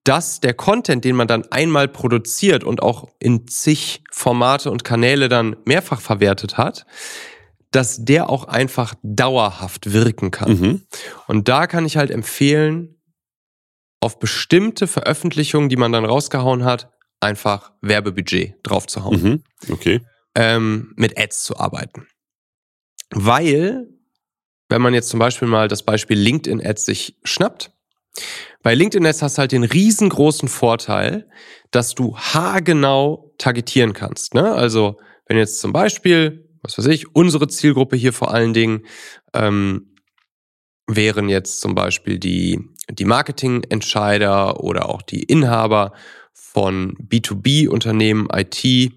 dass 0.03 0.39
der 0.39 0.53
Content, 0.53 1.05
den 1.05 1.15
man 1.15 1.27
dann 1.27 1.45
einmal 1.51 1.87
produziert 1.87 2.63
und 2.63 2.81
auch 2.81 3.09
in 3.19 3.47
zig 3.47 4.03
Formate 4.11 4.71
und 4.71 4.83
Kanäle 4.83 5.29
dann 5.29 5.55
mehrfach 5.65 6.01
verwertet 6.01 6.57
hat, 6.57 6.85
dass 7.71 8.03
der 8.03 8.29
auch 8.29 8.45
einfach 8.45 8.95
dauerhaft 9.03 9.93
wirken 9.93 10.31
kann. 10.31 10.51
Mhm. 10.51 10.81
Und 11.27 11.47
da 11.47 11.67
kann 11.67 11.85
ich 11.85 11.97
halt 11.97 12.11
empfehlen, 12.11 12.97
auf 14.01 14.17
bestimmte 14.17 14.87
Veröffentlichungen, 14.87 15.69
die 15.69 15.77
man 15.77 15.91
dann 15.91 16.05
rausgehauen 16.05 16.65
hat, 16.65 16.91
einfach 17.19 17.71
Werbebudget 17.81 18.55
draufzuhauen. 18.63 19.21
Mhm. 19.21 19.43
Okay. 19.71 20.01
Ähm, 20.33 20.93
mit 20.95 21.17
Ads 21.19 21.43
zu 21.43 21.57
arbeiten. 21.57 22.07
Weil, 23.11 23.87
wenn 24.69 24.81
man 24.81 24.93
jetzt 24.93 25.09
zum 25.09 25.19
Beispiel 25.19 25.47
mal 25.47 25.67
das 25.67 25.83
Beispiel 25.83 26.17
LinkedIn 26.17 26.65
Ads 26.65 26.85
sich 26.85 27.19
schnappt, 27.23 27.71
bei 28.63 28.75
LinkedIn 28.75 29.05
Ads 29.05 29.21
hast 29.21 29.37
du 29.37 29.39
halt 29.39 29.51
den 29.51 29.63
riesengroßen 29.63 30.47
Vorteil, 30.47 31.27
dass 31.71 31.95
du 31.95 32.15
haargenau 32.17 33.33
targetieren 33.37 33.93
kannst. 33.93 34.33
Ne? 34.33 34.53
Also 34.53 34.99
wenn 35.25 35.37
jetzt 35.37 35.59
zum 35.59 35.73
Beispiel, 35.73 36.49
was 36.61 36.77
weiß 36.77 36.87
ich, 36.87 37.15
unsere 37.15 37.47
Zielgruppe 37.47 37.95
hier 37.95 38.13
vor 38.13 38.33
allen 38.33 38.53
Dingen 38.53 38.85
ähm, 39.33 39.95
wären 40.87 41.29
jetzt 41.29 41.61
zum 41.61 41.73
Beispiel 41.73 42.19
die, 42.19 42.59
die 42.89 43.05
Marketingentscheider 43.05 44.61
oder 44.61 44.89
auch 44.89 45.01
die 45.01 45.23
Inhaber 45.23 45.93
von 46.33 46.95
B2B-Unternehmen, 46.97 48.27
IT, 48.33 48.91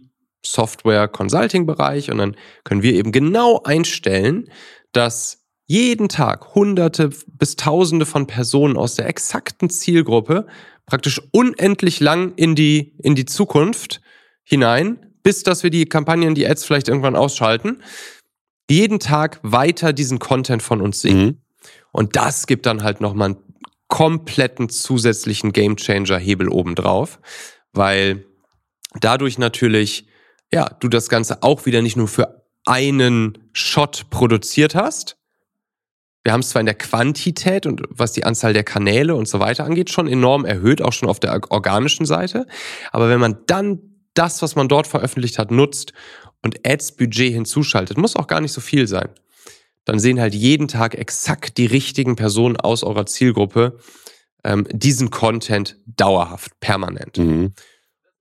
Software, 0.44 1.08
Consulting-Bereich. 1.08 2.10
Und 2.10 2.18
dann 2.18 2.36
können 2.64 2.82
wir 2.82 2.94
eben 2.94 3.12
genau 3.12 3.62
einstellen, 3.62 4.50
dass 4.92 5.43
jeden 5.66 6.08
Tag 6.08 6.54
Hunderte 6.54 7.10
bis 7.26 7.56
Tausende 7.56 8.06
von 8.06 8.26
Personen 8.26 8.76
aus 8.76 8.96
der 8.96 9.08
exakten 9.08 9.70
Zielgruppe 9.70 10.46
praktisch 10.86 11.20
unendlich 11.32 12.00
lang 12.00 12.34
in 12.36 12.54
die, 12.54 12.94
in 13.02 13.14
die 13.14 13.24
Zukunft 13.24 14.00
hinein, 14.42 14.98
bis 15.22 15.42
dass 15.42 15.62
wir 15.62 15.70
die 15.70 15.86
Kampagnen, 15.86 16.34
die 16.34 16.46
Ads 16.46 16.64
vielleicht 16.64 16.88
irgendwann 16.88 17.16
ausschalten, 17.16 17.82
jeden 18.70 19.00
Tag 19.00 19.40
weiter 19.42 19.92
diesen 19.92 20.18
Content 20.18 20.62
von 20.62 20.80
uns 20.80 21.00
sehen. 21.00 21.24
Mhm. 21.24 21.38
Und 21.92 22.16
das 22.16 22.46
gibt 22.46 22.66
dann 22.66 22.82
halt 22.82 23.00
nochmal 23.00 23.30
einen 23.30 23.38
kompletten 23.88 24.68
zusätzlichen 24.68 25.52
Gamechanger-Hebel 25.52 26.48
obendrauf, 26.48 27.20
weil 27.72 28.26
dadurch 29.00 29.38
natürlich, 29.38 30.06
ja, 30.52 30.68
du 30.80 30.88
das 30.88 31.08
Ganze 31.08 31.42
auch 31.42 31.66
wieder 31.66 31.82
nicht 31.82 31.96
nur 31.96 32.08
für 32.08 32.44
einen 32.66 33.50
Shot 33.52 34.06
produziert 34.10 34.74
hast, 34.74 35.16
wir 36.24 36.32
haben 36.32 36.40
es 36.40 36.48
zwar 36.48 36.60
in 36.60 36.66
der 36.66 36.74
Quantität 36.74 37.66
und 37.66 37.82
was 37.90 38.12
die 38.12 38.24
Anzahl 38.24 38.54
der 38.54 38.64
Kanäle 38.64 39.14
und 39.14 39.28
so 39.28 39.40
weiter 39.40 39.64
angeht, 39.64 39.90
schon 39.90 40.08
enorm 40.08 40.46
erhöht, 40.46 40.80
auch 40.80 40.92
schon 40.92 41.08
auf 41.08 41.20
der 41.20 41.40
organischen 41.50 42.06
Seite. 42.06 42.46
Aber 42.92 43.10
wenn 43.10 43.20
man 43.20 43.36
dann 43.46 43.78
das, 44.14 44.40
was 44.40 44.56
man 44.56 44.68
dort 44.68 44.86
veröffentlicht 44.86 45.38
hat, 45.38 45.50
nutzt 45.50 45.92
und 46.42 46.66
Ads-Budget 46.66 47.32
hinzuschaltet, 47.32 47.98
muss 47.98 48.16
auch 48.16 48.26
gar 48.26 48.40
nicht 48.40 48.52
so 48.52 48.62
viel 48.62 48.86
sein, 48.86 49.10
dann 49.84 49.98
sehen 49.98 50.18
halt 50.18 50.34
jeden 50.34 50.66
Tag 50.66 50.94
exakt 50.94 51.58
die 51.58 51.66
richtigen 51.66 52.16
Personen 52.16 52.56
aus 52.56 52.84
eurer 52.84 53.04
Zielgruppe 53.04 53.78
ähm, 54.44 54.66
diesen 54.70 55.10
Content 55.10 55.76
dauerhaft, 55.86 56.58
permanent. 56.60 57.18
Mhm. 57.18 57.52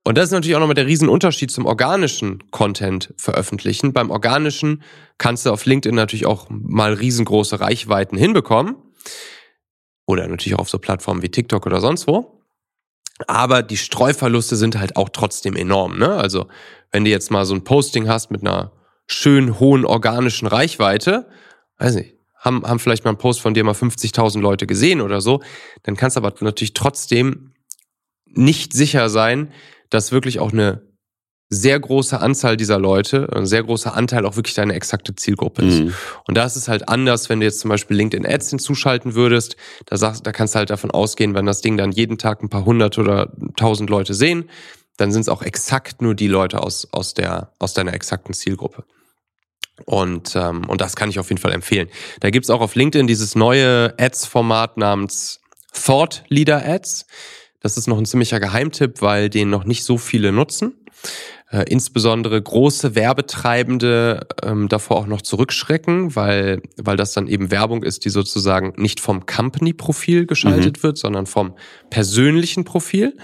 Und 0.04 0.18
das 0.18 0.26
ist 0.26 0.32
natürlich 0.32 0.56
auch 0.56 0.60
nochmal 0.60 0.76
der 0.76 0.86
Riesenunterschied 0.86 1.50
zum 1.50 1.66
organischen 1.66 2.44
Content 2.52 3.14
veröffentlichen. 3.18 3.94
Beim 3.94 4.12
organischen 4.12 4.84
kannst 5.18 5.46
du 5.46 5.52
auf 5.52 5.66
LinkedIn 5.66 5.96
natürlich 5.96 6.26
auch 6.26 6.48
mal 6.50 6.94
riesengroße 6.94 7.62
Reichweiten 7.62 8.18
hinbekommen. 8.18 8.76
Oder 10.06 10.28
natürlich 10.28 10.56
auch 10.56 10.62
auf 10.62 10.70
so 10.70 10.80
Plattformen 10.80 11.22
wie 11.22 11.30
TikTok 11.30 11.66
oder 11.66 11.80
sonst 11.80 12.08
wo. 12.08 12.42
Aber 13.28 13.64
die 13.64 13.78
Streuverluste 13.78 14.58
sind 14.58 14.78
halt 14.78 14.98
auch 14.98 15.08
trotzdem 15.10 15.56
enorm. 15.56 15.98
Ne? 15.98 16.10
Also 16.10 16.48
wenn 16.92 17.06
du 17.06 17.12
jetzt 17.12 17.32
mal 17.32 17.46
so 17.46 17.54
ein 17.54 17.64
Posting 17.64 18.10
hast 18.10 18.30
mit 18.30 18.42
einer 18.42 18.74
schön 19.08 19.60
hohen 19.60 19.86
organischen 19.86 20.48
Reichweite, 20.48 21.30
weiß 21.78 21.96
nicht, 21.96 22.16
haben, 22.38 22.66
haben 22.66 22.80
vielleicht 22.80 23.06
mal 23.06 23.12
einen 23.12 23.18
Post 23.18 23.40
von 23.40 23.54
dir 23.54 23.64
mal 23.64 23.74
50.000 23.74 24.42
Leute 24.42 24.68
gesehen 24.68 25.00
oder 25.00 25.22
so, 25.22 25.42
dann 25.84 25.96
kannst 25.96 26.18
du 26.18 26.22
aber 26.22 26.34
natürlich 26.42 26.74
trotzdem 26.74 27.54
nicht 28.26 28.74
sicher 28.74 29.10
sein, 29.10 29.52
dass 29.94 30.12
wirklich 30.12 30.40
auch 30.40 30.52
eine 30.52 30.82
sehr 31.50 31.80
große 31.80 32.20
Anzahl 32.20 32.58
dieser 32.58 32.80
Leute, 32.80 33.30
ein 33.34 33.46
sehr 33.46 33.64
großer 33.64 33.94
Anteil 33.94 34.26
auch 34.26 34.36
wirklich 34.36 34.56
deine 34.56 34.74
exakte 34.74 35.16
Zielgruppe 35.16 35.62
ist. 35.64 35.82
Mhm. 35.82 35.94
Und 36.28 36.36
da 36.36 36.46
ist 36.46 36.56
es 36.56 36.68
halt 36.68 36.90
anders, 36.90 37.30
wenn 37.30 37.40
du 37.40 37.46
jetzt 37.46 37.60
zum 37.60 37.70
Beispiel 37.70 37.96
LinkedIn 37.96 38.26
Ads 38.26 38.50
hinzuschalten 38.52 39.14
würdest. 39.14 39.56
Da, 39.86 39.98
sagst, 39.98 40.26
da 40.26 40.32
kannst 40.32 40.56
du 40.56 40.60
halt 40.60 40.72
davon 40.72 40.90
ausgehen, 40.90 41.36
wenn 41.36 41.46
das 41.46 41.62
Ding 41.62 41.78
dann 41.78 41.92
jeden 41.92 42.18
Tag 42.18 42.42
ein 42.42 42.50
paar 42.50 42.66
hundert 42.66 42.98
oder 42.98 43.32
tausend 43.56 43.90
Leute 43.90 44.16
sehen, 44.16 44.50
dann 44.98 45.12
sind 45.12 45.22
es 45.22 45.30
auch 45.30 45.42
exakt 45.42 46.02
nur 46.02 46.16
die 46.16 46.28
Leute 46.28 46.62
aus, 46.62 46.88
aus, 46.92 47.14
der, 47.14 47.52
aus 47.60 47.74
deiner 47.74 47.94
exakten 47.94 48.34
Zielgruppe. 48.34 48.84
Und, 49.86 50.36
ähm, 50.36 50.68
und 50.68 50.82
das 50.82 50.96
kann 50.96 51.10
ich 51.10 51.20
auf 51.20 51.30
jeden 51.30 51.42
Fall 51.42 51.52
empfehlen. 51.52 51.90
Da 52.20 52.30
gibt's 52.30 52.50
auch 52.50 52.62
auf 52.62 52.76
LinkedIn 52.76 53.08
dieses 53.08 53.36
neue 53.36 53.94
Ads-Format 53.98 54.78
namens 54.78 55.40
Thought 55.74 56.24
Leader 56.30 56.64
Ads. 56.66 57.06
Das 57.64 57.78
ist 57.78 57.88
noch 57.88 57.98
ein 57.98 58.06
ziemlicher 58.06 58.40
Geheimtipp, 58.40 59.02
weil 59.02 59.30
den 59.30 59.50
noch 59.50 59.64
nicht 59.64 59.84
so 59.86 59.98
viele 59.98 60.32
nutzen. 60.32 60.74
Äh, 61.50 61.64
insbesondere 61.70 62.42
große 62.42 62.94
Werbetreibende 62.96 64.28
ähm, 64.44 64.68
davor 64.68 64.98
auch 64.98 65.08
noch 65.08 65.22
zurückschrecken, 65.22 66.16
weil, 66.16 66.62
weil 66.78 66.98
das 66.98 67.14
dann 67.14 67.28
eben 67.28 67.52
Werbung 67.52 67.84
ist, 67.84 68.06
die 68.06 68.10
sozusagen 68.10 68.74
nicht 68.76 69.00
vom 69.00 69.26
Company-Profil 69.26 70.26
geschaltet 70.26 70.78
Mhm. 70.78 70.84
wird, 70.84 70.98
sondern 70.98 71.26
vom 71.26 71.56
persönlichen 71.90 72.66
Profil. 72.66 73.18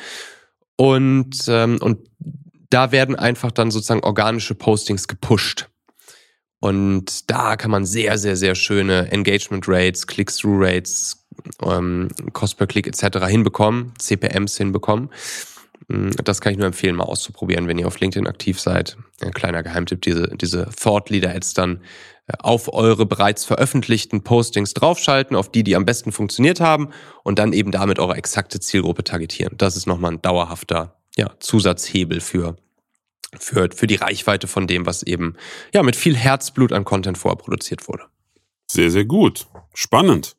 Und, 0.77 1.45
ähm, 1.47 1.79
und 1.81 2.07
da 2.69 2.91
werden 2.93 3.15
einfach 3.15 3.51
dann 3.51 3.71
sozusagen 3.71 4.03
organische 4.03 4.55
Postings 4.55 5.07
gepusht. 5.07 5.67
Und 6.59 7.29
da 7.29 7.57
kann 7.57 7.71
man 7.71 7.85
sehr, 7.85 8.17
sehr, 8.17 8.37
sehr 8.37 8.55
schöne 8.55 9.11
Engagement 9.11 9.65
Rates, 9.67 10.07
Click-Through 10.07 10.61
Rates, 10.61 11.25
ähm, 11.63 12.09
Cost 12.33 12.57
per 12.57 12.67
Click 12.67 12.87
etc. 12.87 13.25
hinbekommen, 13.27 13.93
CPMs 13.97 14.57
hinbekommen. 14.57 15.09
Mm, 15.87 16.11
Das 16.23 16.41
kann 16.41 16.51
ich 16.53 16.57
nur 16.57 16.67
empfehlen, 16.67 16.95
mal 16.95 17.03
auszuprobieren, 17.03 17.67
wenn 17.67 17.77
ihr 17.77 17.87
auf 17.87 17.99
LinkedIn 17.99 18.27
aktiv 18.27 18.59
seid. 18.59 18.97
Ein 19.21 19.33
kleiner 19.33 19.63
Geheimtipp, 19.63 20.01
diese, 20.01 20.35
diese 20.35 20.69
Thought 20.69 21.09
Leader 21.09 21.35
Ads 21.35 21.53
dann 21.53 21.81
äh, 22.27 22.33
auf 22.39 22.71
eure 22.73 23.05
bereits 23.05 23.45
veröffentlichten 23.45 24.23
Postings 24.23 24.73
draufschalten, 24.73 25.35
auf 25.35 25.51
die, 25.51 25.63
die 25.63 25.75
am 25.75 25.85
besten 25.85 26.11
funktioniert 26.11 26.59
haben 26.59 26.89
und 27.23 27.39
dann 27.39 27.53
eben 27.53 27.71
damit 27.71 27.99
eure 27.99 28.15
exakte 28.15 28.59
Zielgruppe 28.59 29.03
targetieren. 29.03 29.55
Das 29.57 29.75
ist 29.75 29.87
nochmal 29.87 30.13
ein 30.13 30.21
dauerhafter 30.21 30.95
ja, 31.17 31.31
Zusatzhebel 31.39 32.21
für, 32.21 32.55
für, 33.37 33.69
für 33.73 33.87
die 33.87 33.95
Reichweite 33.95 34.47
von 34.47 34.67
dem, 34.67 34.85
was 34.85 35.03
eben 35.03 35.35
ja, 35.73 35.83
mit 35.83 35.95
viel 35.95 36.15
Herzblut 36.15 36.71
an 36.71 36.85
Content 36.85 37.17
vorher 37.17 37.37
produziert 37.37 37.87
wurde. 37.87 38.03
Sehr, 38.71 38.91
sehr 38.91 39.05
gut. 39.05 39.47
Spannend. 39.73 40.35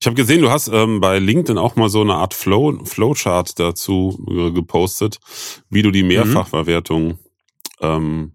Ich 0.00 0.06
habe 0.06 0.14
gesehen, 0.14 0.42
du 0.42 0.50
hast 0.50 0.68
ähm, 0.68 1.00
bei 1.00 1.18
LinkedIn 1.18 1.58
auch 1.58 1.74
mal 1.76 1.88
so 1.88 2.00
eine 2.02 2.14
Art 2.14 2.32
Flow, 2.34 2.84
Flowchart 2.84 3.58
dazu 3.58 4.24
äh, 4.30 4.50
gepostet, 4.52 5.18
wie 5.70 5.82
du 5.82 5.90
die 5.90 6.02
Mhm. 6.02 6.08
Mehrfachverwertung 6.08 7.18
ähm, 7.80 8.32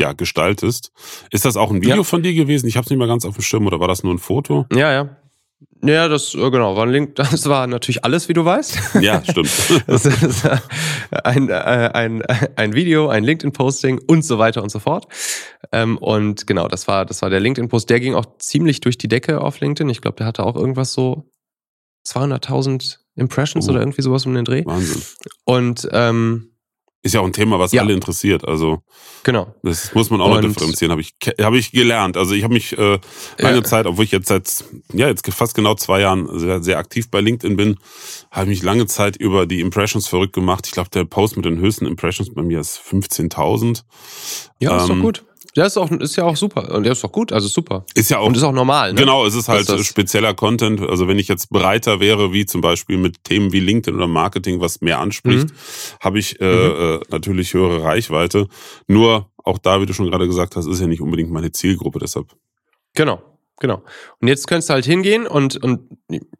ja, 0.00 0.12
gestaltest. 0.12 0.92
Ist 1.30 1.44
das 1.44 1.56
auch 1.56 1.70
ein 1.70 1.80
Video 1.80 1.98
Ja. 1.98 2.02
von 2.02 2.22
dir 2.22 2.34
gewesen? 2.34 2.66
Ich 2.66 2.76
habe 2.76 2.84
es 2.84 2.90
nicht 2.90 2.98
mehr 2.98 3.06
ganz 3.06 3.24
auf 3.24 3.34
dem 3.34 3.42
Schirm 3.42 3.66
oder 3.66 3.78
war 3.80 3.88
das 3.88 4.02
nur 4.02 4.12
ein 4.14 4.18
Foto? 4.18 4.66
Ja, 4.72 4.92
ja. 4.92 5.16
Ja, 5.82 6.08
das, 6.08 6.34
äh, 6.34 6.50
genau, 6.50 6.76
war 6.76 6.84
ein 6.84 6.90
Link, 6.90 7.14
das 7.16 7.48
war 7.48 7.66
natürlich 7.66 8.04
alles, 8.04 8.28
wie 8.28 8.32
du 8.32 8.44
weißt. 8.44 9.00
Ja, 9.00 9.22
stimmt. 9.24 9.50
Das 9.86 10.04
ist 10.04 10.44
äh, 10.44 10.58
ein, 11.24 11.48
äh, 11.48 11.52
ein, 11.52 12.22
ein 12.56 12.72
Video, 12.74 13.08
ein 13.08 13.24
LinkedIn-Posting 13.24 14.00
und 14.06 14.24
so 14.24 14.38
weiter 14.38 14.62
und 14.62 14.70
so 14.70 14.78
fort. 14.78 15.06
Ähm, 15.72 15.96
und 15.98 16.46
genau, 16.46 16.68
das 16.68 16.88
war, 16.88 17.04
das 17.06 17.22
war 17.22 17.30
der 17.30 17.40
LinkedIn-Post. 17.40 17.88
Der 17.90 18.00
ging 18.00 18.14
auch 18.14 18.26
ziemlich 18.38 18.80
durch 18.80 18.98
die 18.98 19.08
Decke 19.08 19.40
auf 19.40 19.60
LinkedIn. 19.60 19.88
Ich 19.88 20.00
glaube, 20.00 20.16
der 20.16 20.26
hatte 20.26 20.44
auch 20.44 20.56
irgendwas 20.56 20.92
so 20.92 21.30
200.000 22.06 22.98
Impressions 23.16 23.66
Oh. 23.68 23.72
oder 23.72 23.80
irgendwie 23.80 24.02
sowas 24.02 24.26
um 24.26 24.34
den 24.34 24.44
Dreh. 24.44 24.64
Wahnsinn. 24.66 25.02
Und 25.44 25.88
ähm, 25.92 26.50
Ist 27.06 27.12
ja 27.14 27.20
auch 27.20 27.24
ein 27.26 27.32
Thema, 27.32 27.58
was 27.58 27.70
Ja. 27.72 27.82
alle 27.82 27.92
interessiert. 27.92 28.44
Also 28.46 28.82
genau. 29.22 29.54
das 29.62 29.94
muss 29.94 30.10
man 30.10 30.20
auch 30.20 30.28
noch 30.28 30.36
Und- 30.38 30.42
differenzieren, 30.44 30.90
habe 30.90 31.00
ich, 31.00 31.18
ke- 31.20 31.34
hab 31.40 31.54
ich 31.54 31.70
gelernt. 31.70 32.16
Also 32.16 32.34
ich 32.34 32.42
habe 32.42 32.54
mich 32.54 32.76
äh, 32.76 32.98
lange 33.38 33.56
Ja. 33.58 33.62
Zeit, 33.64 33.86
obwohl 33.86 34.04
ich 34.04 34.10
jetzt 34.10 34.28
seit 34.28 34.64
ja 34.92 35.06
jetzt 35.08 35.24
fast 35.32 35.54
genau 35.54 35.74
zwei 35.76 36.00
Jahren 36.00 36.28
sehr, 36.38 36.62
sehr 36.62 36.78
aktiv 36.78 37.10
bei 37.10 37.20
LinkedIn 37.20 37.56
bin, 37.56 37.76
habe 38.30 38.46
ich 38.46 38.58
mich 38.58 38.62
lange 38.62 38.86
Zeit 38.86 39.16
über 39.16 39.46
die 39.46 39.60
Impressions 39.60 40.08
verrückt 40.08 40.32
gemacht. 40.32 40.66
Ich 40.66 40.72
glaube, 40.72 40.90
der 40.90 41.04
Post 41.04 41.36
mit 41.36 41.44
den 41.44 41.58
höchsten 41.60 41.86
Impressions 41.86 42.34
bei 42.34 42.42
mir 42.42 42.58
ist 42.60 42.78
15.000. 42.78 43.84
Ja, 44.58 44.76
ist 44.76 44.88
Ähm, 44.90 44.96
doch 44.96 45.02
gut. 45.02 45.24
Der 45.56 45.66
ist, 45.66 45.76
auch, 45.78 45.90
ist 45.90 46.16
ja 46.16 46.24
auch 46.24 46.36
super. 46.36 46.74
Und 46.74 46.82
der 46.84 46.92
ist 46.92 47.02
doch 47.02 47.10
gut, 47.12 47.32
also 47.32 47.48
super. 47.48 47.84
Ist 47.94 48.10
ja 48.10 48.18
auch 48.18 48.26
Und 48.26 48.36
ist 48.36 48.42
auch 48.42 48.52
normal. 48.52 48.92
Ne? 48.92 49.00
Genau, 49.00 49.24
es 49.24 49.34
ist 49.34 49.48
halt 49.48 49.68
das- 49.68 49.86
spezieller 49.86 50.34
Content. 50.34 50.80
Also 50.82 51.08
wenn 51.08 51.18
ich 51.18 51.28
jetzt 51.28 51.48
breiter 51.50 51.98
wäre, 51.98 52.32
wie 52.32 52.44
zum 52.46 52.60
Beispiel 52.60 52.98
mit 52.98 53.24
Themen 53.24 53.52
wie 53.52 53.60
LinkedIn 53.60 53.96
oder 53.96 54.06
Marketing, 54.06 54.60
was 54.60 54.80
mehr 54.82 54.98
anspricht, 55.00 55.48
Mhm. 55.48 55.52
habe 56.00 56.18
ich 56.18 56.40
äh, 56.40 56.44
äh, 56.96 57.00
natürlich 57.08 57.54
höhere 57.54 57.82
Reichweite. 57.82 58.48
Nur 58.86 59.30
auch 59.44 59.58
da, 59.58 59.80
wie 59.80 59.86
du 59.86 59.94
schon 59.94 60.10
gerade 60.10 60.26
gesagt 60.26 60.56
hast, 60.56 60.66
ist 60.66 60.80
ja 60.80 60.86
nicht 60.86 61.00
unbedingt 61.00 61.30
meine 61.30 61.52
Zielgruppe. 61.52 62.00
Deshalb 62.00 62.26
Genau, 62.94 63.22
genau. 63.60 63.82
Und 64.20 64.28
jetzt 64.28 64.46
könntest 64.48 64.68
du 64.70 64.74
halt 64.74 64.84
hingehen 64.84 65.26
und, 65.26 65.56
und 65.62 65.80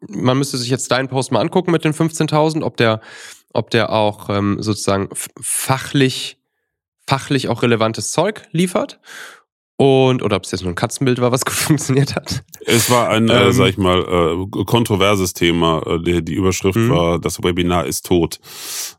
man 0.07 0.37
müsste 0.37 0.57
sich 0.57 0.69
jetzt 0.69 0.91
deinen 0.91 1.07
Post 1.07 1.31
mal 1.31 1.39
angucken 1.39 1.71
mit 1.71 1.83
den 1.85 1.93
15.000, 1.93 2.63
ob 2.63 2.77
der, 2.77 3.01
ob 3.53 3.69
der 3.71 3.91
auch 3.91 4.29
ähm, 4.29 4.57
sozusagen 4.61 5.09
fachlich, 5.41 6.36
fachlich 7.07 7.47
auch 7.49 7.63
relevantes 7.63 8.11
Zeug 8.11 8.43
liefert. 8.51 8.99
Und, 9.79 10.23
oder 10.23 10.37
ob 10.37 10.43
es 10.43 10.49
jetzt 10.51 10.61
nur 10.63 10.71
ein 10.71 10.75
Katzenbild 10.75 11.21
war, 11.21 11.31
was 11.31 11.45
gut 11.45 11.53
funktioniert 11.53 12.15
hat. 12.15 12.43
Es 12.65 12.89
war 12.89 13.09
ein, 13.09 13.29
äh, 13.29 13.45
Ähm. 13.45 13.51
sag 13.51 13.67
ich 13.69 13.77
mal, 13.77 13.99
äh, 14.01 14.63
kontroverses 14.65 15.33
Thema. 15.33 15.83
Äh, 15.85 15.99
Die, 16.03 16.25
die 16.25 16.33
Überschrift 16.33 16.79
Mhm. 16.79 16.89
war, 16.89 17.19
das 17.19 17.43
Webinar 17.43 17.85
ist 17.85 18.07
tot. 18.07 18.39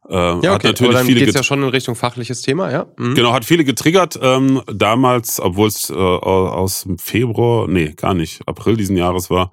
Äh, 0.08 0.14
Ja, 0.14 0.34
Hat 0.34 0.36
okay. 0.36 0.46
Aber 0.48 0.54
natürlich 0.68 0.94
dann 0.94 1.06
viele 1.06 1.20
geht's 1.24 1.34
ja 1.34 1.42
schon 1.42 1.64
in 1.64 1.68
Richtung 1.70 1.96
fachliches 1.96 2.42
Thema, 2.42 2.70
ja. 2.70 2.86
Mhm. 2.96 3.16
Genau, 3.16 3.32
hat 3.32 3.44
viele 3.44 3.64
getriggert. 3.64 4.20
Ähm, 4.22 4.62
damals, 4.72 5.40
obwohl 5.40 5.66
es 5.66 5.90
äh, 5.90 5.94
aus 5.94 6.84
dem 6.84 6.96
Februar, 6.98 7.66
nee, 7.66 7.94
gar 7.96 8.14
nicht, 8.14 8.42
April 8.46 8.76
diesen 8.76 8.96
Jahres 8.96 9.30
war, 9.30 9.50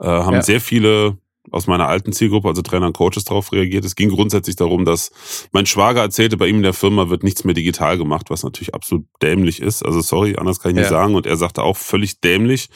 äh, 0.00 0.06
haben 0.06 0.36
Ja. 0.36 0.42
sehr 0.42 0.62
viele 0.62 1.18
aus 1.50 1.66
meiner 1.66 1.88
alten 1.88 2.12
Zielgruppe, 2.12 2.48
also 2.48 2.62
Trainer 2.62 2.86
und 2.86 2.96
Coaches, 2.96 3.24
darauf 3.24 3.52
reagiert. 3.52 3.84
Es 3.84 3.96
ging 3.96 4.10
grundsätzlich 4.10 4.56
darum, 4.56 4.84
dass 4.84 5.10
mein 5.52 5.66
Schwager 5.66 6.00
erzählte, 6.00 6.36
bei 6.36 6.46
ihm 6.46 6.56
in 6.56 6.62
der 6.62 6.72
Firma 6.72 7.10
wird 7.10 7.24
nichts 7.24 7.44
mehr 7.44 7.54
digital 7.54 7.98
gemacht, 7.98 8.30
was 8.30 8.44
natürlich 8.44 8.74
absolut 8.74 9.06
dämlich 9.20 9.60
ist. 9.60 9.84
Also 9.84 10.00
sorry, 10.00 10.36
anders 10.36 10.60
kann 10.60 10.70
ich 10.70 10.76
nicht 10.76 10.84
Ja. 10.84 10.90
sagen. 10.90 11.14
Und 11.14 11.26
er 11.26 11.36
sagte 11.36 11.62
auch 11.62 11.76
völlig 11.76 12.20
dämlich, 12.20 12.68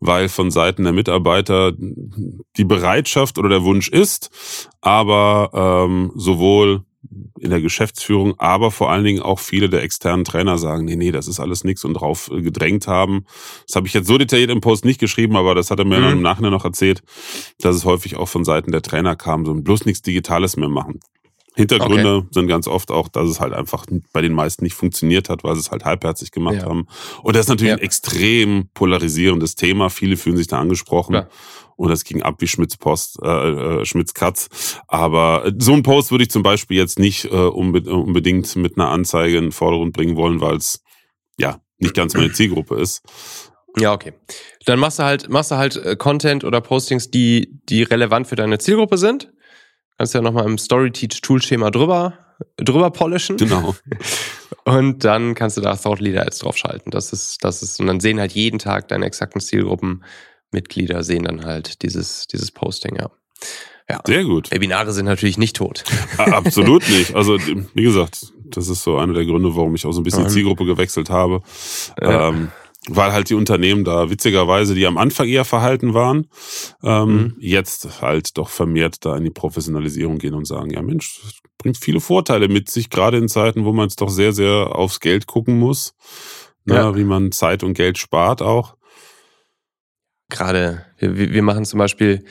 weil 0.00 0.28
von 0.28 0.50
Seiten 0.50 0.84
der 0.84 0.92
Mitarbeiter 0.92 1.72
die 1.76 2.64
Bereitschaft 2.64 3.38
oder 3.38 3.48
der 3.48 3.62
Wunsch 3.62 3.88
ist, 3.88 4.30
aber 4.80 5.50
ähm, 5.86 6.12
sowohl 6.14 6.82
in 7.40 7.50
der 7.50 7.60
Geschäftsführung, 7.60 8.34
aber 8.38 8.70
vor 8.70 8.90
allen 8.90 9.04
Dingen 9.04 9.22
auch 9.22 9.38
viele 9.38 9.68
der 9.68 9.82
externen 9.82 10.24
Trainer 10.24 10.58
sagen, 10.58 10.84
nee, 10.84 10.96
nee, 10.96 11.12
das 11.12 11.28
ist 11.28 11.40
alles 11.40 11.64
nix 11.64 11.84
und 11.84 11.94
drauf 11.94 12.30
äh, 12.32 12.42
gedrängt 12.42 12.86
haben. 12.86 13.24
Das 13.66 13.76
habe 13.76 13.86
ich 13.86 13.94
jetzt 13.94 14.06
so 14.08 14.18
detailliert 14.18 14.50
im 14.50 14.60
Post 14.60 14.84
nicht 14.84 15.00
geschrieben, 15.00 15.36
aber 15.36 15.54
das 15.54 15.70
hat 15.70 15.78
er 15.78 15.84
mir 15.84 15.98
Mhm. 16.00 16.12
im 16.12 16.22
Nachhinein 16.22 16.52
noch 16.52 16.64
erzählt, 16.64 17.02
dass 17.60 17.76
es 17.76 17.84
häufig 17.84 18.16
auch 18.16 18.28
von 18.28 18.44
Seiten 18.44 18.72
der 18.72 18.82
Trainer 18.82 19.16
kam, 19.16 19.44
so 19.46 19.54
bloß 19.54 19.84
nichts 19.86 20.02
Digitales 20.02 20.56
mehr 20.56 20.68
machen. 20.68 21.00
Hintergründe 21.54 22.26
sind 22.30 22.46
ganz 22.46 22.68
oft 22.68 22.90
auch, 22.90 23.08
dass 23.08 23.28
es 23.28 23.40
halt 23.40 23.52
einfach 23.52 23.84
bei 24.12 24.22
den 24.22 24.32
meisten 24.32 24.62
nicht 24.64 24.74
funktioniert 24.74 25.28
hat, 25.28 25.42
weil 25.42 25.54
sie 25.54 25.60
es 25.60 25.70
halt 25.70 25.84
halbherzig 25.84 26.30
gemacht 26.30 26.56
Ja. 26.56 26.64
haben. 26.66 26.86
Und 27.22 27.34
das 27.34 27.46
ist 27.46 27.48
natürlich 27.48 27.70
Ja. 27.70 27.76
ein 27.76 27.82
extrem 27.82 28.68
polarisierendes 28.74 29.56
Thema. 29.56 29.90
Viele 29.90 30.16
fühlen 30.16 30.36
sich 30.36 30.46
da 30.46 30.60
angesprochen. 30.60 31.12
Klar. 31.14 31.28
Und 31.76 31.90
das 31.90 32.04
ging 32.04 32.22
ab 32.22 32.36
wie 32.40 32.46
Schmitz 32.48 32.76
Post, 32.76 33.18
äh, 33.22 33.28
äh, 33.80 33.84
Schmitz 33.84 34.14
Katz. 34.14 34.78
Aber 34.88 35.50
so 35.58 35.72
einen 35.72 35.82
Post 35.82 36.10
würde 36.10 36.24
ich 36.24 36.30
zum 36.30 36.42
Beispiel 36.42 36.76
jetzt 36.76 36.98
nicht 36.98 37.24
äh, 37.26 37.28
unbe 37.28 37.80
unbedingt 37.92 38.54
mit 38.56 38.76
einer 38.78 38.90
Anzeige 38.90 39.36
in 39.38 39.44
den 39.46 39.52
Vordergrund 39.52 39.92
bringen 39.92 40.16
wollen, 40.16 40.40
weil 40.40 40.56
es 40.56 40.82
ja 41.38 41.60
nicht 41.78 41.94
ganz 41.94 42.14
meine 42.14 42.32
Zielgruppe 42.32 42.76
ist. 42.76 43.02
Ja, 43.78 43.92
okay. 43.92 44.12
Dann 44.66 44.80
machst 44.80 44.98
du 44.98 45.04
halt, 45.04 45.28
machst 45.28 45.50
du 45.52 45.56
halt 45.56 45.76
äh, 45.76 45.94
Content 45.94 46.42
oder 46.42 46.60
Postings, 46.60 47.10
die, 47.10 47.60
die 47.68 47.84
relevant 47.84 48.26
für 48.26 48.34
deine 48.36 48.58
Zielgruppe 48.58 48.98
sind. 48.98 49.30
Kannst 49.98 50.14
ja 50.14 50.20
nochmal 50.20 50.46
im 50.46 50.58
Storyteach-Toolschema 50.58 51.70
drüber, 51.70 52.14
drüber 52.56 52.90
polischen. 52.90 53.36
Genau. 53.36 53.74
Und 54.64 55.04
dann 55.04 55.34
kannst 55.34 55.56
du 55.56 55.60
da 55.60 55.74
Thought 55.74 56.00
Leader 56.00 56.22
Ads 56.22 56.38
draufschalten. 56.38 56.90
Das 56.92 57.12
ist, 57.12 57.42
das 57.42 57.62
ist, 57.62 57.80
und 57.80 57.86
dann 57.86 58.00
sehen 58.00 58.20
halt 58.20 58.32
jeden 58.32 58.58
Tag 58.58 58.88
deine 58.88 59.06
exakten 59.06 59.40
Zielgruppenmitglieder 59.40 61.02
sehen 61.02 61.24
dann 61.24 61.46
halt 61.46 61.82
dieses, 61.82 62.26
dieses 62.26 62.50
Posting, 62.50 62.96
ja. 62.96 63.10
Ja. 63.88 64.00
Sehr 64.06 64.24
gut. 64.24 64.50
Webinare 64.50 64.92
sind 64.92 65.06
natürlich 65.06 65.38
nicht 65.38 65.56
tot. 65.56 65.84
Absolut 66.18 66.86
nicht. 66.90 67.14
Also, 67.14 67.38
wie 67.38 67.82
gesagt, 67.82 68.26
das 68.44 68.68
ist 68.68 68.82
so 68.82 68.98
einer 68.98 69.14
der 69.14 69.24
Gründe, 69.24 69.56
warum 69.56 69.74
ich 69.74 69.86
auch 69.86 69.92
so 69.92 70.02
ein 70.02 70.04
bisschen 70.04 70.28
Zielgruppe 70.28 70.66
gewechselt 70.66 71.08
habe. 71.08 71.40
Ähm, 72.02 72.52
weil 72.86 73.12
halt 73.12 73.28
die 73.28 73.34
Unternehmen 73.34 73.84
da 73.84 74.10
witzigerweise, 74.10 74.74
die 74.74 74.86
am 74.86 74.98
Anfang 74.98 75.28
eher 75.28 75.44
verhalten 75.44 75.94
waren, 75.94 76.28
ähm, 76.82 77.10
mhm. 77.10 77.36
jetzt 77.38 78.00
halt 78.00 78.38
doch 78.38 78.48
vermehrt 78.48 79.04
da 79.04 79.16
in 79.16 79.24
die 79.24 79.30
Professionalisierung 79.30 80.18
gehen 80.18 80.34
und 80.34 80.46
sagen, 80.46 80.70
ja 80.70 80.80
Mensch, 80.82 81.20
bringt 81.58 81.76
viele 81.76 82.00
Vorteile 82.00 82.48
mit 82.48 82.70
sich, 82.70 82.88
gerade 82.88 83.18
in 83.18 83.28
Zeiten, 83.28 83.64
wo 83.64 83.72
man 83.72 83.88
es 83.88 83.96
doch 83.96 84.10
sehr, 84.10 84.32
sehr 84.32 84.76
aufs 84.76 85.00
Geld 85.00 85.26
gucken 85.26 85.58
muss, 85.58 85.94
ne, 86.64 86.76
ja. 86.76 86.96
wie 86.96 87.04
man 87.04 87.32
Zeit 87.32 87.62
und 87.62 87.74
Geld 87.74 87.98
spart 87.98 88.42
auch. 88.42 88.76
Gerade, 90.30 90.84
wir, 90.98 91.16
wir 91.16 91.42
machen 91.42 91.64
zum 91.64 91.78
Beispiel, 91.78 92.24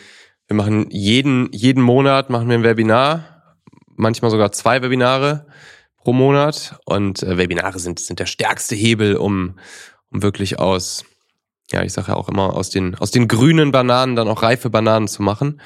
wir 0.48 0.56
machen 0.56 0.90
jeden, 0.90 1.52
jeden 1.52 1.84
Monat 1.84 2.30
machen 2.30 2.48
wir 2.48 2.56
ein 2.56 2.64
Webinar, 2.64 3.44
manchmal 3.96 4.32
sogar 4.32 4.52
zwei 4.52 4.82
Webinare 4.82 5.48
pro 5.98 6.14
Monat 6.14 6.80
und 6.86 7.22
äh, 7.24 7.38
Webinare 7.38 7.80
sind, 7.80 8.00
sind 8.00 8.20
der 8.20 8.28
stärkste 8.28 8.76
Hebel, 8.76 9.18
um, 9.18 9.58
um 10.12 10.22
wirklich 10.22 10.60
aus, 10.60 11.06
ja, 11.72 11.84
ich 11.84 11.94
sage 11.94 12.10
ja 12.10 12.16
auch 12.16 12.30
immer, 12.30 12.54
aus 12.56 12.70
den, 12.70 12.96
aus 12.96 13.12
den 13.12 13.28
grünen 13.28 13.72
Bananen 13.72 14.16
dann 14.16 14.28
auch 14.28 14.44
reife 14.44 14.70
Bananen 14.70 15.08
zu 15.08 15.22
machen. 15.22 15.62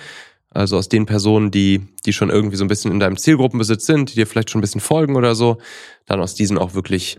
Also 0.50 0.78
aus 0.78 0.90
den 0.90 1.06
Personen, 1.06 1.50
die, 1.50 1.88
die 2.06 2.12
schon 2.12 2.30
irgendwie 2.30 2.58
so 2.58 2.66
ein 2.66 2.68
bisschen 2.68 2.92
in 2.92 3.00
deinem 3.00 3.18
Zielgruppenbesitz 3.18 3.86
sind, 3.86 4.12
die 4.12 4.16
dir 4.16 4.28
vielleicht 4.28 4.50
schon 4.50 4.60
ein 4.60 4.62
bisschen 4.62 4.82
folgen 4.82 5.16
oder 5.16 5.34
so, 5.34 5.60
dann 6.06 6.20
aus 6.20 6.36
diesen 6.36 6.58
auch 6.58 6.74
wirklich 6.74 7.18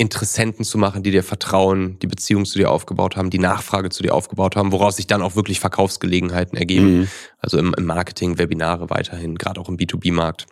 Interessenten 0.00 0.64
zu 0.64 0.78
machen, 0.78 1.02
die 1.02 1.10
dir 1.10 1.24
vertrauen, 1.24 1.98
die 1.98 2.06
Beziehung 2.06 2.44
zu 2.44 2.56
dir 2.56 2.70
aufgebaut 2.70 3.16
haben, 3.16 3.30
die 3.30 3.40
Nachfrage 3.40 3.88
zu 3.90 4.04
dir 4.04 4.14
aufgebaut 4.14 4.54
haben, 4.54 4.70
woraus 4.70 4.94
sich 4.94 5.08
dann 5.08 5.22
auch 5.22 5.34
wirklich 5.34 5.58
Verkaufsgelegenheiten 5.58 6.56
ergeben. 6.56 7.00
Mhm. 7.00 7.08
Also 7.38 7.58
im, 7.58 7.74
im 7.76 7.84
Marketing, 7.84 8.38
Webinare 8.38 8.90
weiterhin, 8.90 9.34
gerade 9.34 9.60
auch 9.60 9.68
im 9.68 9.76
B2B-Markt. 9.76 10.46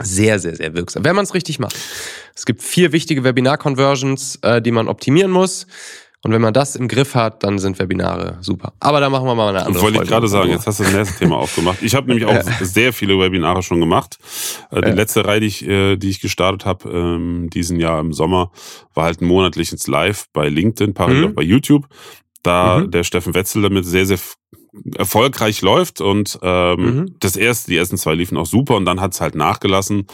Sehr, 0.00 0.38
sehr, 0.40 0.56
sehr 0.56 0.74
wirksam, 0.74 1.04
wenn 1.04 1.14
man 1.14 1.24
es 1.24 1.34
richtig 1.34 1.58
macht. 1.60 1.76
Es 2.34 2.44
gibt 2.46 2.62
vier 2.62 2.92
wichtige 2.92 3.22
Webinar-Conversions, 3.22 4.40
äh, 4.42 4.60
die 4.60 4.72
man 4.72 4.88
optimieren 4.88 5.30
muss. 5.30 5.66
Und 6.24 6.32
wenn 6.32 6.40
man 6.40 6.54
das 6.54 6.74
im 6.74 6.88
Griff 6.88 7.14
hat, 7.14 7.44
dann 7.44 7.58
sind 7.58 7.78
Webinare 7.78 8.38
super. 8.40 8.72
Aber 8.80 8.98
da 8.98 9.10
machen 9.10 9.26
wir 9.26 9.34
mal 9.34 9.50
eine 9.50 9.66
andere 9.66 9.82
Wollte 9.82 10.02
ich 10.02 10.08
gerade 10.08 10.26
sagen, 10.26 10.50
jetzt 10.50 10.66
hast 10.66 10.80
du 10.80 10.84
das 10.84 10.94
nächste 10.94 11.18
Thema 11.18 11.36
aufgemacht. 11.36 11.82
Ich 11.82 11.94
habe 11.94 12.06
nämlich 12.08 12.24
auch 12.24 12.32
ja. 12.32 12.42
sehr 12.62 12.94
viele 12.94 13.18
Webinare 13.18 13.62
schon 13.62 13.78
gemacht. 13.78 14.16
Äh, 14.70 14.80
die 14.80 14.88
ja. 14.88 14.94
letzte 14.94 15.26
Reihe, 15.26 15.40
die 15.40 15.46
ich, 15.46 15.68
äh, 15.68 15.96
die 15.96 16.08
ich 16.08 16.20
gestartet 16.20 16.64
habe, 16.64 16.88
ähm, 16.88 17.50
diesen 17.50 17.78
Jahr 17.78 18.00
im 18.00 18.14
Sommer, 18.14 18.50
war 18.94 19.04
halt 19.04 19.20
ein 19.20 19.26
monatliches 19.26 19.86
Live 19.86 20.24
bei 20.32 20.48
LinkedIn, 20.48 20.94
parallel 20.94 21.20
mhm. 21.20 21.28
auch 21.28 21.34
bei 21.34 21.42
YouTube. 21.42 21.86
Da 22.42 22.78
mhm. 22.78 22.90
der 22.90 23.04
Steffen 23.04 23.34
Wetzel 23.34 23.60
damit 23.60 23.84
sehr, 23.84 24.06
sehr 24.06 24.18
erfolgreich 24.96 25.62
läuft 25.62 26.00
und 26.00 26.38
ähm, 26.42 26.80
mhm. 26.80 27.14
das 27.20 27.36
erste, 27.36 27.70
die 27.70 27.76
ersten 27.76 27.96
zwei 27.96 28.14
liefen 28.14 28.36
auch 28.36 28.46
super 28.46 28.76
und 28.76 28.84
dann 28.84 29.00
hat's 29.00 29.20
halt 29.20 29.34
nachgelassen. 29.34 30.06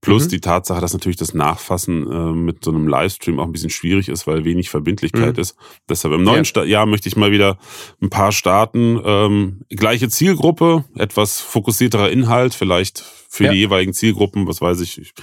Plus 0.00 0.24
mhm. 0.24 0.28
die 0.30 0.40
Tatsache, 0.40 0.80
dass 0.80 0.92
natürlich 0.92 1.16
das 1.16 1.32
Nachfassen 1.32 2.10
äh, 2.10 2.32
mit 2.32 2.64
so 2.64 2.72
einem 2.72 2.88
Livestream 2.88 3.38
auch 3.38 3.44
ein 3.44 3.52
bisschen 3.52 3.70
schwierig 3.70 4.08
ist, 4.08 4.26
weil 4.26 4.44
wenig 4.44 4.68
Verbindlichkeit 4.68 5.36
mhm. 5.36 5.40
ist. 5.40 5.56
Deshalb 5.88 6.14
im 6.14 6.24
neuen 6.24 6.44
ja. 6.44 6.64
Jahr 6.64 6.86
möchte 6.86 7.08
ich 7.08 7.16
mal 7.16 7.30
wieder 7.30 7.58
ein 8.00 8.10
paar 8.10 8.32
starten. 8.32 9.00
Ähm, 9.04 9.60
gleiche 9.68 10.08
Zielgruppe, 10.08 10.84
etwas 10.96 11.40
fokussierterer 11.40 12.10
Inhalt, 12.10 12.54
vielleicht 12.54 13.04
für 13.28 13.44
ja. 13.44 13.52
die 13.52 13.58
jeweiligen 13.58 13.94
Zielgruppen, 13.94 14.46
was 14.46 14.60
weiß 14.60 14.80
ich, 14.80 15.14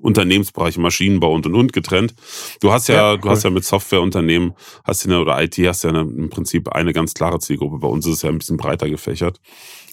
Unternehmensbereiche, 0.00 0.80
Maschinenbau 0.80 1.34
und 1.34 1.46
und 1.46 1.54
und 1.54 1.72
getrennt. 1.72 2.14
Du 2.60 2.72
hast 2.72 2.88
ja, 2.88 2.94
ja 2.94 3.12
cool. 3.12 3.20
du 3.20 3.30
hast 3.30 3.44
ja 3.44 3.50
mit 3.50 3.64
Softwareunternehmen, 3.64 4.54
hast 4.84 5.04
ja 5.04 5.18
oder 5.18 5.42
IT 5.42 5.56
hast 5.58 5.84
ja 5.84 5.90
eine, 5.90 6.00
im 6.00 6.30
Prinzip 6.30 6.68
eine 6.68 6.92
ganz 6.92 7.14
klare 7.14 7.38
Zielgruppe. 7.38 7.78
Bei 7.78 7.88
uns 7.88 8.06
ist 8.06 8.14
es 8.14 8.22
ja 8.22 8.30
ein 8.30 8.38
bisschen 8.38 8.56
breiter 8.56 8.88
gefächert. 8.88 9.40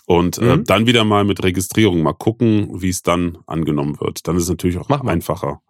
Und 0.05 0.37
äh, 0.37 0.43
mhm. 0.43 0.61
äh, 0.61 0.63
dann 0.63 0.85
wieder 0.85 1.03
mal 1.03 1.23
mit 1.23 1.43
Registrierung 1.43 2.01
mal 2.01 2.13
gucken, 2.13 2.81
wie 2.81 2.89
es 2.89 3.03
dann 3.03 3.37
angenommen 3.47 3.99
wird. 3.99 4.27
Dann 4.27 4.35
ist 4.35 4.43
es 4.43 4.49
natürlich 4.49 4.77
auch 4.77 4.89
Mach 4.89 5.01
einfacher. 5.01 5.61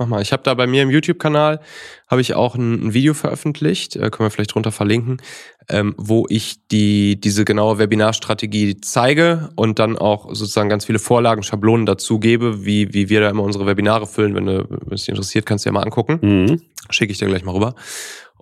Mach 0.00 0.06
mal. 0.06 0.22
Ich 0.22 0.32
habe 0.32 0.42
da 0.42 0.54
bei 0.54 0.66
mir 0.66 0.82
im 0.82 0.88
YouTube-Kanal 0.88 1.60
habe 2.08 2.22
ich 2.22 2.32
auch 2.32 2.54
ein, 2.54 2.86
ein, 2.86 2.94
Video 2.94 3.12
veröffentlicht, 3.12 3.96
äh, 3.96 4.08
können 4.08 4.26
wir 4.26 4.30
vielleicht 4.30 4.54
drunter 4.54 4.72
verlinken, 4.72 5.20
ähm, 5.68 5.94
wo 5.98 6.24
ich 6.30 6.66
die 6.68 7.20
diese 7.20 7.44
genaue 7.44 7.76
Webinarstrategie 7.76 8.80
zeige 8.80 9.50
und 9.56 9.78
dann 9.78 9.98
auch 9.98 10.28
sozusagen 10.28 10.70
ganz 10.70 10.86
viele 10.86 11.00
Vorlagen, 11.00 11.42
Schablonen 11.42 11.84
dazu 11.84 12.18
gebe, 12.18 12.64
wie 12.64 12.94
wie 12.94 13.10
wir 13.10 13.20
da 13.20 13.28
immer 13.28 13.42
unsere 13.42 13.66
Webinare 13.66 14.06
füllen. 14.06 14.34
Wenn 14.34 14.46
du 14.46 14.66
wenn 14.70 14.94
es 14.94 15.02
dich 15.02 15.10
interessiert, 15.10 15.44
kannst 15.44 15.66
du 15.66 15.68
ja 15.68 15.72
mal 15.74 15.82
angucken. 15.82 16.18
Mhm. 16.22 16.62
Schicke 16.88 17.12
ich 17.12 17.18
dir 17.18 17.28
gleich 17.28 17.44
mal 17.44 17.52
rüber. 17.52 17.74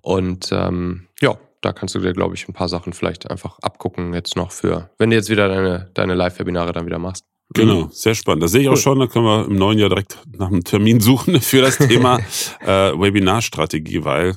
Und 0.01 0.51
ähm, 0.53 1.09
ja, 1.21 1.39
da 1.61 1.73
kannst 1.73 1.97
du 1.97 1.99
dir, 1.99 2.13
glaube 2.13 2.37
ich, 2.37 2.47
ein 2.49 2.55
paar 2.55 2.69
Sachen 2.69 2.93
vielleicht 2.93 3.29
einfach 3.33 3.59
abgucken 3.63 4.15
jetzt 4.15 4.37
noch 4.37 4.53
für, 4.53 4.91
wenn 4.97 5.11
du 5.11 5.17
jetzt 5.17 5.29
wieder 5.29 5.49
deine 5.49 5.91
deine 5.93 6.15
Live-Webinare 6.15 6.71
dann 6.71 6.87
wieder 6.87 7.01
machst. 7.01 7.25
Genau, 7.55 7.85
mhm. 7.85 7.91
sehr 7.91 8.15
spannend. 8.15 8.43
Das 8.43 8.53
sehe 8.53 8.63
ich 8.63 8.69
auch 8.69 8.77
schon. 8.77 8.99
Da 8.99 9.07
können 9.07 9.25
wir 9.25 9.47
im 9.47 9.57
neuen 9.57 9.79
Jahr 9.79 9.89
direkt 9.89 10.19
nach 10.37 10.49
einem 10.49 10.65
Termin 10.65 11.01
suchen 11.01 11.41
für 11.41 11.63
das 11.63 11.79
Thema 11.79 12.19
äh, 12.61 12.93
Webinarstrategie, 12.99 14.05
weil 14.05 14.37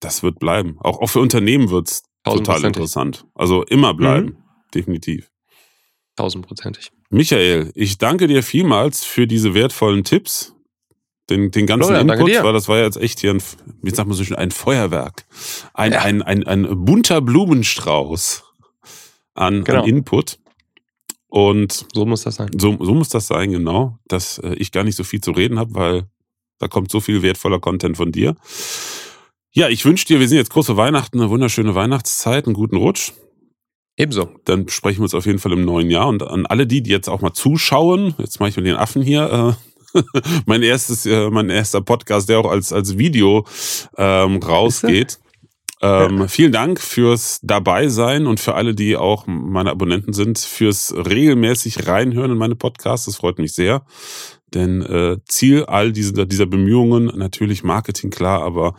das 0.00 0.22
wird 0.22 0.38
bleiben. 0.38 0.76
Auch, 0.80 1.00
auch 1.00 1.08
für 1.08 1.20
Unternehmen 1.20 1.70
wird's 1.70 2.02
total 2.24 2.64
interessant. 2.64 3.26
Also 3.34 3.62
immer 3.64 3.94
bleiben, 3.94 4.26
mhm. 4.26 4.36
definitiv. 4.74 5.30
Tausendprozentig. 6.16 6.90
Michael, 7.10 7.70
ich 7.74 7.98
danke 7.98 8.26
dir 8.26 8.42
vielmals 8.42 9.04
für 9.04 9.26
diese 9.26 9.54
wertvollen 9.54 10.04
Tipps, 10.04 10.54
den, 11.28 11.50
den 11.50 11.66
ganzen 11.66 11.94
Florian, 11.94 12.08
Input, 12.08 12.44
weil 12.44 12.52
das 12.52 12.68
war 12.68 12.78
ja 12.78 12.84
jetzt 12.84 12.96
echt 12.96 13.20
hier 13.20 13.32
ein, 13.32 13.42
wie 13.82 13.90
sagt 13.90 14.08
man 14.08 14.16
so 14.16 14.24
schön, 14.24 14.36
ein 14.36 14.50
Feuerwerk. 14.50 15.24
Ein, 15.72 15.92
ja. 15.92 16.00
ein, 16.00 16.22
ein, 16.22 16.46
ein 16.46 16.84
bunter 16.84 17.20
Blumenstrauß 17.20 18.44
an, 19.34 19.64
genau. 19.64 19.82
an 19.82 19.88
Input. 19.88 20.38
Und 21.30 21.86
so 21.94 22.04
muss 22.06 22.22
das 22.22 22.34
sein. 22.34 22.50
So, 22.58 22.76
so 22.80 22.92
muss 22.92 23.08
das 23.08 23.28
sein, 23.28 23.52
genau. 23.52 23.98
Dass 24.08 24.38
äh, 24.38 24.54
ich 24.54 24.72
gar 24.72 24.84
nicht 24.84 24.96
so 24.96 25.04
viel 25.04 25.20
zu 25.20 25.30
reden 25.30 25.58
habe, 25.58 25.74
weil 25.74 26.04
da 26.58 26.68
kommt 26.68 26.90
so 26.90 27.00
viel 27.00 27.22
wertvoller 27.22 27.60
Content 27.60 27.96
von 27.96 28.12
dir. 28.12 28.34
Ja, 29.52 29.68
ich 29.68 29.84
wünsche 29.84 30.06
dir, 30.06 30.20
wir 30.20 30.28
sind 30.28 30.38
jetzt 30.38 30.50
kurz 30.50 30.66
vor 30.66 30.76
Weihnachten, 30.76 31.20
eine 31.20 31.30
wunderschöne 31.30 31.74
Weihnachtszeit, 31.74 32.46
einen 32.46 32.54
guten 32.54 32.76
Rutsch. 32.76 33.12
Ebenso. 33.96 34.28
Dann 34.44 34.68
sprechen 34.68 34.98
wir 34.98 35.04
uns 35.04 35.14
auf 35.14 35.26
jeden 35.26 35.38
Fall 35.38 35.52
im 35.52 35.64
neuen 35.64 35.88
Jahr. 35.88 36.08
Und 36.08 36.22
an 36.22 36.46
alle 36.46 36.66
die, 36.66 36.82
die 36.82 36.90
jetzt 36.90 37.08
auch 37.08 37.20
mal 37.20 37.32
zuschauen, 37.32 38.14
jetzt 38.18 38.40
mache 38.40 38.50
ich 38.50 38.56
mit 38.56 38.66
den 38.66 38.76
Affen 38.76 39.02
hier, 39.02 39.56
äh, 39.94 40.00
mein 40.46 40.62
erstes, 40.62 41.06
äh, 41.06 41.30
mein 41.30 41.48
erster 41.48 41.80
Podcast, 41.80 42.28
der 42.28 42.40
auch 42.40 42.50
als, 42.50 42.72
als 42.72 42.98
Video 42.98 43.46
ähm, 43.96 44.38
rausgeht. 44.38 45.20
Ähm, 45.82 46.28
vielen 46.28 46.52
Dank 46.52 46.78
fürs 46.80 47.40
Dabeisein 47.42 48.26
und 48.26 48.38
für 48.38 48.54
alle, 48.54 48.74
die 48.74 48.96
auch 48.96 49.26
meine 49.26 49.70
Abonnenten 49.70 50.12
sind, 50.12 50.38
fürs 50.38 50.94
regelmäßig 50.94 51.86
reinhören 51.86 52.32
in 52.32 52.38
meine 52.38 52.54
Podcasts. 52.54 53.06
Das 53.06 53.16
freut 53.16 53.38
mich 53.38 53.54
sehr. 53.54 53.84
Denn 54.52 54.82
äh, 54.82 55.18
Ziel 55.26 55.64
all 55.64 55.92
dieser, 55.92 56.26
dieser 56.26 56.46
Bemühungen, 56.46 57.06
natürlich 57.16 57.62
Marketing, 57.62 58.10
klar, 58.10 58.42
aber 58.42 58.74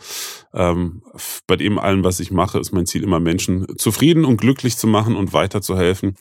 ähm, 0.52 1.02
bei 1.46 1.56
dem 1.56 1.78
allem, 1.78 2.04
was 2.04 2.20
ich 2.20 2.30
mache, 2.30 2.58
ist 2.58 2.72
mein 2.72 2.86
Ziel 2.86 3.02
immer, 3.02 3.20
Menschen 3.20 3.66
zufrieden 3.78 4.24
und 4.24 4.36
glücklich 4.36 4.76
zu 4.76 4.86
machen 4.86 5.16
und 5.16 5.32
weiterzuhelfen. 5.32 6.16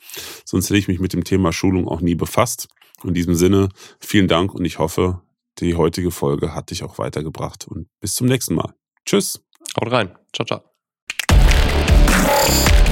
Sonst 0.46 0.70
hätte 0.70 0.80
ich 0.80 0.88
mich 0.88 1.00
mit 1.00 1.14
dem 1.14 1.26
Thema 1.26 1.52
Schulung 1.52 1.88
auch 1.88 2.02
nie 2.02 2.16
befasst. 2.16 2.70
In 3.04 3.14
diesem 3.14 3.36
Sinne, 3.36 3.70
vielen 4.00 4.28
Dank 4.28 4.54
und 4.54 4.64
ich 4.64 4.80
hoffe, 4.80 5.22
die 5.60 5.76
heutige 5.76 6.12
Folge 6.12 6.56
hat 6.56 6.72
dich 6.72 6.84
auch 6.84 6.98
weitergebracht. 6.98 7.68
Und 7.68 7.88
bis 8.00 8.14
zum 8.14 8.28
nächsten 8.28 8.56
Mal. 8.56 8.74
Tschüss. 9.06 9.44
Haut 9.80 9.92
rein. 9.92 10.16
Ciao, 10.34 10.46
ciao. 10.46 10.71
Thank 12.32 12.88
you. 12.88 12.91